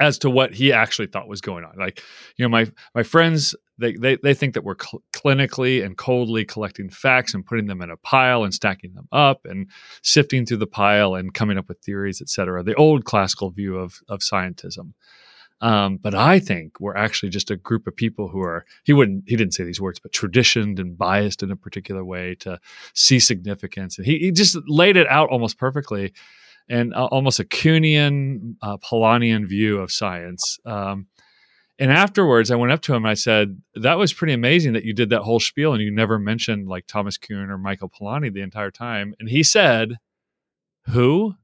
as 0.00 0.18
to 0.18 0.30
what 0.30 0.54
he 0.54 0.72
actually 0.72 1.06
thought 1.06 1.28
was 1.28 1.40
going 1.40 1.64
on. 1.64 1.76
Like, 1.78 2.02
you 2.36 2.44
know, 2.44 2.48
my 2.48 2.66
my 2.94 3.02
friends 3.02 3.54
they 3.78 3.92
they, 3.92 4.16
they 4.16 4.34
think 4.34 4.54
that 4.54 4.64
we're 4.64 4.76
cl- 4.80 5.02
clinically 5.12 5.84
and 5.84 5.96
coldly 5.96 6.44
collecting 6.44 6.88
facts 6.88 7.34
and 7.34 7.44
putting 7.44 7.66
them 7.66 7.82
in 7.82 7.90
a 7.90 7.96
pile 7.98 8.44
and 8.44 8.54
stacking 8.54 8.94
them 8.94 9.08
up 9.12 9.44
and 9.44 9.68
sifting 10.02 10.46
through 10.46 10.56
the 10.58 10.66
pile 10.66 11.14
and 11.14 11.34
coming 11.34 11.58
up 11.58 11.68
with 11.68 11.78
theories, 11.80 12.20
et 12.22 12.28
cetera. 12.28 12.62
The 12.62 12.74
old 12.74 13.04
classical 13.04 13.50
view 13.50 13.76
of 13.76 14.00
of 14.08 14.20
scientism. 14.20 14.94
Um, 15.60 15.96
but 15.96 16.14
I 16.14 16.38
think 16.38 16.80
we're 16.80 16.96
actually 16.96 17.30
just 17.30 17.50
a 17.50 17.56
group 17.56 17.86
of 17.86 17.96
people 17.96 18.28
who 18.28 18.40
are 18.40 18.66
he 18.84 18.92
wouldn't 18.92 19.24
he 19.26 19.36
didn't 19.36 19.54
say 19.54 19.64
these 19.64 19.80
words, 19.80 19.98
but 19.98 20.12
traditioned 20.12 20.78
and 20.78 20.98
biased 20.98 21.42
in 21.42 21.50
a 21.50 21.56
particular 21.56 22.04
way 22.04 22.34
to 22.40 22.60
see 22.94 23.18
significance. 23.18 23.96
And 23.96 24.06
he, 24.06 24.18
he 24.18 24.32
just 24.32 24.58
laid 24.66 24.96
it 24.96 25.06
out 25.08 25.30
almost 25.30 25.58
perfectly 25.58 26.12
and 26.68 26.94
uh, 26.94 27.06
almost 27.06 27.40
a 27.40 27.44
Kuhnian, 27.44 28.56
uh, 28.60 28.76
Polanyian 28.78 29.48
view 29.48 29.78
of 29.78 29.92
science. 29.92 30.58
Um, 30.64 31.06
and 31.78 31.92
afterwards, 31.92 32.50
I 32.50 32.56
went 32.56 32.72
up 32.72 32.80
to 32.82 32.94
him. 32.94 33.04
and 33.04 33.10
I 33.10 33.14
said, 33.14 33.60
"That 33.74 33.98
was 33.98 34.12
pretty 34.12 34.32
amazing 34.32 34.72
that 34.72 34.84
you 34.84 34.94
did 34.94 35.10
that 35.10 35.22
whole 35.22 35.40
spiel, 35.40 35.72
and 35.74 35.82
you 35.82 35.90
never 35.90 36.18
mentioned 36.18 36.68
like 36.68 36.86
Thomas 36.86 37.18
Kuhn 37.18 37.50
or 37.50 37.58
Michael 37.58 37.90
Polanyi 37.90 38.32
the 38.32 38.40
entire 38.40 38.70
time." 38.70 39.14
And 39.20 39.28
he 39.28 39.42
said, 39.42 39.96
"Who?" 40.90 41.34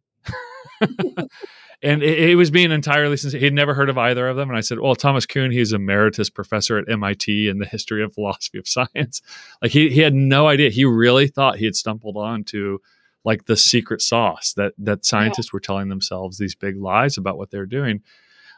and 1.82 2.02
it, 2.02 2.30
it, 2.30 2.34
was 2.36 2.50
being 2.50 2.70
entirely 2.70 3.16
sincere. 3.16 3.40
He'd 3.40 3.52
never 3.52 3.74
heard 3.74 3.88
of 3.88 3.98
either 3.98 4.28
of 4.28 4.36
them. 4.36 4.48
And 4.48 4.58
I 4.58 4.62
said, 4.62 4.78
"Well, 4.78 4.94
Thomas 4.94 5.26
Kuhn, 5.26 5.50
he's 5.50 5.72
emeritus 5.72 6.30
professor 6.30 6.78
at 6.78 6.90
MIT 6.90 7.48
in 7.48 7.58
the 7.58 7.66
history 7.66 8.02
and 8.02 8.12
philosophy 8.12 8.58
of 8.58 8.68
science. 8.68 9.22
Like 9.62 9.70
he 9.70 9.90
he 9.90 10.00
had 10.00 10.14
no 10.14 10.48
idea. 10.48 10.70
He 10.70 10.84
really 10.84 11.28
thought 11.28 11.58
he 11.58 11.64
had 11.64 11.76
stumbled 11.76 12.16
onto." 12.16 12.78
like 13.24 13.44
the 13.44 13.56
secret 13.56 14.02
sauce 14.02 14.52
that 14.54 14.72
that 14.78 15.04
scientists 15.04 15.50
yeah. 15.52 15.56
were 15.56 15.60
telling 15.60 15.88
themselves 15.88 16.38
these 16.38 16.54
big 16.54 16.76
lies 16.76 17.16
about 17.16 17.38
what 17.38 17.50
they're 17.50 17.66
doing. 17.66 18.02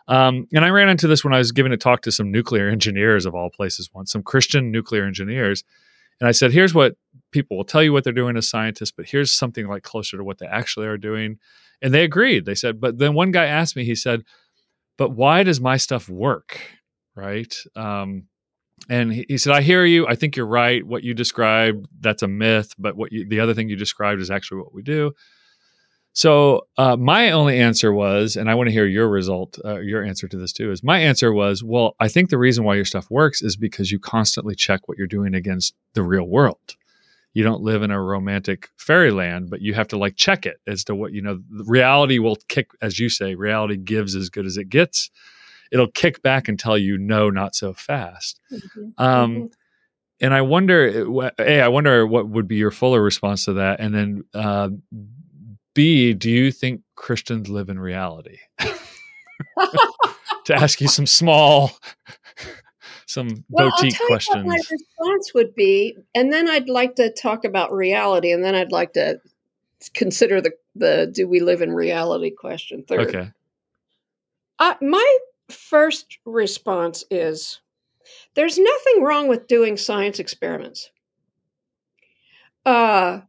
Um, 0.07 0.47
and 0.53 0.65
I 0.65 0.69
ran 0.69 0.89
into 0.89 1.07
this 1.07 1.25
when 1.25 1.33
I 1.33 1.39
was 1.39 1.53
giving 1.53 1.73
a 1.73 1.77
talk 1.77 2.03
to 2.03 2.13
some 2.13 2.31
nuclear 2.31 2.69
engineers 2.71 3.27
of 3.27 3.35
all 3.35 3.51
places 3.51 3.91
once, 3.93 4.13
some 4.13 4.23
Christian 4.23 4.71
nuclear 4.71 5.05
engineers. 5.05 5.65
And 6.21 6.29
I 6.29 6.33
said, 6.33 6.53
here's 6.53 6.75
what 6.75 6.97
people 7.33 7.57
will 7.57 7.65
tell 7.65 7.83
you 7.83 7.93
what 7.93 8.05
they're 8.05 8.13
doing 8.13 8.37
as 8.37 8.49
scientists, 8.49 8.93
but 8.93 9.07
here's 9.09 9.33
something 9.33 9.67
like 9.67 9.83
closer 9.83 10.17
to 10.17 10.25
what 10.25 10.39
they 10.39 10.47
actually 10.47 10.87
are 10.87 10.99
doing. 10.99 11.39
And 11.85 11.95
they 11.95 12.03
agreed. 12.03 12.47
They 12.47 12.57
said, 12.57 12.81
but 12.81 12.99
then 12.99 13.15
one 13.15 13.31
guy 13.31 13.45
asked 13.45 13.77
me, 13.77 13.85
he 13.85 13.95
said, 13.95 14.25
but 14.99 15.11
why 15.11 15.43
does 15.43 15.61
my 15.61 15.77
stuff 15.77 16.09
work? 16.09 16.59
Right. 17.15 17.55
Um, 17.77 18.25
and 18.89 19.13
he, 19.13 19.25
he, 19.29 19.39
said, 19.39 19.53
"I 19.53 19.63
hear 19.63 19.85
you. 19.85 20.07
I 20.07 20.15
think 20.15 20.37
you're 20.37 20.47
right. 20.47 20.85
What 20.85 21.05
you 21.05 21.15
described, 21.15 21.87
that's 22.01 22.23
a 22.23 22.29
myth, 22.29 22.75
but 22.79 22.97
what 22.97 23.13
you, 23.13 23.27
the 23.27 23.41
other 23.41 23.55
thing 23.55 23.69
you 23.69 23.77
described 23.77 24.21
is 24.21 24.31
actually 24.31 24.59
what 24.59 24.75
we 24.75 24.83
do." 24.83 25.13
So 26.13 26.67
uh, 26.77 26.97
my 26.97 27.33
only 27.33 27.59
answer 27.59 27.93
was, 27.93 28.37
and 28.37 28.49
I 28.49 28.55
want 28.55 28.69
to 28.69 28.73
hear 28.73 28.87
your 28.87 29.09
result, 29.09 29.59
uh, 29.65 29.81
your 29.81 30.05
answer 30.05 30.29
to 30.29 30.37
this 30.37 30.53
too. 30.53 30.71
Is 30.71 30.85
my 30.85 31.01
answer 31.01 31.33
was, 31.33 31.65
well, 31.65 31.97
I 31.99 32.09
think 32.09 32.31
the 32.31 32.39
reason 32.39 32.65
why 32.65 32.77
your 32.77 32.85
stuff 32.85 33.11
works 33.11 33.43
is 33.43 33.57
because 33.57 33.91
you 33.91 33.99
constantly 33.99 34.55
check 34.55 34.87
what 34.87 34.97
you're 34.97 35.07
doing 35.07 35.35
against 35.35 35.75
the 35.95 36.03
real 36.03 36.25
world. 36.25 36.77
You 37.35 37.43
don't 37.43 37.63
live 37.63 37.83
in 37.83 37.91
a 37.91 38.01
romantic 38.01 38.71
fairyland, 38.77 39.51
but 39.51 39.61
you 39.61 39.75
have 39.75 39.89
to 39.89 39.99
like 39.99 40.17
check 40.17 40.47
it 40.47 40.57
as 40.67 40.85
to 40.85 40.95
what 40.95 41.13
you 41.13 41.21
know. 41.21 41.41
Reality 41.51 42.19
will 42.19 42.39
kick, 42.49 42.71
as 42.81 42.99
you 42.99 43.09
say, 43.09 43.35
reality 43.35 43.77
gives 43.77 44.15
as 44.15 44.31
good 44.31 44.47
as 44.47 44.57
it 44.57 44.69
gets 44.69 45.11
it'll 45.75 45.91
kick 45.91 46.23
back 46.23 46.49
and 46.49 46.59
tell 46.59 46.79
you 46.79 46.97
no, 46.97 47.31
not 47.31 47.55
so 47.55 47.73
fast. 47.73 48.41
Mm-hmm. 48.51 48.91
Um, 48.97 49.35
mm-hmm. 49.35 49.47
And 50.21 50.33
I 50.33 50.43
wonder, 50.43 51.31
a, 51.41 51.61
I 51.61 51.69
wonder 51.69 52.07
what 52.07 52.29
would 52.29 52.47
be 52.47 52.57
your 52.57 52.71
fuller 52.71 53.03
response 53.03 53.45
to 53.47 53.55
that, 53.55 53.81
and 53.81 53.93
then 53.93 54.25
uh, 54.33 54.71
b, 55.75 56.15
do 56.15 56.31
you 56.31 56.53
think 56.53 56.83
Christians 56.95 57.49
live 57.49 57.69
in 57.69 57.79
reality? 57.79 58.39
to 60.45 60.55
ask 60.55 60.81
you 60.81 60.87
some 60.87 61.07
small, 61.07 61.73
some 63.07 63.45
well, 63.49 63.71
boutique 63.71 63.99
questions. 64.07 64.45
my 64.47 64.59
response 64.71 65.35
would 65.35 65.55
be, 65.55 65.97
and 66.15 66.33
then 66.33 66.49
I'd 66.49 66.69
like 66.69 66.97
to 66.97 67.11
talk 67.11 67.45
about 67.45 67.73
reality, 67.73 68.33
and 68.33 68.45
then 68.45 68.55
I'd 68.55 68.73
like 68.73 68.93
to 68.95 69.21
consider 69.93 70.41
the 70.41 70.53
the 70.75 71.11
do 71.13 71.29
we 71.29 71.41
live 71.41 71.63
in 71.63 71.73
reality 71.73 72.31
question 72.31 72.85
third. 72.87 73.09
Okay. 73.09 73.31
Uh, 74.59 74.75
my 74.81 75.19
first 75.49 76.19
response 76.25 77.05
is 77.11 77.61
there's 78.35 78.59
nothing 78.59 79.03
wrong 79.03 79.29
with 79.29 79.47
doing 79.47 79.77
science 79.77 80.19
experiments. 80.19 80.91
Uh, 82.65 83.21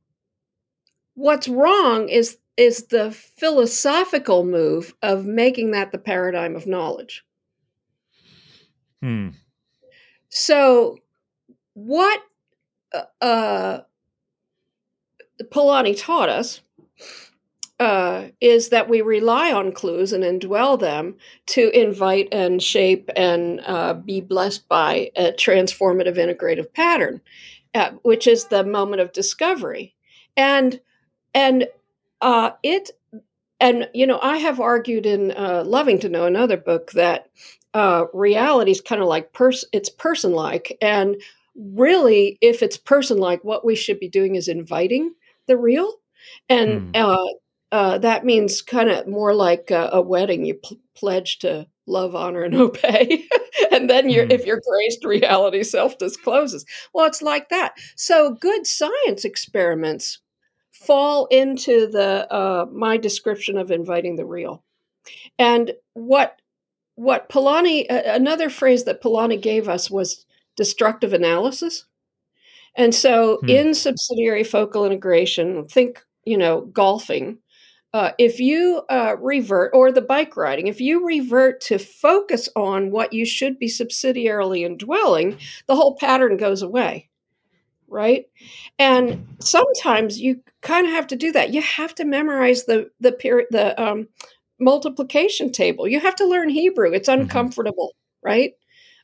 what's 1.16 1.48
wrong 1.48 2.10
is 2.10 2.38
is 2.58 2.88
the 2.88 3.12
philosophical 3.12 4.46
move 4.46 4.94
of 5.02 5.26
making 5.26 5.72
that 5.72 5.92
the 5.92 5.98
paradigm 5.98 6.56
of 6.56 6.68
knowledge. 6.68 7.26
Hmm. 9.02 9.30
So, 10.38 10.98
what 11.76 12.22
uh, 12.94 13.04
uh 13.24 13.82
Polanyi 15.44 15.98
taught 15.98 16.28
us 16.28 16.60
uh, 17.80 18.26
is 18.42 18.68
that 18.70 18.90
we 18.90 19.00
rely 19.00 19.54
on 19.54 19.72
clues 19.72 20.12
and 20.12 20.26
indwell 20.26 20.78
them 20.78 21.16
to 21.46 21.70
invite 21.70 22.28
and 22.34 22.62
shape 22.62 23.10
and 23.16 23.62
uh, 23.66 23.94
be 23.94 24.20
blessed 24.20 24.68
by 24.68 25.10
a 25.16 25.32
transformative 25.32 26.18
integrative 26.18 26.74
pattern, 26.74 27.22
uh, 27.74 27.92
which 28.04 28.28
is 28.28 28.46
the 28.46 28.66
moment 28.66 29.02
of 29.02 29.14
discovery, 29.14 29.96
and 30.36 30.82
and 31.34 31.66
uh, 32.20 32.52
it 32.62 32.92
and 33.62 33.88
you 33.94 34.06
know 34.06 34.20
I 34.22 34.36
have 34.40 34.60
argued 34.60 35.06
in 35.06 35.32
uh, 35.32 35.64
Loving 35.66 36.00
to 36.00 36.10
Know 36.10 36.26
another 36.26 36.58
book 36.58 36.92
that 36.92 37.30
uh, 37.76 38.06
reality 38.14 38.72
is 38.72 38.82
kind 38.82 39.02
of 39.02 39.08
like 39.08 39.32
pers- 39.34 39.66
it's 39.72 39.90
person 39.90 40.32
like 40.32 40.76
and 40.82 41.16
really 41.56 42.38
if 42.42 42.64
it's 42.64 42.78
person 42.78 43.18
like 43.18 43.44
what 43.44 43.64
we 43.64 43.76
should 43.76 44.00
be 44.00 44.10
doing 44.10 44.36
is 44.36 44.48
inviting 44.48 45.14
the 45.48 45.58
real 45.58 45.94
and 46.50 46.94
mm. 46.94 47.00
uh, 47.00 47.34
uh, 47.72 47.98
that 47.98 48.26
means 48.26 48.62
kind 48.62 48.90
of 48.90 49.08
more 49.08 49.34
like 49.34 49.72
a, 49.72 49.90
a 49.94 50.02
wedding. 50.02 50.46
You 50.46 50.56
pl- 50.56 50.80
pledge 50.96 51.40
to 51.40 51.68
love, 51.88 52.16
honor, 52.16 52.44
and 52.44 52.56
obey, 52.62 53.26
and 53.72 53.90
then 53.90 54.10
you're, 54.10 54.26
mm. 54.26 54.32
if 54.32 54.46
you're 54.46 54.62
graced, 54.66 55.04
reality 55.04 55.64
self 55.64 55.98
discloses. 55.98 56.66
Well, 56.94 57.06
it's 57.06 57.22
like 57.22 57.50
that. 57.50 57.74
So 57.96 58.34
good 58.36 58.66
science 58.66 59.26
experiments 59.26 60.20
fall 60.72 61.26
into 61.28 61.88
the 61.88 62.32
uh, 62.34 62.66
my 62.72 62.98
description 62.98 63.58
of 63.58 63.72
inviting 63.72 64.16
the 64.16 64.26
real, 64.26 64.64
and 65.38 65.74
what 65.94 66.40
what 66.96 67.30
Polanyi 67.30 67.86
uh, 67.90 68.02
another 68.06 68.50
phrase 68.50 68.86
that 68.86 69.02
Polanyi 69.02 69.42
gave 69.42 69.70
us 69.70 69.90
was 69.90 70.26
destructive 70.56 71.14
analysis. 71.14 71.86
And 72.78 72.94
so, 72.94 73.40
hmm. 73.42 73.50
in 73.50 73.74
subsidiary 73.74 74.44
focal 74.44 74.86
integration, 74.86 75.66
think 75.68 76.04
you 76.26 76.38
know 76.38 76.62
golfing 76.62 77.40
uh, 77.96 78.12
if 78.18 78.42
you 78.42 78.82
uh, 78.90 79.16
revert, 79.22 79.72
or 79.74 79.90
the 79.90 80.02
bike 80.02 80.36
riding, 80.36 80.68
if 80.68 80.82
you 80.82 81.08
revert 81.08 81.62
to 81.62 81.80
focus 81.80 82.50
on 82.54 82.92
what 82.92 83.14
you 83.14 83.26
should 83.26 83.58
be 83.58 83.70
subsidiarily 83.70 84.66
indwelling, 84.66 85.38
the 85.68 85.76
whole 85.78 85.96
pattern 85.96 86.36
goes 86.36 86.62
away, 86.62 87.08
right? 87.88 88.26
And 88.78 89.26
sometimes 89.40 90.20
you 90.20 90.42
kind 90.60 90.86
of 90.86 90.92
have 90.92 91.08
to 91.08 91.16
do 91.16 91.32
that. 91.32 91.54
You 91.54 91.62
have 91.62 91.96
to 91.96 92.04
memorize 92.04 92.66
the 92.66 92.92
the 93.00 93.14
period, 93.14 93.48
the 93.52 93.82
um, 93.82 94.10
multiplication 94.60 95.52
table. 95.52 95.88
You 95.88 96.00
have 96.00 96.16
to 96.16 96.26
learn 96.26 96.50
Hebrew. 96.50 96.94
It's 96.94 97.10
mm-hmm. 97.10 97.22
uncomfortable, 97.22 97.94
mm-hmm. 97.96 98.28
right? 98.28 98.52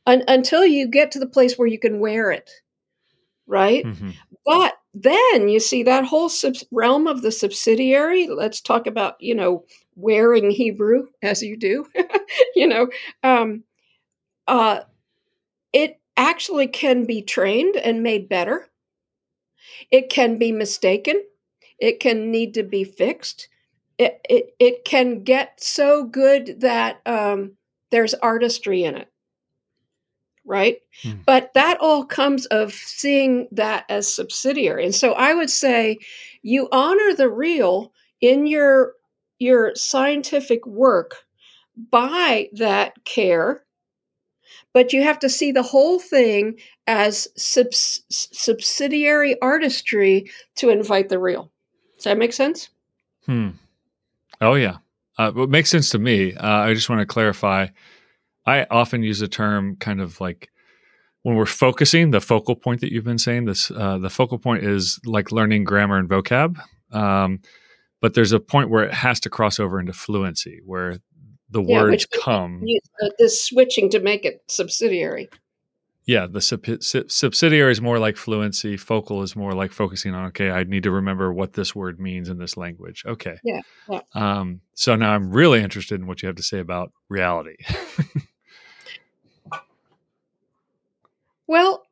Un- 0.07 0.23
until 0.27 0.65
you 0.65 0.87
get 0.87 1.11
to 1.11 1.19
the 1.19 1.27
place 1.27 1.57
where 1.57 1.67
you 1.67 1.79
can 1.79 1.99
wear 1.99 2.31
it, 2.31 2.49
right? 3.47 3.85
Mm-hmm. 3.85 4.11
But 4.45 4.73
then 4.93 5.47
you 5.47 5.59
see 5.59 5.83
that 5.83 6.05
whole 6.05 6.29
sub- 6.29 6.55
realm 6.71 7.07
of 7.07 7.21
the 7.21 7.31
subsidiary. 7.31 8.27
Let's 8.27 8.61
talk 8.61 8.87
about, 8.87 9.15
you 9.19 9.35
know, 9.35 9.65
wearing 9.95 10.51
Hebrew 10.51 11.07
as 11.21 11.41
you 11.41 11.57
do, 11.57 11.85
you 12.55 12.67
know, 12.67 12.89
um, 13.23 13.63
uh, 14.47 14.81
it 15.73 15.99
actually 16.17 16.67
can 16.67 17.05
be 17.05 17.21
trained 17.21 17.75
and 17.75 18.03
made 18.03 18.27
better. 18.27 18.69
It 19.91 20.09
can 20.09 20.37
be 20.37 20.51
mistaken. 20.51 21.21
It 21.79 21.99
can 21.99 22.31
need 22.31 22.53
to 22.55 22.63
be 22.63 22.83
fixed. 22.83 23.47
It, 24.01 24.19
it, 24.27 24.55
it 24.59 24.83
can 24.83 25.23
get 25.23 25.61
so 25.61 26.03
good 26.03 26.61
that 26.61 27.01
um, 27.05 27.51
there's 27.91 28.15
artistry 28.15 28.83
in 28.83 28.95
it. 28.95 29.07
Right? 30.43 30.79
Hmm. 31.03 31.19
but 31.25 31.53
that 31.53 31.77
all 31.79 32.03
comes 32.03 32.47
of 32.47 32.73
seeing 32.73 33.47
that 33.51 33.85
as 33.89 34.13
subsidiary. 34.13 34.83
And 34.83 34.93
so 34.93 35.13
i 35.13 35.35
would 35.35 35.51
say 35.51 35.99
you 36.41 36.67
honor 36.71 37.13
the 37.13 37.29
real 37.29 37.93
in 38.21 38.47
your 38.47 38.93
your 39.37 39.73
scientific 39.75 40.65
work 40.65 41.17
by 41.91 42.49
that 42.53 43.05
care 43.05 43.63
but 44.73 44.93
you 44.93 45.03
have 45.03 45.19
to 45.19 45.29
see 45.29 45.51
the 45.51 45.63
whole 45.63 45.99
thing 45.99 46.59
as 46.87 47.27
subs- 47.37 48.03
subsidiary 48.09 49.39
artistry 49.41 50.29
to 50.55 50.69
invite 50.69 51.09
the 51.09 51.19
real. 51.19 51.51
Does 51.95 52.05
that 52.05 52.17
make 52.17 52.33
sense? 52.33 52.69
Hmm 53.25 53.49
oh 54.41 54.55
yeah 54.55 54.77
uh, 55.17 55.31
it 55.35 55.49
makes 55.49 55.69
sense 55.69 55.89
to 55.89 55.99
me 55.99 56.33
uh, 56.35 56.59
i 56.59 56.73
just 56.73 56.89
want 56.89 56.99
to 56.99 57.05
clarify 57.05 57.67
I 58.45 58.65
often 58.69 59.03
use 59.03 59.19
the 59.19 59.27
term 59.27 59.75
kind 59.77 60.01
of 60.01 60.19
like 60.19 60.49
when 61.23 61.35
we're 61.35 61.45
focusing, 61.45 62.11
the 62.11 62.21
focal 62.21 62.55
point 62.55 62.81
that 62.81 62.91
you've 62.91 63.03
been 63.03 63.19
saying, 63.19 63.45
this 63.45 63.69
uh, 63.71 63.99
the 63.99 64.09
focal 64.09 64.39
point 64.39 64.63
is 64.63 64.99
like 65.05 65.31
learning 65.31 65.63
grammar 65.63 65.97
and 65.97 66.09
vocab. 66.09 66.59
Um, 66.91 67.39
but 68.01 68.15
there's 68.15 68.31
a 68.31 68.39
point 68.39 68.71
where 68.71 68.83
it 68.83 68.93
has 68.93 69.19
to 69.21 69.29
cross 69.29 69.59
over 69.59 69.79
into 69.79 69.93
fluency, 69.93 70.61
where 70.65 70.97
the 71.51 71.61
yeah, 71.61 71.83
words 71.83 72.07
come. 72.07 72.61
Use, 72.63 72.81
uh, 73.03 73.09
this 73.19 73.45
switching 73.45 73.89
to 73.91 73.99
make 73.99 74.25
it 74.25 74.41
subsidiary. 74.47 75.29
Yeah, 76.05 76.27
the 76.27 76.41
sub- 76.41 76.65
subsidiary 77.11 77.71
is 77.71 77.79
more 77.79 77.99
like 77.99 78.17
fluency. 78.17 78.75
Focal 78.75 79.21
is 79.21 79.35
more 79.35 79.53
like 79.53 79.71
focusing 79.71 80.15
on. 80.15 80.25
Okay, 80.27 80.49
I 80.49 80.63
need 80.63 80.83
to 80.83 80.91
remember 80.91 81.31
what 81.31 81.53
this 81.53 81.75
word 81.75 81.99
means 81.99 82.27
in 82.27 82.39
this 82.39 82.57
language. 82.57 83.03
Okay. 83.05 83.37
Yeah. 83.43 83.61
yeah. 83.87 84.01
Um, 84.15 84.61
so 84.73 84.95
now 84.95 85.13
I'm 85.13 85.31
really 85.31 85.61
interested 85.61 86.01
in 86.01 86.07
what 86.07 86.21
you 86.23 86.27
have 86.27 86.37
to 86.37 86.43
say 86.43 86.59
about 86.59 86.91
reality. 87.07 87.57
Well, 91.51 91.85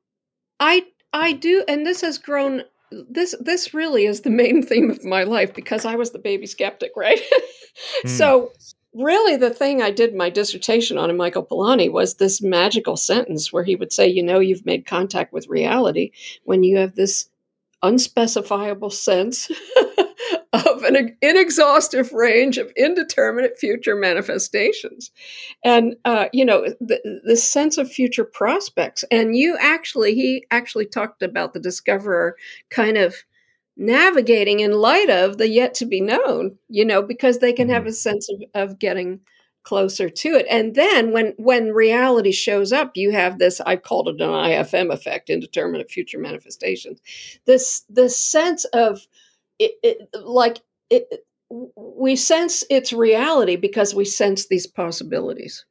I 0.61 0.85
I 1.11 1.33
do, 1.33 1.65
and 1.67 1.85
this 1.85 1.99
has 1.99 2.17
grown. 2.17 2.63
This 2.91 3.35
this 3.41 3.73
really 3.73 4.05
is 4.05 4.21
the 4.21 4.29
main 4.29 4.63
theme 4.63 4.89
of 4.89 5.03
my 5.03 5.23
life 5.23 5.53
because 5.53 5.83
I 5.83 5.95
was 5.95 6.11
the 6.11 6.17
baby 6.17 6.45
skeptic, 6.45 6.91
right? 6.95 7.19
mm. 8.05 8.09
So 8.09 8.53
really 8.93 9.35
the 9.35 9.49
thing 9.49 9.81
I 9.81 9.91
did 9.91 10.15
my 10.15 10.29
dissertation 10.29 10.97
on 10.97 11.09
in 11.09 11.17
Michael 11.17 11.45
Polanyi 11.45 11.91
was 11.91 12.15
this 12.15 12.41
magical 12.41 12.97
sentence 12.97 13.53
where 13.53 13.63
he 13.63 13.75
would 13.75 13.93
say, 13.93 14.07
you 14.07 14.23
know, 14.23 14.39
you've 14.39 14.65
made 14.65 14.85
contact 14.85 15.33
with 15.33 15.47
reality 15.47 16.11
when 16.43 16.63
you 16.63 16.77
have 16.77 16.95
this 16.95 17.29
unspecifiable 17.83 18.91
sense 18.91 19.49
of 20.53 20.83
an 20.83 21.15
inexhaustive 21.21 22.11
range 22.11 22.57
of 22.57 22.71
indeterminate 22.75 23.57
future 23.57 23.95
manifestations. 23.95 25.11
And 25.63 25.95
uh, 26.05 26.25
you 26.33 26.43
know 26.43 26.65
the, 26.79 27.21
the 27.23 27.37
sense 27.37 27.77
of 27.77 27.91
future 27.91 28.25
prospects. 28.25 29.03
And 29.11 29.35
you 29.35 29.57
actually 29.59 30.15
he 30.15 30.45
actually 30.51 30.87
talked 30.87 31.21
about 31.21 31.53
the 31.53 31.59
discoverer 31.59 32.35
kind 32.69 32.97
of 32.97 33.15
navigating 33.79 34.59
in 34.59 34.71
light 34.73 35.09
of 35.09 35.37
the 35.37 35.47
yet 35.47 35.73
to 35.73 35.85
be 35.85 36.01
known 36.01 36.57
you 36.67 36.85
know 36.85 37.01
because 37.01 37.39
they 37.39 37.53
can 37.53 37.69
have 37.69 37.83
mm-hmm. 37.83 37.89
a 37.89 37.93
sense 37.93 38.29
of, 38.29 38.43
of 38.53 38.79
getting 38.79 39.19
closer 39.63 40.09
to 40.09 40.29
it. 40.29 40.45
And 40.49 40.73
then 40.73 41.11
when 41.11 41.33
when 41.37 41.73
reality 41.73 42.31
shows 42.31 42.71
up 42.71 42.91
you 42.95 43.11
have 43.11 43.37
this 43.37 43.61
i've 43.61 43.83
called 43.83 44.07
it 44.07 44.21
an 44.21 44.29
ifm 44.29 44.91
effect 44.91 45.29
indeterminate 45.29 45.91
future 45.91 46.17
manifestations. 46.17 46.99
This 47.45 47.83
this 47.89 48.19
sense 48.19 48.65
of 48.65 49.07
it, 49.59 49.73
it 49.83 50.09
like 50.23 50.59
it, 50.89 51.25
we 51.75 52.15
sense 52.15 52.63
its 52.69 52.93
reality 52.93 53.57
because 53.57 53.93
we 53.93 54.05
sense 54.05 54.47
these 54.47 54.65
possibilities. 54.65 55.65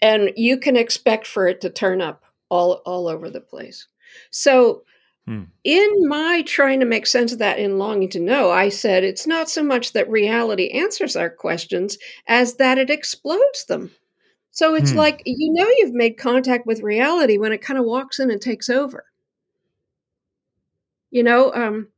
And 0.00 0.30
you 0.36 0.58
can 0.58 0.76
expect 0.76 1.26
for 1.26 1.46
it 1.46 1.60
to 1.62 1.70
turn 1.70 2.00
up 2.00 2.24
all 2.48 2.82
all 2.86 3.08
over 3.08 3.28
the 3.28 3.40
place. 3.40 3.88
So 4.30 4.84
hmm. 5.26 5.42
in 5.64 6.08
my 6.08 6.42
trying 6.46 6.80
to 6.80 6.86
make 6.86 7.06
sense 7.06 7.32
of 7.32 7.38
that 7.38 7.58
in 7.58 7.78
longing 7.78 8.08
to 8.08 8.20
know 8.20 8.50
i 8.50 8.68
said 8.68 9.04
it's 9.04 9.26
not 9.26 9.48
so 9.48 9.62
much 9.62 9.92
that 9.92 10.10
reality 10.10 10.68
answers 10.70 11.16
our 11.16 11.30
questions 11.30 11.98
as 12.28 12.56
that 12.56 12.78
it 12.78 12.90
explodes 12.90 13.64
them 13.66 13.90
so 14.50 14.74
it's 14.74 14.92
hmm. 14.92 14.98
like 14.98 15.22
you 15.24 15.52
know 15.52 15.68
you've 15.78 15.94
made 15.94 16.18
contact 16.18 16.66
with 16.66 16.82
reality 16.82 17.38
when 17.38 17.52
it 17.52 17.62
kind 17.62 17.78
of 17.78 17.84
walks 17.84 18.18
in 18.18 18.30
and 18.30 18.40
takes 18.40 18.68
over 18.68 19.04
you 21.10 21.22
know 21.22 21.52
um 21.54 21.88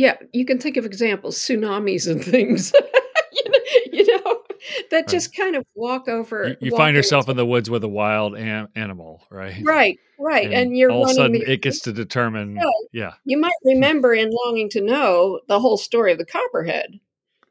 yeah, 0.00 0.16
you 0.32 0.46
can 0.46 0.58
think 0.58 0.78
of 0.78 0.86
examples, 0.86 1.36
tsunamis 1.38 2.10
and 2.10 2.24
things. 2.24 2.72
you, 3.32 3.50
know, 3.50 3.58
you, 3.92 4.06
know, 4.06 4.42
that 4.90 5.08
just 5.08 5.36
kind 5.36 5.56
of 5.56 5.64
walk 5.74 6.08
over. 6.08 6.48
You, 6.48 6.56
you 6.60 6.76
find 6.76 6.96
yourself 6.96 7.28
in 7.28 7.36
the 7.36 7.46
woods 7.46 7.68
with 7.68 7.84
a 7.84 7.88
wild 7.88 8.36
am- 8.36 8.68
animal, 8.74 9.22
right? 9.30 9.62
Right, 9.62 9.98
right, 10.18 10.46
and, 10.46 10.54
and 10.54 10.76
you're 10.76 10.90
all 10.90 11.04
of 11.04 11.10
a 11.10 11.14
sudden 11.14 11.32
the, 11.32 11.52
it 11.52 11.62
gets 11.62 11.80
to 11.80 11.92
determine. 11.92 12.58
yeah, 12.92 13.14
you 13.24 13.38
might 13.38 13.52
remember 13.64 14.14
in 14.14 14.30
longing 14.44 14.68
to 14.70 14.80
know 14.80 15.40
the 15.48 15.60
whole 15.60 15.76
story 15.76 16.12
of 16.12 16.18
the 16.18 16.26
copperhead 16.26 16.98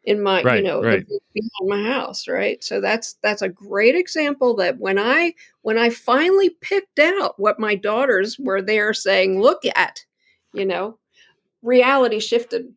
in 0.05 0.23
my 0.23 0.41
right, 0.43 0.57
you 0.57 0.63
know 0.63 0.81
right. 0.81 1.05
behind 1.33 1.51
my 1.67 1.83
house 1.83 2.25
right 2.25 2.63
so 2.63 2.79
that's 2.79 3.15
that's 3.21 3.41
a 3.41 3.49
great 3.49 3.95
example 3.95 4.55
that 4.55 4.79
when 4.79 4.97
i 4.97 5.33
when 5.63 5.77
i 5.77 5.89
finally 5.89 6.49
picked 6.61 6.99
out 6.99 7.37
what 7.37 7.59
my 7.59 7.75
daughters 7.75 8.39
were 8.39 8.61
there 8.61 8.93
saying 8.93 9.41
look 9.41 9.59
at 9.75 10.05
you 10.53 10.65
know 10.65 10.97
reality 11.61 12.19
shifted. 12.19 12.73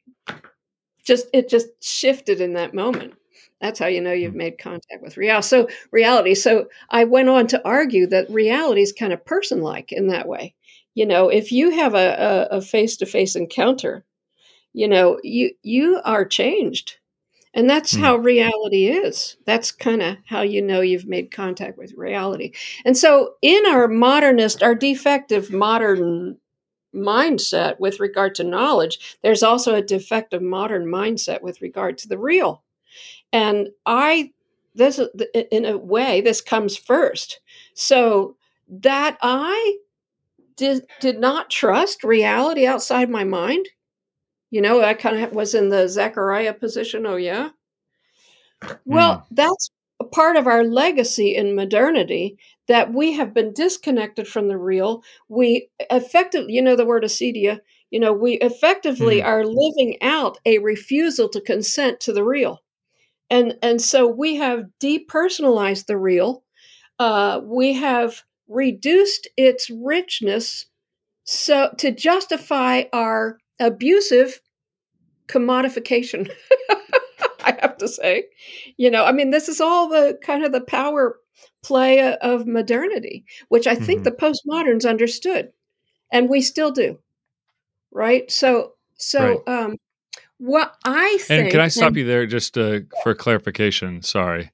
Just 1.05 1.27
it 1.33 1.49
just 1.49 1.69
shifted 1.83 2.41
in 2.41 2.55
that 2.55 2.75
moment. 2.75 3.15
That's 3.63 3.79
how 3.79 3.87
you 3.87 4.01
know 4.01 4.13
you've 4.13 4.35
made 4.35 4.59
contact 4.59 5.03
with 5.03 5.17
reality. 5.17 5.47
So 5.47 5.69
reality. 5.93 6.35
So 6.35 6.67
I 6.91 7.05
went 7.05 7.29
on 7.29 7.47
to 7.47 7.63
argue 7.65 8.09
that 8.09 8.29
reality 8.29 8.83
is 8.83 8.93
kind 8.93 9.13
of 9.13 9.25
person-like 9.25 9.93
in 9.93 10.09
that 10.09 10.27
way. 10.27 10.55
You 10.95 11.07
know, 11.07 11.29
if 11.29 11.53
you 11.53 11.71
have 11.71 11.95
a, 11.95 12.49
a, 12.51 12.57
a 12.57 12.61
face-to-face 12.61 13.37
encounter, 13.37 14.05
you 14.73 14.89
know, 14.89 15.21
you 15.23 15.53
you 15.63 16.01
are 16.05 16.25
changed. 16.25 16.97
And 17.55 17.71
that's 17.71 17.95
mm. 17.95 18.01
how 18.01 18.17
reality 18.17 18.89
is. 18.89 19.37
That's 19.47 19.71
kind 19.71 20.03
of 20.03 20.17
how 20.27 20.43
you 20.43 20.61
know 20.61 20.81
you've 20.81 21.07
made 21.07 21.31
contact 21.31 21.79
with 21.79 21.93
reality. 21.95 22.53
And 22.85 22.97
so, 22.97 23.35
in 23.43 23.65
our 23.67 23.87
modernist, 23.87 24.63
our 24.63 24.75
defective 24.75 25.53
modern 25.53 26.39
mindset 26.95 27.79
with 27.79 28.01
regard 28.01 28.35
to 28.37 28.45
knowledge, 28.45 29.17
there's 29.23 29.43
also 29.43 29.75
a 29.77 29.83
defective 29.83 30.43
modern 30.43 30.87
mindset 30.87 31.43
with 31.43 31.63
regard 31.63 31.99
to 31.99 32.09
the 32.09 32.19
real. 32.19 32.63
And 33.33 33.69
I, 33.87 34.33
this, 34.75 35.01
in 35.51 35.65
a 35.65 35.79
way, 35.79 36.21
this 36.21 36.41
comes 36.41 36.77
first. 36.77 37.41
So 37.75 38.37
that 38.69 39.17
I 39.23 39.79
did, 40.57 40.87
did 41.01 41.19
not 41.19 41.51
trust 41.51 42.05
reality 42.05 42.67
outside 42.67 43.11
my 43.11 43.25
mind. 43.25 43.69
You 44.51 44.61
know, 44.61 44.83
I 44.83 44.95
kind 44.95 45.17
of 45.17 45.33
was 45.33 45.55
in 45.55 45.71
the 45.71 45.89
Zechariah 45.89 46.55
position. 46.55 47.07
Oh, 47.07 47.17
yeah. 47.17 47.51
Well, 48.85 49.17
mm. 49.17 49.25
that's 49.31 49.71
a 50.01 50.05
part 50.05 50.37
of 50.37 50.47
our 50.47 50.65
legacy 50.65 51.35
in 51.35 51.57
modernity 51.57 52.37
that 52.69 52.93
we 52.93 53.13
have 53.13 53.35
been 53.35 53.53
disconnected 53.53 54.29
from 54.29 54.49
the 54.49 54.57
real. 54.59 55.03
We 55.29 55.69
effectively, 55.91 56.53
you 56.53 56.63
know, 56.63 56.77
the 56.77 56.87
word 56.87 57.03
acedia, 57.03 57.61
you 57.91 57.99
know, 57.99 58.13
we 58.13 58.35
effectively 58.35 59.21
mm. 59.21 59.25
are 59.25 59.45
living 59.45 59.97
out 60.03 60.39
a 60.45 60.59
refusal 60.59 61.29
to 61.31 61.41
consent 61.41 62.01
to 62.01 62.13
the 62.13 62.25
real. 62.25 62.63
And, 63.33 63.55
and 63.63 63.81
so 63.81 64.07
we 64.07 64.37
have 64.37 64.67
depersonalized 64.79 65.87
the 65.87 65.97
real. 65.97 66.45
Uh, 66.99 67.41
we 67.43 67.73
have 67.73 68.23
reduced 68.47 69.27
its 69.37 69.71
richness 69.71 70.67
so 71.25 71.71
to 71.79 71.93
justify 71.93 72.85
our 72.93 73.39
abusive 73.59 74.41
commodification. 75.29 76.31
I 77.45 77.57
have 77.61 77.79
to 77.79 77.89
say, 77.89 78.25
you 78.77 78.91
know, 78.91 79.05
I 79.05 79.13
mean, 79.13 79.31
this 79.31 79.49
is 79.49 79.61
all 79.61 79.89
the 79.89 80.19
kind 80.23 80.45
of 80.45 80.53
the 80.53 80.61
power 80.61 81.17
play 81.63 82.15
of 82.17 82.47
modernity, 82.47 83.25
which 83.49 83.67
I 83.67 83.75
think 83.75 84.03
mm-hmm. 84.03 84.05
the 84.05 84.11
postmoderns 84.13 84.89
understood, 84.89 85.53
and 86.13 86.29
we 86.29 86.43
still 86.43 86.71
do, 86.71 86.99
right? 87.91 88.31
So, 88.31 88.75
so 88.97 89.43
right. 89.47 89.59
um, 89.59 89.77
what 90.43 90.75
I 90.85 91.19
think. 91.21 91.43
And 91.43 91.51
can 91.53 91.61
I 91.61 91.69
stop 91.69 91.95
you 91.97 92.05
there 92.05 92.27
just 92.27 92.59
uh, 92.59 92.81
for 93.05 93.15
clarification? 93.15 94.03
Sorry. 94.03 94.51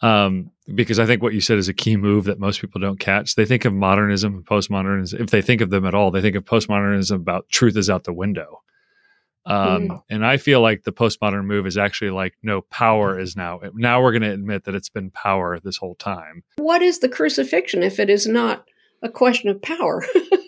Um, 0.00 0.50
because 0.74 0.98
I 0.98 1.04
think 1.04 1.22
what 1.22 1.34
you 1.34 1.42
said 1.42 1.58
is 1.58 1.68
a 1.68 1.74
key 1.74 1.98
move 1.98 2.24
that 2.24 2.38
most 2.38 2.62
people 2.62 2.80
don't 2.80 2.98
catch. 2.98 3.34
They 3.34 3.44
think 3.44 3.66
of 3.66 3.74
modernism 3.74 4.36
and 4.36 4.46
postmodernism. 4.46 5.20
If 5.20 5.30
they 5.30 5.42
think 5.42 5.60
of 5.60 5.68
them 5.68 5.84
at 5.84 5.94
all, 5.94 6.10
they 6.10 6.22
think 6.22 6.34
of 6.34 6.44
postmodernism 6.44 7.16
about 7.16 7.46
truth 7.50 7.76
is 7.76 7.90
out 7.90 8.04
the 8.04 8.12
window. 8.12 8.62
Um, 9.44 9.88
Mm. 9.88 10.02
And 10.08 10.26
I 10.26 10.38
feel 10.38 10.62
like 10.62 10.84
the 10.84 10.92
postmodern 10.92 11.44
move 11.44 11.66
is 11.66 11.76
actually 11.76 12.10
like, 12.10 12.34
no, 12.42 12.62
power 12.62 13.18
is 13.18 13.36
now. 13.36 13.60
Now 13.74 14.02
we're 14.02 14.12
going 14.12 14.22
to 14.22 14.32
admit 14.32 14.64
that 14.64 14.74
it's 14.74 14.88
been 14.88 15.10
power 15.10 15.58
this 15.60 15.76
whole 15.76 15.94
time. 15.96 16.42
What 16.56 16.80
is 16.80 17.00
the 17.00 17.08
crucifixion 17.08 17.82
if 17.82 17.98
it 17.98 18.08
is 18.08 18.26
not 18.26 18.66
a 19.02 19.10
question 19.10 19.50
of 19.50 19.60
power? 19.60 20.04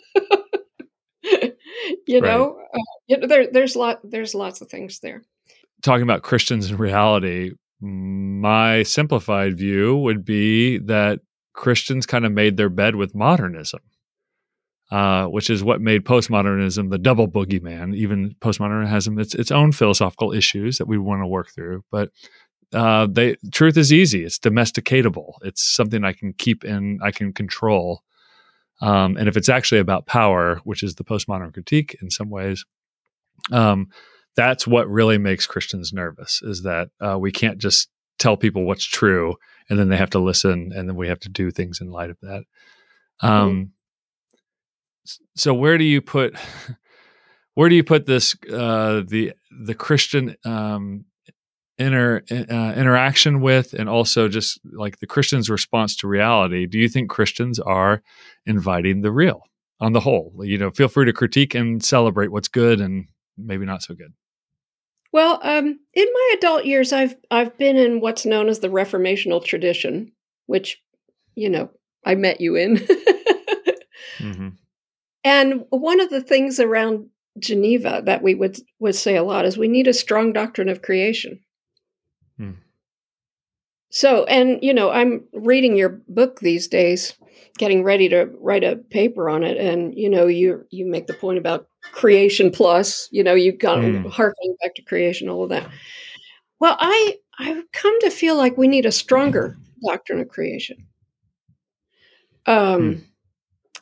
you 2.14 2.20
know, 2.20 2.58
uh, 2.74 2.78
you 3.06 3.18
know 3.18 3.26
there, 3.26 3.46
there's 3.50 3.76
lot 3.76 4.00
there's 4.02 4.34
lots 4.34 4.60
of 4.60 4.68
things 4.68 5.00
there. 5.00 5.22
Talking 5.82 6.02
about 6.02 6.22
Christians 6.22 6.70
in 6.70 6.76
reality, 6.76 7.52
my 7.80 8.82
simplified 8.82 9.56
view 9.56 9.96
would 9.96 10.24
be 10.24 10.78
that 10.78 11.20
Christians 11.54 12.06
kind 12.06 12.26
of 12.26 12.32
made 12.32 12.56
their 12.56 12.68
bed 12.68 12.96
with 12.96 13.14
modernism. 13.14 13.80
Uh, 14.90 15.26
which 15.26 15.50
is 15.50 15.62
what 15.62 15.80
made 15.80 16.04
postmodernism 16.04 16.90
the 16.90 16.98
double 16.98 17.28
boogeyman. 17.28 17.94
Even 17.94 18.34
postmodernism 18.40 18.88
has 18.88 19.06
its, 19.06 19.36
its 19.36 19.52
own 19.52 19.70
philosophical 19.70 20.32
issues 20.32 20.78
that 20.78 20.88
we 20.88 20.98
want 20.98 21.22
to 21.22 21.28
work 21.28 21.48
through. 21.54 21.84
But 21.92 22.10
uh, 22.72 23.06
they 23.08 23.36
truth 23.52 23.76
is 23.76 23.92
easy. 23.92 24.24
It's 24.24 24.40
domesticatable. 24.40 25.34
It's 25.42 25.62
something 25.62 26.04
I 26.04 26.12
can 26.12 26.32
keep 26.32 26.64
in. 26.64 26.98
I 27.04 27.12
can 27.12 27.32
control. 27.32 28.02
Um, 28.80 29.16
and 29.16 29.28
if 29.28 29.36
it's 29.36 29.48
actually 29.48 29.80
about 29.80 30.06
power, 30.06 30.60
which 30.64 30.82
is 30.82 30.94
the 30.94 31.04
postmodern 31.04 31.52
critique 31.52 31.96
in 32.00 32.10
some 32.10 32.30
ways, 32.30 32.64
um, 33.52 33.88
that's 34.36 34.66
what 34.66 34.88
really 34.88 35.18
makes 35.18 35.46
Christians 35.46 35.92
nervous. 35.92 36.40
Is 36.42 36.62
that 36.62 36.88
uh, 37.00 37.18
we 37.18 37.30
can't 37.32 37.58
just 37.58 37.88
tell 38.18 38.36
people 38.36 38.64
what's 38.64 38.84
true 38.84 39.34
and 39.68 39.78
then 39.78 39.88
they 39.88 39.96
have 39.96 40.10
to 40.10 40.18
listen 40.18 40.72
and 40.74 40.88
then 40.88 40.94
we 40.94 41.08
have 41.08 41.20
to 41.20 41.28
do 41.28 41.50
things 41.50 41.80
in 41.80 41.90
light 41.90 42.10
of 42.10 42.18
that. 42.22 42.44
Um, 43.22 43.72
so 45.34 45.54
where 45.54 45.78
do 45.78 45.84
you 45.84 46.00
put 46.00 46.36
where 47.54 47.68
do 47.68 47.74
you 47.74 47.84
put 47.84 48.06
this 48.06 48.36
uh, 48.52 49.02
the 49.06 49.32
the 49.64 49.74
Christian 49.74 50.36
um, 50.44 51.06
inter 51.80 52.22
uh, 52.30 52.74
interaction 52.76 53.40
with 53.40 53.72
and 53.72 53.88
also 53.88 54.28
just 54.28 54.60
like 54.72 54.98
the 54.98 55.06
Christian's 55.06 55.50
response 55.50 55.96
to 55.96 56.08
reality? 56.08 56.66
Do 56.66 56.78
you 56.78 56.88
think 56.88 57.10
Christians 57.10 57.58
are 57.58 58.02
inviting 58.46 59.00
the 59.00 59.10
real 59.10 59.42
on 59.80 59.92
the 59.92 60.00
whole? 60.00 60.32
You 60.42 60.58
know, 60.58 60.70
feel 60.70 60.88
free 60.88 61.06
to 61.06 61.12
critique 61.12 61.54
and 61.54 61.82
celebrate 61.82 62.30
what's 62.30 62.48
good 62.48 62.80
and 62.80 63.06
maybe 63.36 63.66
not 63.66 63.82
so 63.82 63.94
good. 63.94 64.12
Well, 65.12 65.40
um, 65.42 65.80
in 65.94 66.06
my 66.12 66.34
adult 66.36 66.64
years, 66.64 66.92
I've 66.92 67.16
I've 67.30 67.56
been 67.58 67.76
in 67.76 68.00
what's 68.00 68.26
known 68.26 68.48
as 68.48 68.60
the 68.60 68.68
Reformational 68.68 69.44
tradition, 69.44 70.12
which, 70.46 70.80
you 71.34 71.48
know, 71.48 71.70
I 72.04 72.14
met 72.14 72.40
you 72.40 72.56
in. 72.56 72.76
mm-hmm. 74.18 74.48
And 75.22 75.66
one 75.68 76.00
of 76.00 76.08
the 76.08 76.22
things 76.22 76.58
around 76.58 77.10
Geneva 77.38 78.00
that 78.06 78.22
we 78.22 78.34
would 78.34 78.58
would 78.78 78.94
say 78.94 79.16
a 79.16 79.22
lot 79.22 79.44
is 79.44 79.58
we 79.58 79.68
need 79.68 79.86
a 79.86 79.92
strong 79.92 80.32
doctrine 80.32 80.70
of 80.70 80.80
creation. 80.80 81.40
So, 83.90 84.24
and 84.24 84.58
you 84.62 84.72
know, 84.72 84.90
I'm 84.90 85.24
reading 85.32 85.76
your 85.76 86.00
book 86.08 86.40
these 86.40 86.68
days, 86.68 87.14
getting 87.58 87.82
ready 87.82 88.08
to 88.10 88.26
write 88.40 88.62
a 88.64 88.76
paper 88.76 89.28
on 89.28 89.42
it, 89.42 89.56
and 89.56 89.96
you 89.96 90.08
know, 90.08 90.26
you 90.26 90.64
you 90.70 90.86
make 90.86 91.06
the 91.06 91.14
point 91.14 91.38
about 91.38 91.66
creation 91.92 92.50
plus. 92.50 93.08
You 93.10 93.24
know, 93.24 93.34
you've 93.34 93.58
got 93.58 93.80
Hmm. 93.82 94.06
harkening 94.08 94.56
back 94.62 94.74
to 94.76 94.82
creation, 94.82 95.28
all 95.28 95.42
of 95.44 95.50
that. 95.50 95.68
Well, 96.60 96.76
I 96.80 97.18
I've 97.38 97.70
come 97.72 97.98
to 98.00 98.10
feel 98.10 98.36
like 98.36 98.56
we 98.58 98.68
need 98.68 98.86
a 98.86 98.92
stronger 98.92 99.58
doctrine 99.86 100.20
of 100.20 100.28
creation. 100.28 100.86
Um, 102.46 103.04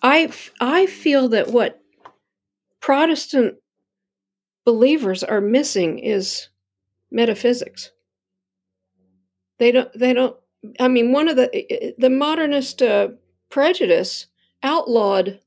I 0.03 0.33
I 0.61 0.87
feel 0.87 1.29
that 1.31 1.49
what 1.51 1.81
Protestant 2.81 3.59
believers 4.65 5.25
are 5.25 5.41
missing 5.41 5.99
is 5.99 6.49
metaphysics. 7.11 7.93
They 9.59 9.73
don't. 9.73 9.93
They 9.99 10.13
don't. 10.13 10.37
I 10.81 10.89
mean, 10.89 11.13
one 11.13 11.29
of 11.29 11.37
the 11.37 11.95
the 11.99 12.11
modernist 12.11 12.83
uh, 12.83 13.09
prejudice 13.51 14.27
outlawed 14.63 15.41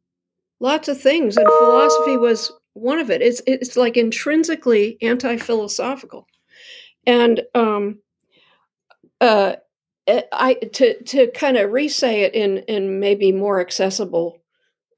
lots 0.59 0.87
of 0.87 0.99
things, 0.99 1.37
and 1.37 1.47
philosophy 1.47 2.17
was 2.17 2.51
one 2.73 2.99
of 2.99 3.09
it. 3.09 3.21
It's 3.21 3.41
it's 3.47 3.75
like 3.75 3.97
intrinsically 3.97 4.97
anti-philosophical, 5.01 6.27
and 7.05 7.41
um, 7.55 7.99
uh, 9.19 9.55
eh, 10.07 10.23
I 10.31 10.53
to 10.55 11.03
to 11.03 11.31
kind 11.31 11.57
of 11.57 11.71
re-say 11.71 12.21
it 12.21 12.33
in 12.33 12.59
in 12.59 12.99
maybe 12.99 13.31
more 13.31 13.59
accessible 13.59 14.41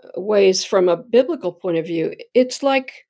uh, 0.03 0.21
ways 0.21 0.63
from 0.63 0.89
a 0.89 0.97
biblical 0.97 1.51
point 1.51 1.77
of 1.77 1.85
view. 1.85 2.15
It's 2.33 2.63
like 2.63 3.05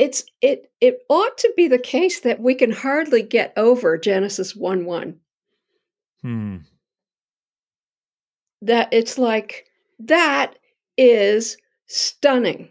it's 0.00 0.24
it 0.40 0.72
it 0.80 1.02
ought 1.10 1.36
to 1.36 1.52
be 1.58 1.68
the 1.68 1.78
case 1.78 2.20
that 2.20 2.40
we 2.40 2.54
can 2.54 2.72
hardly 2.72 3.22
get 3.22 3.52
over 3.58 3.98
Genesis 3.98 4.56
one 4.56 4.86
one. 4.86 5.20
Hmm. 6.22 6.56
That 8.62 8.88
it's 8.92 9.18
like 9.18 9.66
that 9.98 10.58
is 10.96 11.58
stunning. 11.86 12.70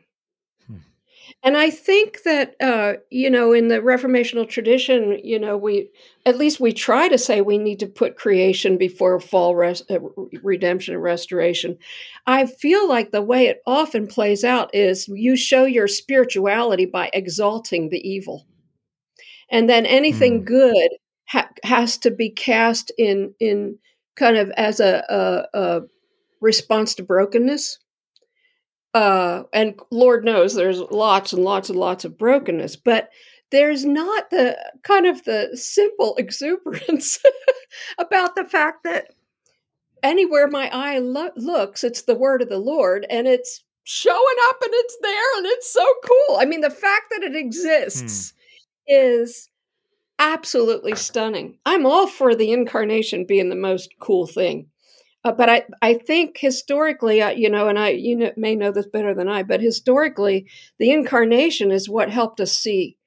And 1.42 1.56
I 1.56 1.70
think 1.70 2.24
that 2.24 2.56
uh, 2.60 2.96
you 3.10 3.30
know, 3.30 3.54
in 3.54 3.70
the 3.70 3.80
Reformational 3.80 4.48
tradition, 4.48 5.20
you 5.24 5.40
know, 5.40 5.56
we 5.58 5.90
at 6.26 6.38
least 6.38 6.60
we 6.60 6.74
try 6.74 7.08
to 7.08 7.18
say 7.18 7.40
we 7.42 7.58
need 7.58 7.80
to 7.80 7.88
put 7.88 8.18
creation 8.18 8.78
before 8.78 9.20
fall, 9.22 9.56
res- 9.56 9.84
uh, 9.90 10.00
redemption, 10.44 10.94
and 10.96 11.04
restoration. 11.04 11.78
I 12.28 12.46
feel 12.46 12.88
like 12.90 13.12
the 13.12 13.22
way 13.22 13.48
it 13.48 13.62
often 13.66 14.06
plays 14.08 14.44
out 14.44 14.74
is 14.76 15.08
you 15.08 15.38
show 15.38 15.64
your 15.64 15.88
spirituality 15.88 16.86
by 16.86 17.10
exalting 17.14 17.90
the 17.90 18.06
evil, 18.08 18.46
and 19.52 19.70
then 19.70 19.86
anything 19.86 20.40
Hmm. 20.40 20.44
good 20.44 20.90
ha- 21.28 21.50
has 21.64 21.98
to 22.00 22.12
be 22.12 22.30
cast 22.30 22.92
in 22.98 23.34
in 23.40 23.78
kind 24.16 24.38
of 24.38 24.50
as 24.52 24.80
a, 24.80 25.04
a, 25.10 25.60
a 25.60 25.82
response 26.42 26.96
to 26.96 27.04
brokenness 27.04 27.80
uh, 29.00 29.44
and 29.54 29.80
Lord 29.92 30.26
knows 30.26 30.54
there's 30.54 30.82
lots 30.92 31.32
and 31.32 31.46
lots 31.46 31.70
and 31.70 31.80
lots 31.80 32.04
of 32.04 32.18
brokenness, 32.18 32.76
but 32.76 33.08
there's 33.50 33.86
not 33.86 34.30
the 34.30 34.58
kind 34.84 35.06
of 35.06 35.24
the 35.24 35.52
simple 35.54 36.16
exuberance 36.18 37.18
about 37.98 38.36
the 38.36 38.44
fact 38.44 38.84
that 38.84 39.14
anywhere 40.04 40.50
my 40.50 40.70
eye 40.74 41.00
lo- 41.00 41.32
looks, 41.38 41.86
it's 41.86 42.02
the 42.02 42.16
word 42.16 42.42
of 42.42 42.50
the 42.50 42.60
Lord, 42.60 43.06
and 43.10 43.26
it's 43.26 43.64
showing 43.86 44.36
up, 44.50 44.58
and 44.62 44.72
it's 44.74 44.98
there, 45.02 45.38
and 45.38 45.46
it's 45.46 45.72
so 45.72 45.86
cool. 46.04 46.38
I 46.38 46.44
mean, 46.44 46.60
the 46.60 46.70
fact 46.70 47.06
that 47.12 47.24
it 47.24 47.38
exists 47.38 48.34
is 48.86 49.50
absolutely 50.20 50.96
stunning. 50.96 51.58
I'm 51.66 51.86
all 51.86 52.06
for 52.06 52.36
the 52.36 52.52
incarnation 52.52 53.24
being 53.26 53.48
the 53.48 53.56
most 53.56 53.94
cool 54.02 54.28
thing. 54.28 54.68
Uh, 55.26 55.34
but 55.34 55.50
I, 55.50 55.64
I 55.82 55.96
think 55.96 56.38
historically, 56.38 57.22
uh, 57.22 57.32
you 57.32 57.50
know, 57.50 57.68
and 57.68 57.78
I, 57.78 57.90
you 57.90 58.16
know, 58.16 58.32
may 58.38 58.56
know 58.56 58.72
this 58.72 58.88
better 58.88 59.14
than 59.14 59.28
I, 59.28 59.44
but 59.44 59.62
historically, 59.62 60.48
the 60.78 60.92
incarnation 60.92 61.72
is 61.72 61.90
what 61.90 62.10
helped 62.10 62.40
us 62.40 62.54
see 62.54 62.98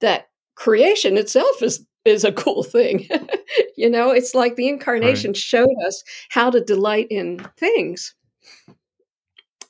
that 0.00 0.28
creation 0.54 1.16
itself 1.16 1.62
is 1.62 1.86
is 2.04 2.24
a 2.24 2.32
cool 2.32 2.62
thing. 2.62 3.06
you 3.76 3.88
know, 3.88 4.10
it's 4.10 4.34
like 4.34 4.56
the 4.56 4.68
incarnation 4.68 5.34
showed 5.34 5.68
us 5.86 6.02
how 6.30 6.50
to 6.50 6.60
delight 6.60 7.06
in 7.10 7.38
things. 7.56 8.14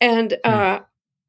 And 0.00 0.36
uh, 0.44 0.80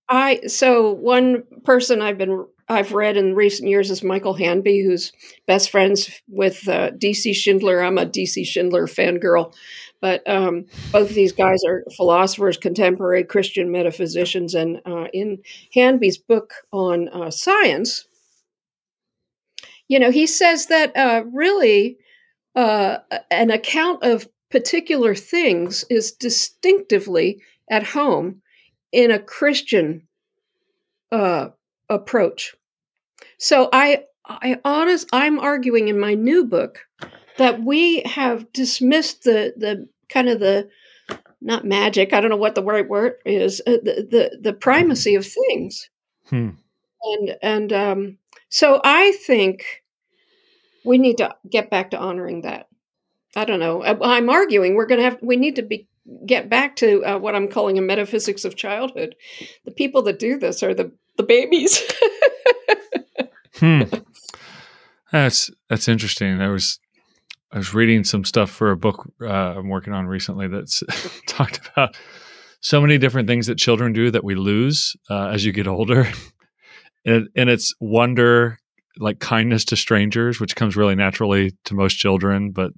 I, 0.10 0.42
so 0.48 0.92
one 0.94 1.44
person 1.64 2.02
I've 2.02 2.18
been 2.18 2.46
I've 2.70 2.94
read 2.94 3.18
in 3.18 3.36
recent 3.36 3.70
years 3.70 3.92
is 3.92 4.04
Michael 4.04 4.34
Hanby, 4.34 4.84
who's 4.84 5.12
best 5.48 5.70
friends 5.70 6.22
with 6.28 6.68
uh, 6.68 6.92
DC 6.92 7.36
Schindler. 7.36 7.82
I'm 7.82 7.98
a 7.98 8.06
DC 8.06 8.46
Schindler 8.46 8.88
fangirl. 8.88 9.54
But 10.02 10.28
um, 10.30 10.66
both 10.92 11.10
of 11.10 11.16
these 11.16 11.32
guys 11.32 11.64
are 11.66 11.86
philosophers, 11.96 12.58
contemporary 12.58 13.24
Christian 13.24 13.72
metaphysicians. 13.72 14.54
And 14.54 14.82
uh, 14.86 15.06
in 15.14 15.40
Hanby's 15.74 16.18
book 16.18 16.54
on 16.72 17.08
uh, 17.10 17.32
science, 17.32 18.06
you 19.88 20.00
know, 20.00 20.12
he 20.12 20.28
says 20.28 20.68
that 20.68 20.96
uh, 20.98 21.24
really 21.32 21.98
uh, 22.56 22.98
an 23.32 23.50
account 23.50 24.04
of 24.04 24.28
particular 24.52 25.16
things 25.16 25.86
is 25.90 26.12
distinctively 26.12 27.42
at 27.70 27.84
home 27.84 28.42
in 28.92 29.10
a 29.10 29.20
Christian 29.20 30.08
uh, 31.12 31.50
approach. 31.90 32.56
So 33.38 33.70
I, 33.72 34.04
I 34.26 34.60
honest, 34.64 35.08
I'm 35.12 35.40
arguing 35.40 35.88
in 35.88 36.00
my 36.00 36.14
new 36.14 36.46
book 36.46 36.80
that 37.38 37.64
we 37.64 38.02
have 38.04 38.52
dismissed 38.54 39.24
the 39.24 39.54
the 39.58 39.88
kind 40.10 40.30
of 40.30 40.40
the 40.40 40.70
not 41.42 41.66
magic. 41.66 42.14
I 42.14 42.22
don't 42.22 42.30
know 42.30 42.38
what 42.38 42.56
the 42.56 42.64
right 42.64 42.88
word 42.88 43.16
is. 43.26 43.62
Uh, 43.68 43.78
the, 43.84 44.08
the 44.10 44.40
the 44.42 44.54
primacy 44.54 45.16
of 45.16 45.26
things, 45.26 45.90
Hmm. 46.30 46.52
and 47.04 47.38
and 47.42 47.74
um, 47.74 48.18
so 48.50 48.80
I 48.84 49.12
think 49.26 49.84
we 50.86 50.98
need 50.98 51.18
to 51.18 51.36
get 51.50 51.70
back 51.70 51.92
to 51.92 52.00
honoring 52.00 52.42
that. 52.42 52.68
I 53.36 53.46
don't 53.46 53.60
know. 53.60 53.84
I, 53.84 54.18
I'm 54.18 54.30
arguing 54.30 54.76
we're 54.76 54.86
going 54.86 55.00
to 55.00 55.06
have 55.06 55.18
we 55.22 55.36
need 55.36 55.56
to 55.58 55.64
be 55.64 55.88
get 56.26 56.50
back 56.50 56.76
to 56.78 57.04
uh, 57.04 57.18
what 57.18 57.36
I'm 57.36 57.48
calling 57.48 57.78
a 57.78 57.82
metaphysics 57.82 58.46
of 58.46 58.56
childhood. 58.56 59.16
The 59.66 59.72
people 59.72 60.02
that 60.04 60.20
do 60.20 60.38
this 60.38 60.62
are 60.64 60.74
the 60.74 60.92
the 61.18 61.24
babies. 61.24 61.82
hmm. 63.56 63.84
That's 65.12 65.52
that's 65.70 65.88
interesting. 65.88 66.42
I 66.42 66.50
was 66.50 66.80
I 67.52 67.58
was 67.58 67.74
reading 67.74 68.04
some 68.04 68.26
stuff 68.26 68.50
for 68.50 68.72
a 68.72 68.78
book 68.78 69.08
uh, 69.22 69.26
I'm 69.28 69.70
working 69.70 69.94
on 69.94 70.08
recently 70.08 70.48
that's 70.48 70.84
talked 71.28 71.62
about 71.70 71.96
so 72.62 72.82
many 72.82 72.98
different 72.98 73.28
things 73.28 73.48
that 73.48 73.58
children 73.58 73.94
do 73.94 74.10
that 74.10 74.24
we 74.24 74.36
lose 74.36 74.96
uh, 75.10 75.28
as 75.28 75.46
you 75.46 75.52
get 75.52 75.68
older, 75.68 76.08
and, 77.06 77.28
and 77.36 77.50
it's 77.50 77.76
wonder, 77.80 78.58
like 78.98 79.20
kindness 79.20 79.66
to 79.66 79.76
strangers, 79.76 80.40
which 80.40 80.56
comes 80.56 80.76
really 80.76 80.96
naturally 80.96 81.52
to 81.66 81.76
most 81.76 81.96
children, 81.96 82.52
but 82.52 82.72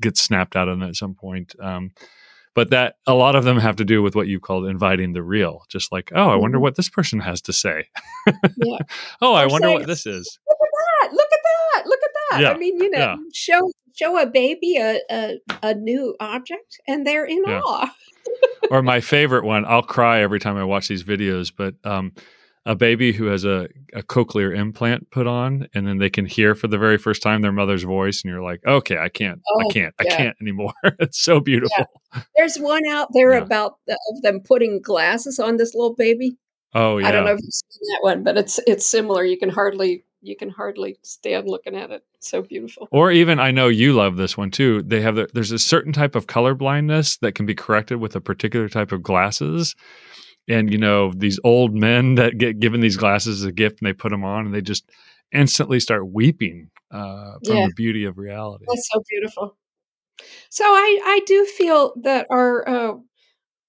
gets 0.00 0.22
snapped 0.22 0.56
out 0.56 0.68
of 0.68 0.78
them 0.78 0.88
at 0.88 0.96
some 0.96 1.14
point. 1.14 1.54
Um, 1.60 1.90
but 2.54 2.70
that 2.70 2.96
a 3.06 3.14
lot 3.14 3.36
of 3.36 3.44
them 3.44 3.58
have 3.58 3.76
to 3.76 3.84
do 3.84 4.02
with 4.02 4.14
what 4.14 4.26
you 4.26 4.40
called 4.40 4.66
inviting 4.66 5.12
the 5.12 5.22
real 5.22 5.64
just 5.68 5.92
like 5.92 6.10
oh 6.14 6.30
i 6.30 6.34
wonder 6.34 6.56
mm-hmm. 6.56 6.62
what 6.62 6.76
this 6.76 6.88
person 6.88 7.20
has 7.20 7.40
to 7.40 7.52
say 7.52 7.88
yeah. 8.56 8.78
oh 9.20 9.34
i 9.34 9.46
wonder 9.46 9.70
what 9.70 9.86
this 9.86 10.06
is 10.06 10.38
look 10.48 10.58
at 10.60 10.68
that 11.02 11.10
look 11.12 11.28
at 11.32 11.40
that 11.44 11.86
look 11.86 12.00
at 12.02 12.10
that 12.30 12.40
yeah. 12.40 12.50
i 12.50 12.56
mean 12.56 12.76
you 12.78 12.90
know 12.90 12.98
yeah. 12.98 13.16
show 13.32 13.70
show 13.94 14.20
a 14.20 14.26
baby 14.26 14.76
a, 14.76 15.00
a, 15.10 15.38
a 15.62 15.74
new 15.74 16.16
object 16.20 16.80
and 16.86 17.06
they're 17.06 17.24
in 17.24 17.42
awe 17.44 17.92
or 18.70 18.82
my 18.82 19.00
favorite 19.00 19.44
one 19.44 19.64
i'll 19.66 19.82
cry 19.82 20.20
every 20.20 20.40
time 20.40 20.56
i 20.56 20.64
watch 20.64 20.88
these 20.88 21.04
videos 21.04 21.52
but 21.54 21.74
um, 21.84 22.12
a 22.66 22.74
baby 22.74 23.12
who 23.12 23.26
has 23.26 23.44
a, 23.44 23.68
a 23.92 24.02
cochlear 24.02 24.56
implant 24.56 25.10
put 25.10 25.26
on 25.26 25.68
and 25.74 25.86
then 25.86 25.98
they 25.98 26.08
can 26.08 26.24
hear 26.24 26.54
for 26.54 26.66
the 26.66 26.78
very 26.78 26.96
first 26.96 27.22
time 27.22 27.42
their 27.42 27.52
mother's 27.52 27.82
voice 27.82 28.22
and 28.22 28.30
you're 28.30 28.42
like 28.42 28.60
okay 28.66 28.96
i 28.96 29.08
can't 29.08 29.40
oh, 29.46 29.60
i 29.60 29.72
can't 29.72 29.94
yeah. 30.02 30.14
i 30.14 30.16
can't 30.16 30.36
anymore. 30.40 30.72
It's 31.00 31.20
so 31.20 31.40
beautiful. 31.40 31.86
Yeah. 32.14 32.22
there's 32.36 32.56
one 32.56 32.82
out 32.88 33.08
there 33.12 33.32
yeah. 33.32 33.38
about 33.38 33.78
the, 33.86 33.98
of 34.10 34.22
them 34.22 34.40
putting 34.40 34.80
glasses 34.80 35.38
on 35.38 35.56
this 35.56 35.74
little 35.74 35.94
baby. 35.94 36.36
Oh 36.74 36.98
yeah 36.98 37.08
i 37.08 37.10
don't 37.10 37.24
know 37.24 37.32
if 37.32 37.40
you've 37.42 37.52
seen 37.52 37.80
that 37.92 38.00
one 38.02 38.22
but 38.22 38.38
it's 38.38 38.60
it's 38.66 38.86
similar. 38.86 39.24
You 39.24 39.38
can 39.38 39.50
hardly 39.50 40.04
you 40.22 40.36
can 40.36 40.48
hardly 40.48 40.96
stand 41.02 41.48
looking 41.48 41.76
at 41.76 41.90
it. 41.90 42.02
It's 42.14 42.30
so 42.30 42.42
beautiful. 42.42 42.88
Or 42.90 43.10
even 43.10 43.38
i 43.38 43.50
know 43.50 43.68
you 43.68 43.92
love 43.92 44.16
this 44.16 44.36
one 44.36 44.50
too. 44.50 44.82
They 44.82 45.00
have 45.02 45.16
the, 45.16 45.28
there's 45.34 45.52
a 45.52 45.58
certain 45.58 45.92
type 45.92 46.14
of 46.14 46.26
color 46.26 46.54
blindness 46.54 47.18
that 47.18 47.34
can 47.34 47.44
be 47.44 47.54
corrected 47.54 47.98
with 47.98 48.16
a 48.16 48.20
particular 48.20 48.68
type 48.68 48.92
of 48.92 49.02
glasses 49.02 49.74
and 50.48 50.72
you 50.72 50.78
know 50.78 51.12
these 51.14 51.38
old 51.44 51.74
men 51.74 52.16
that 52.16 52.38
get 52.38 52.60
given 52.60 52.80
these 52.80 52.96
glasses 52.96 53.40
as 53.40 53.46
a 53.46 53.52
gift 53.52 53.80
and 53.80 53.88
they 53.88 53.92
put 53.92 54.10
them 54.10 54.24
on 54.24 54.46
and 54.46 54.54
they 54.54 54.60
just 54.60 54.90
instantly 55.32 55.80
start 55.80 56.10
weeping 56.10 56.70
uh, 56.90 57.34
from 57.44 57.56
yeah. 57.56 57.66
the 57.66 57.74
beauty 57.74 58.04
of 58.04 58.18
reality. 58.18 58.64
That's 58.68 58.88
so 58.92 59.02
beautiful. 59.08 59.56
So 60.50 60.64
I 60.64 61.00
I 61.04 61.20
do 61.26 61.44
feel 61.44 61.94
that 62.02 62.26
our 62.30 62.68
uh, 62.68 62.94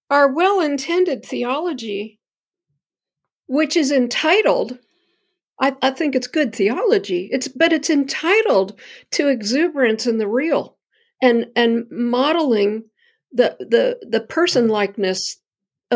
our 0.09 0.32
well 0.32 0.61
intended 0.61 1.26
theology, 1.26 2.19
which 3.47 3.76
is 3.76 3.91
entitled. 3.91 4.78
I, 5.59 5.73
I 5.82 5.91
think 5.91 6.15
it's 6.15 6.28
good 6.28 6.53
theology. 6.53 7.30
It's 7.32 7.47
but 7.47 7.71
it's 7.73 7.89
entitled 7.89 8.80
to 9.11 9.30
exuberance 9.30 10.05
in 10.05 10.17
the 10.17 10.28
real 10.28 10.78
and 11.21 11.47
and 11.55 11.86
modeling 11.89 12.84
the 13.32 13.55
the 13.59 14.05
the 14.07 14.21
person 14.21 14.67
likeness 14.67 15.38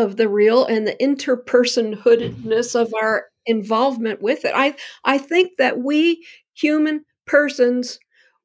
of 0.00 0.16
the 0.16 0.28
real 0.28 0.64
and 0.64 0.86
the 0.86 0.96
interpersonhoodness 1.00 2.74
of 2.74 2.92
our 2.94 3.26
involvement 3.46 4.22
with 4.22 4.44
it. 4.44 4.52
I 4.54 4.76
I 5.04 5.18
think 5.18 5.52
that 5.58 5.78
we 5.78 6.26
human 6.54 7.04
persons 7.26 7.98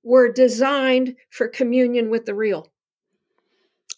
were 0.04 0.32
designed 0.32 1.16
for 1.30 1.48
communion 1.48 2.10
with 2.10 2.26
the 2.26 2.36
real. 2.36 2.72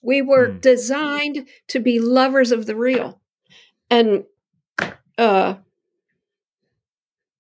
We 0.02 0.22
were 0.22 0.50
mm. 0.50 0.62
designed 0.62 1.48
to 1.70 1.80
be 1.80 2.00
lovers 2.00 2.52
of 2.52 2.66
the 2.66 2.76
real. 2.76 3.20
And 3.90 4.24
uh 5.18 5.56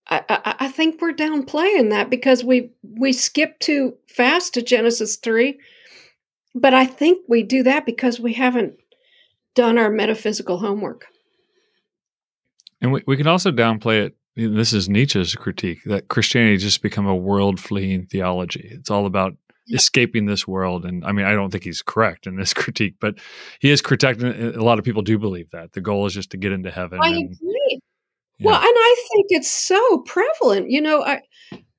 I, 0.09 0.24
I, 0.30 0.55
I 0.59 0.68
think 0.70 1.01
we're 1.01 1.13
downplaying 1.13 1.89
that 1.89 2.09
because 2.09 2.43
we 2.43 2.72
we 2.82 3.13
skip 3.13 3.59
too 3.59 3.97
fast 4.07 4.53
to 4.53 4.61
Genesis 4.61 5.18
three, 5.18 5.59
but 6.55 6.74
I 6.74 6.86
think 6.86 7.26
we 7.28 7.43
do 7.43 7.63
that 7.63 7.86
because 7.86 8.20
we 8.20 8.34
haven't 8.34 8.76
done 9.58 9.80
our 9.80 9.89
metaphysical 9.89 10.60
homework. 10.60 11.08
And 12.80 12.91
we, 12.93 13.03
we 13.08 13.18
can 13.18 13.26
also 13.26 13.51
downplay 13.51 14.05
it. 14.05 14.16
This 14.36 14.72
is 14.72 14.88
Nietzsche's 14.88 15.34
critique 15.34 15.80
that 15.86 16.10
Christianity 16.10 16.53
has 16.53 16.62
just 16.62 16.84
become 16.84 17.08
a 17.08 17.16
world 17.16 17.60
fleeing 17.60 18.05
theology. 18.05 18.70
It's 18.72 18.91
all 18.91 19.08
about 19.08 19.36
escaping 19.74 20.28
this 20.28 20.47
world. 20.47 20.86
And 20.86 21.03
I 21.03 21.12
mean, 21.12 21.26
I 21.26 21.34
don't 21.34 21.49
think 21.49 21.64
he's 21.64 21.82
correct 21.82 22.28
in 22.28 22.36
this 22.36 22.53
critique, 22.62 22.97
but 23.01 23.16
he 23.60 23.72
is 23.72 23.82
protecting. 23.82 24.28
A 24.55 24.64
lot 24.64 24.78
of 24.78 24.86
people 24.86 25.01
do 25.01 25.18
believe 25.18 25.49
that 25.51 25.74
the 25.74 25.82
goal 25.82 26.05
is 26.05 26.14
just 26.14 26.30
to 26.32 26.38
get 26.38 26.51
into 26.51 26.70
heaven. 26.70 26.99
I 27.01 27.10
and, 27.10 27.32
agree. 27.34 27.80
Yeah. 28.38 28.51
Well, 28.51 28.60
and 28.60 28.66
I 28.76 29.08
think 29.12 29.26
it's 29.30 29.49
so 29.49 30.03
prevalent. 30.05 30.70
You 30.70 30.82
know, 30.82 31.03
I 31.03 31.22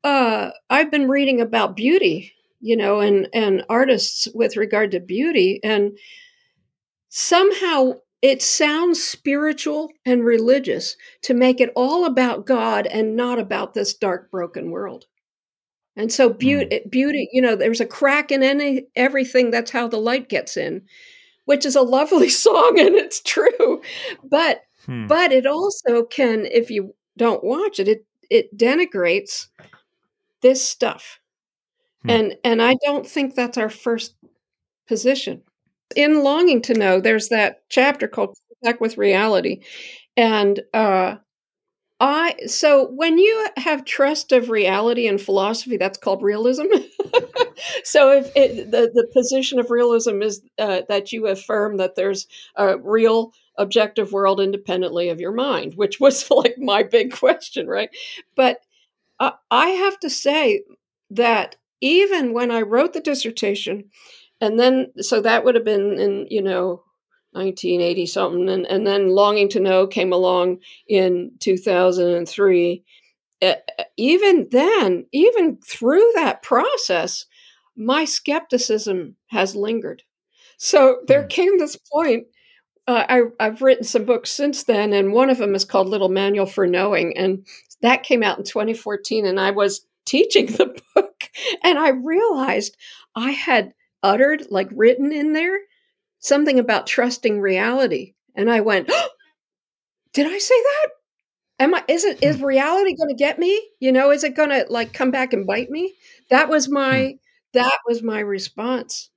uh, 0.03 0.51
I've 0.68 0.91
been 0.91 1.09
reading 1.09 1.41
about 1.41 1.76
beauty, 1.76 2.33
you 2.59 2.76
know, 2.76 2.99
and 2.99 3.29
and 3.33 3.64
artists 3.68 4.26
with 4.35 4.57
regard 4.57 4.91
to 4.91 5.01
beauty, 5.01 5.61
and 5.62 5.97
somehow 7.09 7.95
it 8.21 8.43
sounds 8.43 9.03
spiritual 9.03 9.91
and 10.05 10.25
religious 10.25 10.97
to 11.23 11.35
make 11.35 11.61
it 11.61 11.71
all 11.77 12.05
about 12.05 12.47
God 12.47 12.87
and 12.87 13.17
not 13.17 13.39
about 13.39 13.75
this 13.75 13.95
dark, 13.95 14.31
broken 14.31 14.71
world. 14.71 15.07
And 15.97 16.13
so 16.13 16.29
beauty, 16.29 16.81
mm. 16.85 16.91
beauty, 16.91 17.29
you 17.33 17.41
know, 17.41 17.57
there's 17.57 17.81
a 17.81 17.87
crack 17.87 18.31
in 18.31 18.43
any 18.43 18.87
everything. 18.97 19.51
That's 19.51 19.71
how 19.71 19.89
the 19.89 19.99
light 19.99 20.29
gets 20.29 20.57
in, 20.57 20.83
which 21.45 21.65
is 21.65 21.77
a 21.77 21.83
lovely 21.83 22.29
song, 22.29 22.79
and 22.79 22.95
it's 22.95 23.21
true. 23.21 23.83
But 24.23 24.63
hmm. 24.87 25.07
but 25.07 25.33
it 25.33 25.47
also 25.47 26.05
can, 26.05 26.47
if 26.47 26.71
you 26.71 26.95
don't 27.17 27.43
watch 27.43 27.81
it, 27.81 27.89
it 27.89 28.07
it 28.31 28.57
denigrates 28.57 29.49
this 30.41 30.65
stuff, 30.65 31.19
hmm. 32.03 32.11
and 32.11 32.37
and 32.45 32.63
I 32.63 32.77
don't 32.85 33.07
think 33.07 33.35
that's 33.35 33.59
our 33.59 33.71
first 33.71 34.15
position 34.87 35.43
in 35.97 36.22
Longing 36.22 36.62
to 36.62 36.74
Know, 36.74 37.01
there's 37.01 37.28
that 37.28 37.62
chapter 37.68 38.09
called 38.09 38.36
Contact 38.62 38.80
with 38.80 38.99
Reality. 38.99 39.61
And 40.16 40.61
uh, 40.74 41.16
I 42.01 42.36
so 42.47 42.91
when 42.91 43.18
you 43.18 43.49
have 43.57 43.84
trust 43.84 44.30
of 44.32 44.51
reality 44.51 45.09
and 45.09 45.20
philosophy, 45.20 45.76
that's 45.76 45.99
called 45.99 46.22
realism. 46.22 46.66
so 47.84 48.12
if 48.12 48.30
it, 48.36 48.70
the 48.70 48.91
the 48.95 49.09
position 49.12 49.59
of 49.59 49.70
realism 49.70 50.22
is 50.22 50.41
uh, 50.59 50.82
that 50.89 51.12
you 51.12 51.26
affirm 51.26 51.76
that 51.78 51.97
there's 51.97 52.28
a 52.55 52.78
real 52.78 53.32
objective 53.57 54.12
world 54.12 54.41
independently 54.41 55.09
of 55.09 55.20
your 55.20 55.32
mind, 55.32 55.74
which 55.74 55.99
was 56.01 56.30
like 56.30 56.57
my 56.59 56.84
big 56.84 57.12
question, 57.12 57.66
right? 57.66 57.91
But 58.36 58.61
uh, 59.20 59.32
I 59.51 59.68
have 59.70 59.99
to 60.01 60.11
say 60.11 60.62
that 61.11 61.57
even 61.80 62.32
when 62.32 62.51
I 62.51 62.62
wrote 62.62 62.93
the 62.93 63.01
dissertation, 63.01 63.84
and 64.41 64.59
then 64.59 64.93
so 65.01 65.20
that 65.20 65.45
would 65.45 65.55
have 65.55 65.64
been 65.64 65.99
in 65.99 66.26
you 66.30 66.43
know 66.43 66.82
1980 67.32 68.07
something 68.07 68.49
and, 68.49 68.66
and 68.66 68.86
then 68.86 69.11
longing 69.11 69.49
to 69.51 69.61
know 69.61 69.86
came 69.86 70.12
along 70.12 70.59
in 70.89 71.30
2003 71.41 72.84
uh, 73.43 73.55
even 73.97 74.49
then 74.51 75.07
even 75.12 75.59
through 75.64 76.11
that 76.14 76.43
process 76.43 77.26
my 77.76 78.05
skepticism 78.05 79.14
has 79.26 79.55
lingered 79.55 80.03
so 80.57 80.99
there 81.07 81.22
hmm. 81.22 81.28
came 81.28 81.59
this 81.59 81.76
point 81.93 82.26
uh, 82.86 83.05
I, 83.09 83.22
i've 83.39 83.62
written 83.62 83.84
some 83.84 84.05
books 84.05 84.30
since 84.30 84.64
then 84.64 84.93
and 84.93 85.12
one 85.12 85.30
of 85.30 85.39
them 85.39 85.55
is 85.55 85.64
called 85.64 85.89
little 85.89 86.09
manual 86.09 86.47
for 86.47 86.66
knowing 86.66 87.16
and 87.16 87.47
that 87.82 88.03
came 88.03 88.22
out 88.22 88.39
in 88.39 88.45
2014 88.45 89.26
and 89.26 89.39
i 89.39 89.51
was 89.51 89.86
teaching 90.07 90.47
the 90.47 90.80
book 90.95 91.30
and 91.62 91.78
i 91.78 91.91
realized 91.91 92.76
i 93.14 93.30
had 93.30 93.74
uttered, 94.03 94.46
like 94.51 94.68
written 94.72 95.12
in 95.12 95.32
there, 95.32 95.59
something 96.18 96.59
about 96.59 96.86
trusting 96.86 97.40
reality. 97.40 98.14
And 98.34 98.51
I 98.51 98.61
went, 98.61 98.88
oh, 98.90 99.09
did 100.12 100.26
I 100.26 100.38
say 100.38 100.55
that? 100.55 100.88
Am 101.61 101.74
I 101.74 101.84
is 101.88 102.05
it 102.05 102.22
is 102.22 102.36
hmm. 102.36 102.44
reality 102.44 102.94
going 102.94 103.09
to 103.09 103.14
get 103.14 103.38
me? 103.38 103.61
You 103.80 103.92
know, 103.92 104.11
is 104.11 104.24
it 104.24 104.36
going 104.36 104.51
to 104.51 104.66
like 104.68 104.92
come 104.92 105.11
back 105.11 105.32
and 105.32 105.46
bite 105.46 105.70
me? 105.70 105.94
That 106.30 106.49
was 106.49 106.68
my 106.68 107.07
hmm. 107.07 107.16
that 107.55 107.78
was 107.86 108.03
my 108.03 108.20
response. 108.20 109.11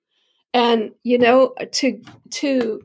And 0.54 0.92
you 1.04 1.18
know, 1.18 1.54
to 1.74 2.02
to 2.32 2.82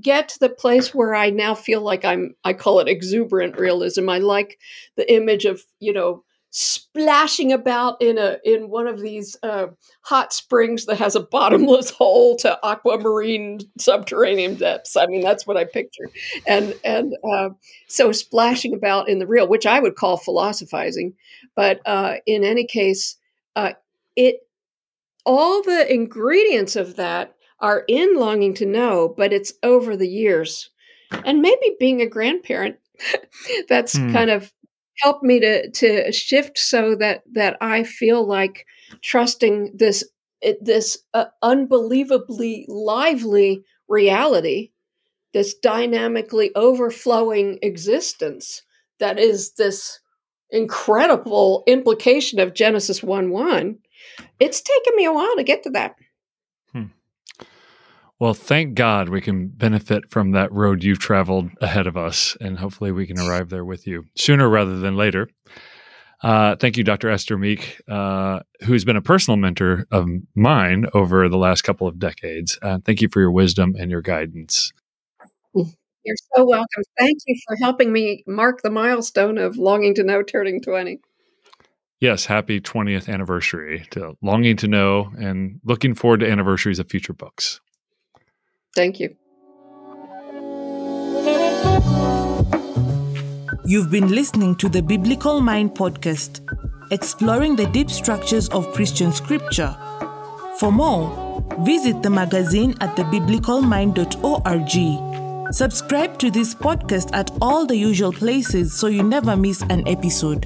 get 0.00 0.28
to 0.30 0.38
the 0.38 0.48
place 0.48 0.94
where 0.94 1.14
I 1.14 1.30
now 1.30 1.54
feel 1.54 1.82
like 1.82 2.04
I'm 2.04 2.34
I 2.44 2.54
call 2.54 2.80
it 2.80 2.88
exuberant 2.88 3.58
realism. 3.58 4.08
I 4.08 4.18
like 4.18 4.58
the 4.96 5.12
image 5.12 5.44
of, 5.44 5.62
you 5.80 5.92
know, 5.92 6.24
splashing 6.56 7.52
about 7.52 8.00
in 8.00 8.16
a 8.16 8.38
in 8.44 8.70
one 8.70 8.86
of 8.86 9.00
these 9.00 9.36
uh, 9.42 9.66
hot 10.02 10.32
springs 10.32 10.86
that 10.86 10.98
has 10.98 11.16
a 11.16 11.20
bottomless 11.20 11.90
hole 11.98 12.36
to 12.36 12.56
aquamarine 12.64 13.58
subterranean 13.76 14.54
depths. 14.54 14.96
I 14.96 15.06
mean, 15.06 15.20
that's 15.20 15.48
what 15.48 15.56
I 15.56 15.64
picture, 15.64 16.08
and 16.46 16.72
and 16.84 17.16
uh, 17.28 17.50
so 17.88 18.12
splashing 18.12 18.72
about 18.72 19.08
in 19.08 19.18
the 19.18 19.26
real, 19.26 19.48
which 19.48 19.66
I 19.66 19.80
would 19.80 19.96
call 19.96 20.16
philosophizing, 20.16 21.14
but 21.56 21.80
uh, 21.86 22.14
in 22.24 22.44
any 22.44 22.66
case, 22.66 23.16
uh, 23.56 23.72
it 24.14 24.46
all 25.26 25.60
the 25.60 25.92
ingredients 25.92 26.76
of 26.76 26.94
that 26.96 27.34
are 27.58 27.82
in 27.88 28.14
longing 28.14 28.54
to 28.54 28.66
know, 28.66 29.12
but 29.16 29.32
it's 29.32 29.54
over 29.64 29.96
the 29.96 30.08
years, 30.08 30.70
and 31.10 31.42
maybe 31.42 31.74
being 31.80 32.00
a 32.00 32.06
grandparent. 32.06 32.76
that's 33.68 33.96
hmm. 33.96 34.12
kind 34.12 34.30
of 34.30 34.52
helped 35.00 35.22
me 35.22 35.40
to 35.40 35.70
to 35.70 36.12
shift 36.12 36.58
so 36.58 36.94
that 36.96 37.22
that 37.32 37.56
I 37.60 37.84
feel 37.84 38.26
like 38.26 38.66
trusting 39.02 39.72
this 39.74 40.04
this 40.60 40.98
uh, 41.14 41.26
unbelievably 41.42 42.66
lively 42.68 43.64
reality, 43.88 44.70
this 45.32 45.54
dynamically 45.54 46.50
overflowing 46.54 47.58
existence 47.62 48.62
that 49.00 49.18
is 49.18 49.54
this 49.54 50.00
incredible 50.50 51.64
implication 51.66 52.38
of 52.38 52.54
Genesis 52.54 53.02
1 53.02 53.30
1. 53.30 53.78
It's 54.40 54.60
taken 54.60 54.96
me 54.96 55.04
a 55.04 55.12
while 55.12 55.36
to 55.36 55.42
get 55.42 55.62
to 55.64 55.70
that. 55.70 55.96
Well, 58.24 58.32
thank 58.32 58.74
God 58.74 59.10
we 59.10 59.20
can 59.20 59.48
benefit 59.48 60.10
from 60.10 60.30
that 60.30 60.50
road 60.50 60.82
you've 60.82 60.98
traveled 60.98 61.50
ahead 61.60 61.86
of 61.86 61.98
us, 61.98 62.38
and 62.40 62.58
hopefully 62.58 62.90
we 62.90 63.06
can 63.06 63.18
arrive 63.20 63.50
there 63.50 63.66
with 63.66 63.86
you 63.86 64.06
sooner 64.16 64.48
rather 64.48 64.78
than 64.78 64.96
later. 64.96 65.28
Uh, 66.22 66.56
thank 66.56 66.78
you, 66.78 66.84
Dr. 66.84 67.10
Esther 67.10 67.36
Meek, 67.36 67.82
uh, 67.86 68.40
who's 68.62 68.82
been 68.82 68.96
a 68.96 69.02
personal 69.02 69.36
mentor 69.36 69.86
of 69.90 70.08
mine 70.34 70.86
over 70.94 71.28
the 71.28 71.36
last 71.36 71.64
couple 71.64 71.86
of 71.86 71.98
decades. 71.98 72.58
Uh, 72.62 72.78
thank 72.82 73.02
you 73.02 73.10
for 73.12 73.20
your 73.20 73.30
wisdom 73.30 73.74
and 73.78 73.90
your 73.90 74.00
guidance. 74.00 74.72
You're 75.54 76.16
so 76.34 76.46
welcome. 76.46 76.82
Thank 76.98 77.18
you 77.26 77.36
for 77.46 77.56
helping 77.56 77.92
me 77.92 78.24
mark 78.26 78.62
the 78.62 78.70
milestone 78.70 79.36
of 79.36 79.58
longing 79.58 79.94
to 79.96 80.02
know 80.02 80.22
turning 80.22 80.62
20. 80.62 80.98
Yes, 82.00 82.24
happy 82.24 82.58
20th 82.58 83.06
anniversary 83.06 83.86
to 83.90 84.16
Longing 84.22 84.56
to 84.56 84.66
Know 84.66 85.12
and 85.18 85.60
looking 85.62 85.94
forward 85.94 86.20
to 86.20 86.30
anniversaries 86.30 86.78
of 86.78 86.88
future 86.88 87.12
books. 87.12 87.60
Thank 88.74 89.00
you. 89.00 89.16
You've 93.66 93.90
been 93.90 94.08
listening 94.08 94.56
to 94.56 94.68
the 94.68 94.82
Biblical 94.82 95.40
Mind 95.40 95.74
podcast, 95.74 96.40
exploring 96.90 97.56
the 97.56 97.64
deep 97.66 97.88
structures 97.90 98.48
of 98.50 98.70
Christian 98.74 99.10
scripture. 99.10 99.74
For 100.58 100.70
more, 100.70 101.42
visit 101.60 102.02
the 102.02 102.10
magazine 102.10 102.74
at 102.80 102.94
thebiblicalmind.org. 102.96 105.54
Subscribe 105.54 106.18
to 106.18 106.30
this 106.30 106.54
podcast 106.54 107.08
at 107.14 107.30
all 107.40 107.64
the 107.64 107.76
usual 107.76 108.12
places 108.12 108.74
so 108.74 108.88
you 108.88 109.02
never 109.02 109.34
miss 109.36 109.62
an 109.62 109.88
episode. 109.88 110.44